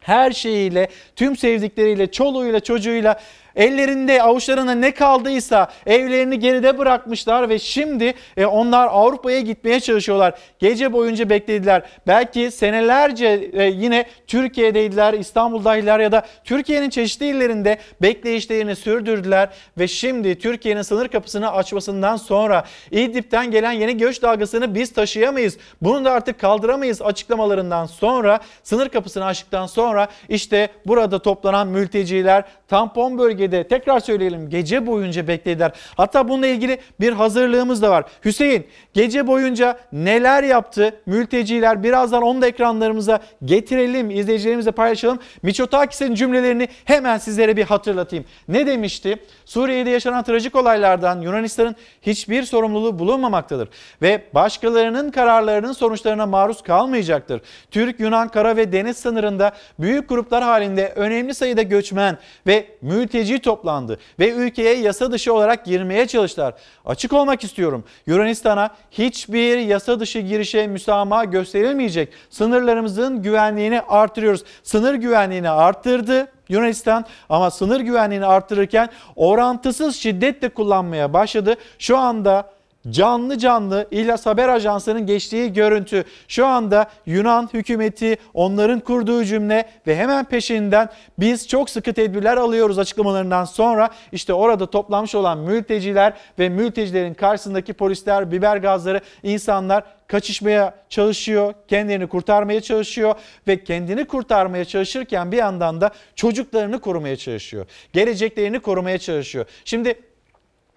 [0.00, 3.20] her şeyiyle, tüm sevdikleriyle, çoluğuyla, çocuğuyla
[3.58, 10.34] ellerinde avuçlarına ne kaldıysa evlerini geride bırakmışlar ve şimdi e, onlar Avrupa'ya gitmeye çalışıyorlar.
[10.58, 11.82] Gece boyunca beklediler.
[12.06, 19.48] Belki senelerce e, yine Türkiye'deydiler, İstanbul'daydılar ya da Türkiye'nin çeşitli illerinde bekleyişlerini sürdürdüler
[19.78, 25.58] ve şimdi Türkiye'nin sınır kapısını açmasından sonra İdlib'den gelen yeni göç dalgasını biz taşıyamayız.
[25.82, 33.18] Bunu da artık kaldıramayız açıklamalarından sonra sınır kapısını açtıktan sonra işte burada toplanan mülteciler tampon
[33.52, 35.72] bölgede tekrar söyleyelim gece boyunca beklediler.
[35.96, 38.04] Hatta bununla ilgili bir hazırlığımız da var.
[38.24, 45.18] Hüseyin gece boyunca neler yaptı mülteciler birazdan onu da ekranlarımıza getirelim izleyicilerimizle paylaşalım.
[45.42, 48.24] Miçotakis'in cümlelerini hemen sizlere bir hatırlatayım.
[48.48, 49.16] Ne demişti?
[49.44, 53.68] Suriye'de yaşanan trajik olaylardan Yunanistan'ın hiçbir sorumluluğu bulunmamaktadır
[54.02, 57.40] ve başkalarının kararlarının sonuçlarına maruz kalmayacaktır.
[57.70, 64.30] Türk-Yunan kara ve deniz sınırında büyük gruplar halinde önemli sayıda göçmen ve mülteci toplandı ve
[64.30, 66.54] ülkeye yasa dışı olarak girmeye çalıştılar.
[66.84, 67.84] Açık olmak istiyorum.
[68.06, 72.12] Yunanistan'a hiçbir yasa dışı girişe müsamaha gösterilmeyecek.
[72.30, 74.44] Sınırlarımızın güvenliğini artırıyoruz.
[74.62, 76.28] Sınır güvenliğini arttırdı.
[76.48, 81.54] Yunanistan ama sınır güvenliğini arttırırken orantısız şiddetle kullanmaya başladı.
[81.78, 82.50] Şu anda
[82.90, 86.04] canlı canlı İhlas Haber Ajansı'nın geçtiği görüntü.
[86.28, 92.78] Şu anda Yunan hükümeti onların kurduğu cümle ve hemen peşinden biz çok sıkı tedbirler alıyoruz
[92.78, 100.74] açıklamalarından sonra işte orada toplanmış olan mülteciler ve mültecilerin karşısındaki polisler, biber gazları, insanlar kaçışmaya
[100.88, 103.14] çalışıyor, kendilerini kurtarmaya çalışıyor
[103.48, 107.66] ve kendini kurtarmaya çalışırken bir yandan da çocuklarını korumaya çalışıyor.
[107.92, 109.46] Geleceklerini korumaya çalışıyor.
[109.64, 109.94] Şimdi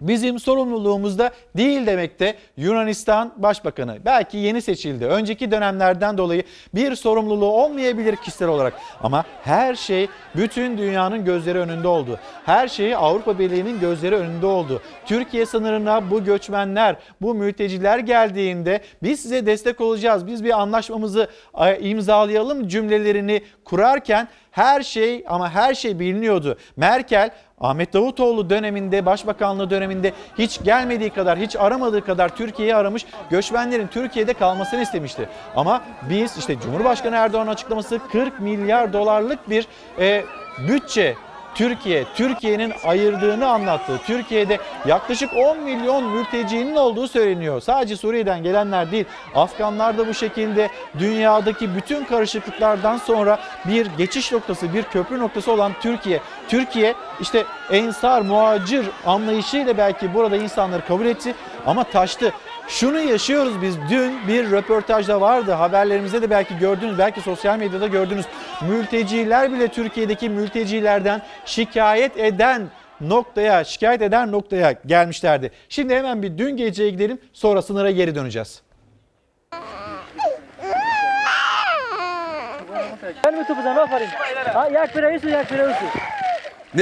[0.08, 3.98] bizim sorumluluğumuzda değil demekte Yunanistan Başbakanı.
[4.04, 5.06] Belki yeni seçildi.
[5.06, 6.42] Önceki dönemlerden dolayı
[6.74, 8.74] bir sorumluluğu olmayabilir kişisel olarak.
[9.02, 12.18] Ama her şey bütün dünyanın gözleri önünde oldu.
[12.46, 14.82] Her şey Avrupa Birliği'nin gözleri önünde oldu.
[15.06, 20.26] Türkiye sınırına bu göçmenler, bu mülteciler geldiğinde biz size destek olacağız.
[20.26, 26.58] Biz bir anlaşmamızı e, imzalayalım cümlelerini kurarken her şey ama her şey biliniyordu.
[26.76, 27.30] Merkel
[27.62, 34.34] Ahmet Davutoğlu döneminde, başbakanlığı döneminde hiç gelmediği kadar, hiç aramadığı kadar Türkiye'yi aramış, göçmenlerin Türkiye'de
[34.34, 35.28] kalmasını istemişti.
[35.56, 39.66] Ama biz işte Cumhurbaşkanı Erdoğan açıklaması 40 milyar dolarlık bir
[39.98, 40.24] e,
[40.68, 41.14] bütçe
[41.54, 44.00] Türkiye, Türkiye'nin ayırdığını anlattı.
[44.06, 47.60] Türkiye'de yaklaşık 10 milyon mültecinin olduğu söyleniyor.
[47.60, 54.74] Sadece Suriye'den gelenler değil, Afganlar da bu şekilde dünyadaki bütün karışıklıklardan sonra bir geçiş noktası,
[54.74, 56.20] bir köprü noktası olan Türkiye.
[56.48, 61.34] Türkiye işte ensar, muacir anlayışıyla belki burada insanları kabul etti
[61.66, 62.32] ama taştı.
[62.72, 63.76] Şunu yaşıyoruz biz.
[63.90, 65.52] Dün bir röportajda vardı.
[65.52, 68.26] Haberlerimizde de belki gördünüz, belki sosyal medyada gördünüz.
[68.68, 72.62] Mülteciler bile Türkiye'deki mültecilerden şikayet eden
[73.00, 75.50] noktaya, şikayet eden noktaya gelmişlerdi.
[75.68, 78.62] Şimdi hemen bir dün geceye gidelim, sonra sınıra geri döneceğiz.
[83.24, 83.42] Ne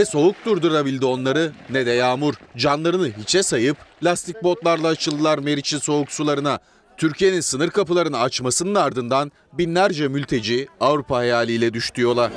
[0.04, 2.34] soğuk durdurabildi onları ne de yağmur.
[2.56, 6.58] Canlarını hiçe sayıp lastik botlarla açıldılar Meriç'in soğuk sularına.
[6.96, 12.30] Türkiye'nin sınır kapılarını açmasının ardından binlerce mülteci Avrupa hayaliyle düştü yola.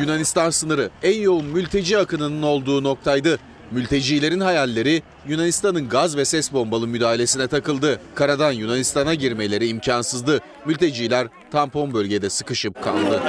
[0.00, 3.38] Yunanistan sınırı en yoğun mülteci akınının olduğu noktaydı.
[3.70, 8.00] Mültecilerin hayalleri Yunanistan'ın gaz ve ses bombalı müdahalesine takıldı.
[8.14, 10.40] Karadan Yunanistan'a girmeleri imkansızdı.
[10.66, 13.22] Mülteciler tampon bölgede sıkışıp kaldı.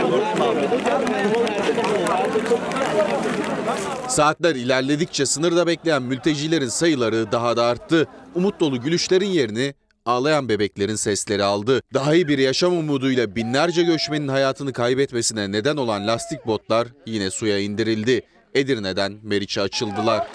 [4.08, 8.08] Saatler ilerledikçe sınırda bekleyen mültecilerin sayıları daha da arttı.
[8.36, 9.74] Umut dolu gülüşlerin yerini
[10.06, 11.82] ağlayan bebeklerin sesleri aldı.
[11.94, 17.60] Daha iyi bir yaşam umuduyla binlerce göçmenin hayatını kaybetmesine neden olan lastik botlar yine suya
[17.60, 18.22] indirildi.
[18.56, 20.28] Edirne'den Meriç'e açıldılar.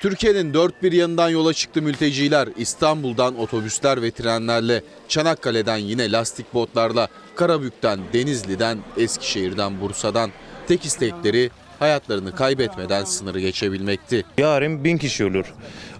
[0.00, 2.48] Türkiye'nin dört bir yanından yola çıktı mülteciler.
[2.56, 10.30] İstanbul'dan otobüsler ve trenlerle, Çanakkale'den yine lastik botlarla, Karabük'ten, Denizli'den, Eskişehir'den, Bursa'dan.
[10.68, 14.24] Tek istekleri hayatlarını kaybetmeden sınırı geçebilmekti.
[14.38, 15.54] Yarın bin kişi olur.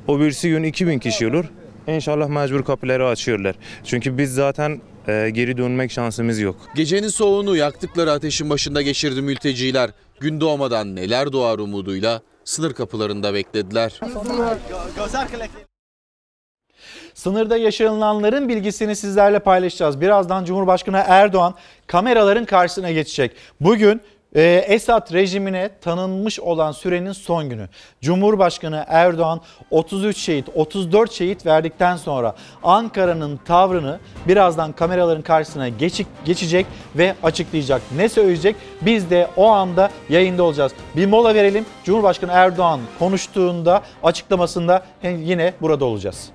[0.08, 1.44] O birisi gün 2000 kişi olur.
[1.86, 3.56] İnşallah mecbur kapıları açıyorlar.
[3.84, 6.56] Çünkü biz zaten e, geri dönmek şansımız yok.
[6.74, 9.90] Gecenin soğuğunu yaktıkları ateşin başında geçirdi mülteciler.
[10.20, 14.00] Gün doğmadan neler doğar umuduyla sınır kapılarında beklediler.
[17.14, 20.00] Sınırda yaşanılanların bilgisini sizlerle paylaşacağız.
[20.00, 21.54] Birazdan Cumhurbaşkanı Erdoğan
[21.86, 23.32] kameraların karşısına geçecek.
[23.60, 24.00] Bugün
[24.34, 27.68] e, Esad rejimine tanınmış olan sürenin son günü.
[28.00, 36.66] Cumhurbaşkanı Erdoğan 33 şehit, 34 şehit verdikten sonra Ankara'nın tavrını birazdan kameraların karşısına geçik, geçecek
[36.96, 37.82] ve açıklayacak.
[37.96, 38.56] Ne söyleyecek?
[38.80, 40.72] Biz de o anda yayında olacağız.
[40.96, 41.66] Bir mola verelim.
[41.84, 46.30] Cumhurbaşkanı Erdoğan konuştuğunda, açıklamasında yine burada olacağız.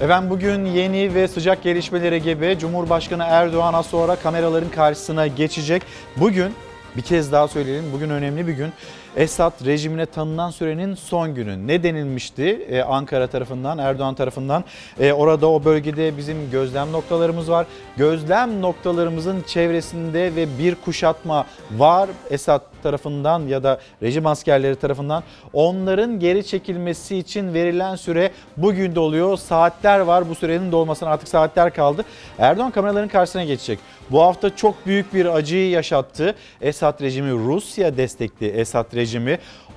[0.00, 5.82] Efendim bugün yeni ve sıcak gelişmeleri gibi Cumhurbaşkanı Erdoğan sonra kameraların karşısına geçecek.
[6.16, 6.52] Bugün
[6.96, 8.72] bir kez daha söyleyelim bugün önemli bir gün.
[9.16, 11.66] Esad rejimine tanınan sürenin son günü.
[11.66, 14.64] Ne denilmişti ee, Ankara tarafından, Erdoğan tarafından?
[15.00, 17.66] Ee, orada o bölgede bizim gözlem noktalarımız var.
[17.96, 21.46] Gözlem noktalarımızın çevresinde ve bir kuşatma
[21.76, 25.22] var Esad tarafından ya da rejim askerleri tarafından.
[25.52, 29.36] Onların geri çekilmesi için verilen süre bugün de oluyor.
[29.36, 32.04] Saatler var bu sürenin dolmasına artık saatler kaldı.
[32.38, 33.78] Erdoğan kameraların karşısına geçecek.
[34.10, 36.34] Bu hafta çok büyük bir acıyı yaşattı.
[36.60, 39.05] Esad rejimi Rusya destekli Esad rejimi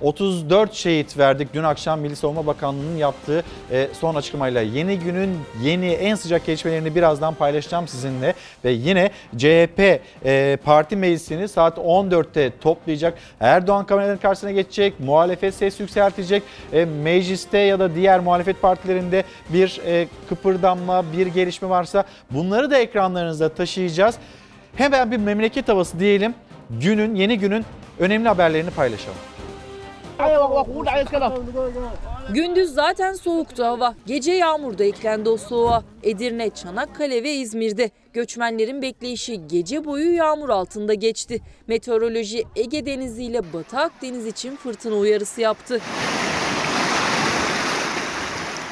[0.01, 1.53] 34 şehit verdik.
[1.53, 6.95] Dün akşam Milli Savunma Bakanlığı'nın yaptığı e, son açıklamayla yeni günün yeni en sıcak gelişmelerini
[6.95, 8.33] birazdan paylaşacağım sizinle.
[8.66, 13.17] Ve yine CHP e, parti meclisini saat 14'te toplayacak.
[13.40, 14.99] Erdoğan kameraların karşısına geçecek.
[14.99, 16.43] Muhalefet ses yükseltecek.
[16.74, 19.82] E, mecliste ya da diğer muhalefet partilerinde bir
[20.30, 24.16] kıpırdanma, bir gelişme varsa bunları da ekranlarınızda taşıyacağız.
[24.75, 26.33] Hemen bir memleket havası diyelim.
[26.69, 27.65] Günün, yeni günün
[27.99, 29.17] önemli haberlerini paylaşalım.
[32.33, 33.95] Gündüz zaten soğuktu hava.
[34.06, 35.83] Gece yağmur da eklendi o soğuğa.
[36.03, 41.41] Edirne, Çanakkale ve İzmir'de göçmenlerin bekleyişi gece boyu yağmur altında geçti.
[41.67, 45.80] Meteoroloji Ege Denizi ile Batı Akdeniz için fırtına uyarısı yaptı.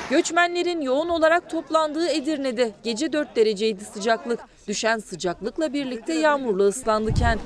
[0.10, 4.40] Göçmenlerin yoğun olarak toplandığı Edirne'de gece 4 dereceydi sıcaklık.
[4.68, 7.42] Düşen sıcaklıkla birlikte yağmurla ıslandı kent.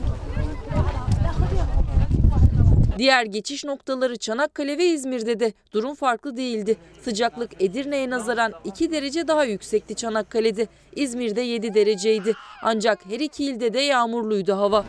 [2.98, 6.78] Diğer geçiş noktaları Çanakkale ve İzmir'de de durum farklı değildi.
[7.02, 10.68] Sıcaklık Edirne'ye nazaran 2 derece daha yüksekti Çanakkale'de.
[10.96, 12.34] İzmir'de 7 dereceydi.
[12.64, 14.86] Ancak her iki ilde de yağmurluydu hava.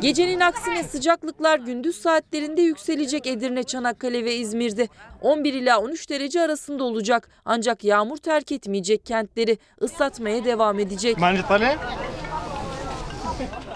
[0.00, 4.88] Gecenin aksine sıcaklıklar gündüz saatlerinde yükselecek Edirne, Çanakkale ve İzmir'de.
[5.22, 7.28] 11 ila 13 derece arasında olacak.
[7.44, 9.58] Ancak yağmur terk etmeyecek kentleri.
[9.82, 11.18] ıslatmaya devam edecek.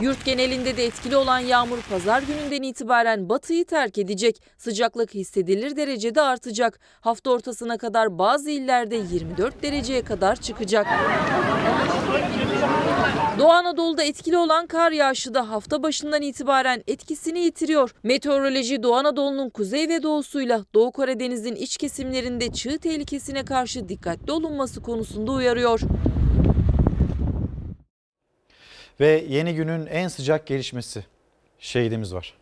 [0.00, 4.42] Yurt genelinde de etkili olan yağmur pazar gününden itibaren batıyı terk edecek.
[4.58, 6.80] Sıcaklık hissedilir derecede artacak.
[7.00, 10.86] Hafta ortasına kadar bazı illerde 24 dereceye kadar çıkacak.
[13.39, 17.94] Doğu Anadolu'da etkili olan kar yağışı da hafta başından itibaren etkisini yitiriyor.
[18.02, 24.82] Meteoroloji Doğu Anadolu'nun kuzey ve doğusuyla Doğu Karadeniz'in iç kesimlerinde çığ tehlikesine karşı dikkatli olunması
[24.82, 25.80] konusunda uyarıyor.
[29.01, 31.05] Ve yeni günün en sıcak gelişmesi.
[31.59, 32.35] Şehidimiz var.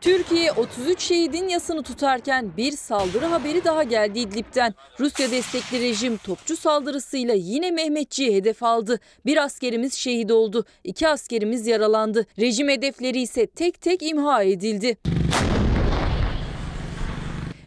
[0.00, 4.74] Türkiye 33 şehidin yasını tutarken bir saldırı haberi daha geldi İdlib'den.
[5.00, 9.00] Rusya destekli rejim topçu saldırısıyla yine Mehmetçi'yi hedef aldı.
[9.26, 12.26] Bir askerimiz şehit oldu, iki askerimiz yaralandı.
[12.38, 14.96] Rejim hedefleri ise tek tek imha edildi.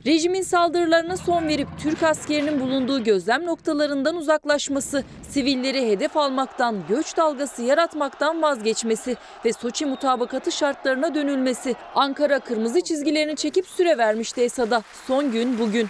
[0.05, 7.61] Rejimin saldırılarına son verip Türk askerinin bulunduğu gözlem noktalarından uzaklaşması, sivilleri hedef almaktan, göç dalgası
[7.61, 11.75] yaratmaktan vazgeçmesi ve Soçi mutabakatı şartlarına dönülmesi.
[11.95, 14.81] Ankara kırmızı çizgilerini çekip süre vermişti Esad'a.
[15.07, 15.87] Son gün bugün.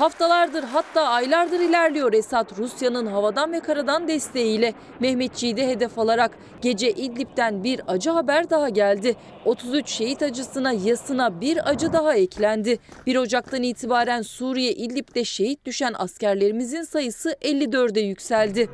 [0.00, 6.30] Haftalardır hatta aylardır ilerliyor Esad Rusya'nın havadan ve karadan desteğiyle Mehmetçiği de hedef alarak
[6.62, 9.16] gece İdlib'den bir acı haber daha geldi.
[9.44, 12.78] 33 şehit acısına yasına bir acı daha eklendi.
[13.06, 18.68] 1 Ocak'tan itibaren Suriye İdlib'de şehit düşen askerlerimizin sayısı 54'e yükseldi.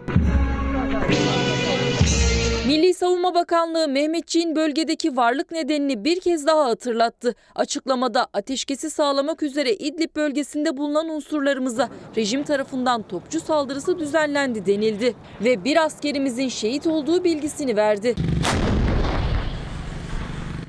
[2.66, 7.34] Milli Savunma Bakanlığı Mehmetçiğin bölgedeki varlık nedenini bir kez daha hatırlattı.
[7.54, 15.14] Açıklamada ateşkesi sağlamak üzere İdlib bölgesinde bulunan unsurlarımıza rejim tarafından topçu saldırısı düzenlendi denildi
[15.44, 18.14] ve bir askerimizin şehit olduğu bilgisini verdi.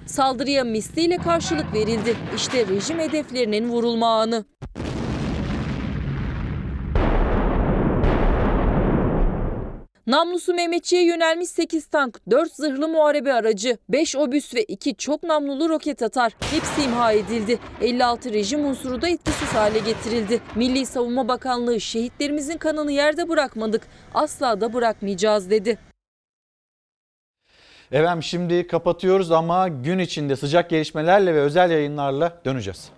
[0.06, 2.16] Saldırıya misliyle karşılık verildi.
[2.35, 4.45] İşte rejim hedeflerinin vurulma anı.
[10.08, 15.69] Namlusu Mehmetçi'ye yönelmiş 8 tank, 4 zırhlı muharebe aracı, 5 obüs ve 2 çok namlulu
[15.69, 16.34] roket atar.
[16.52, 17.60] Hepsi imha edildi.
[17.82, 20.42] 56 rejim unsuru da etkisiz hale getirildi.
[20.56, 25.77] Milli Savunma Bakanlığı şehitlerimizin kanını yerde bırakmadık, asla da bırakmayacağız dedi.
[27.92, 32.97] Efendim şimdi kapatıyoruz ama gün içinde sıcak gelişmelerle ve özel yayınlarla döneceğiz.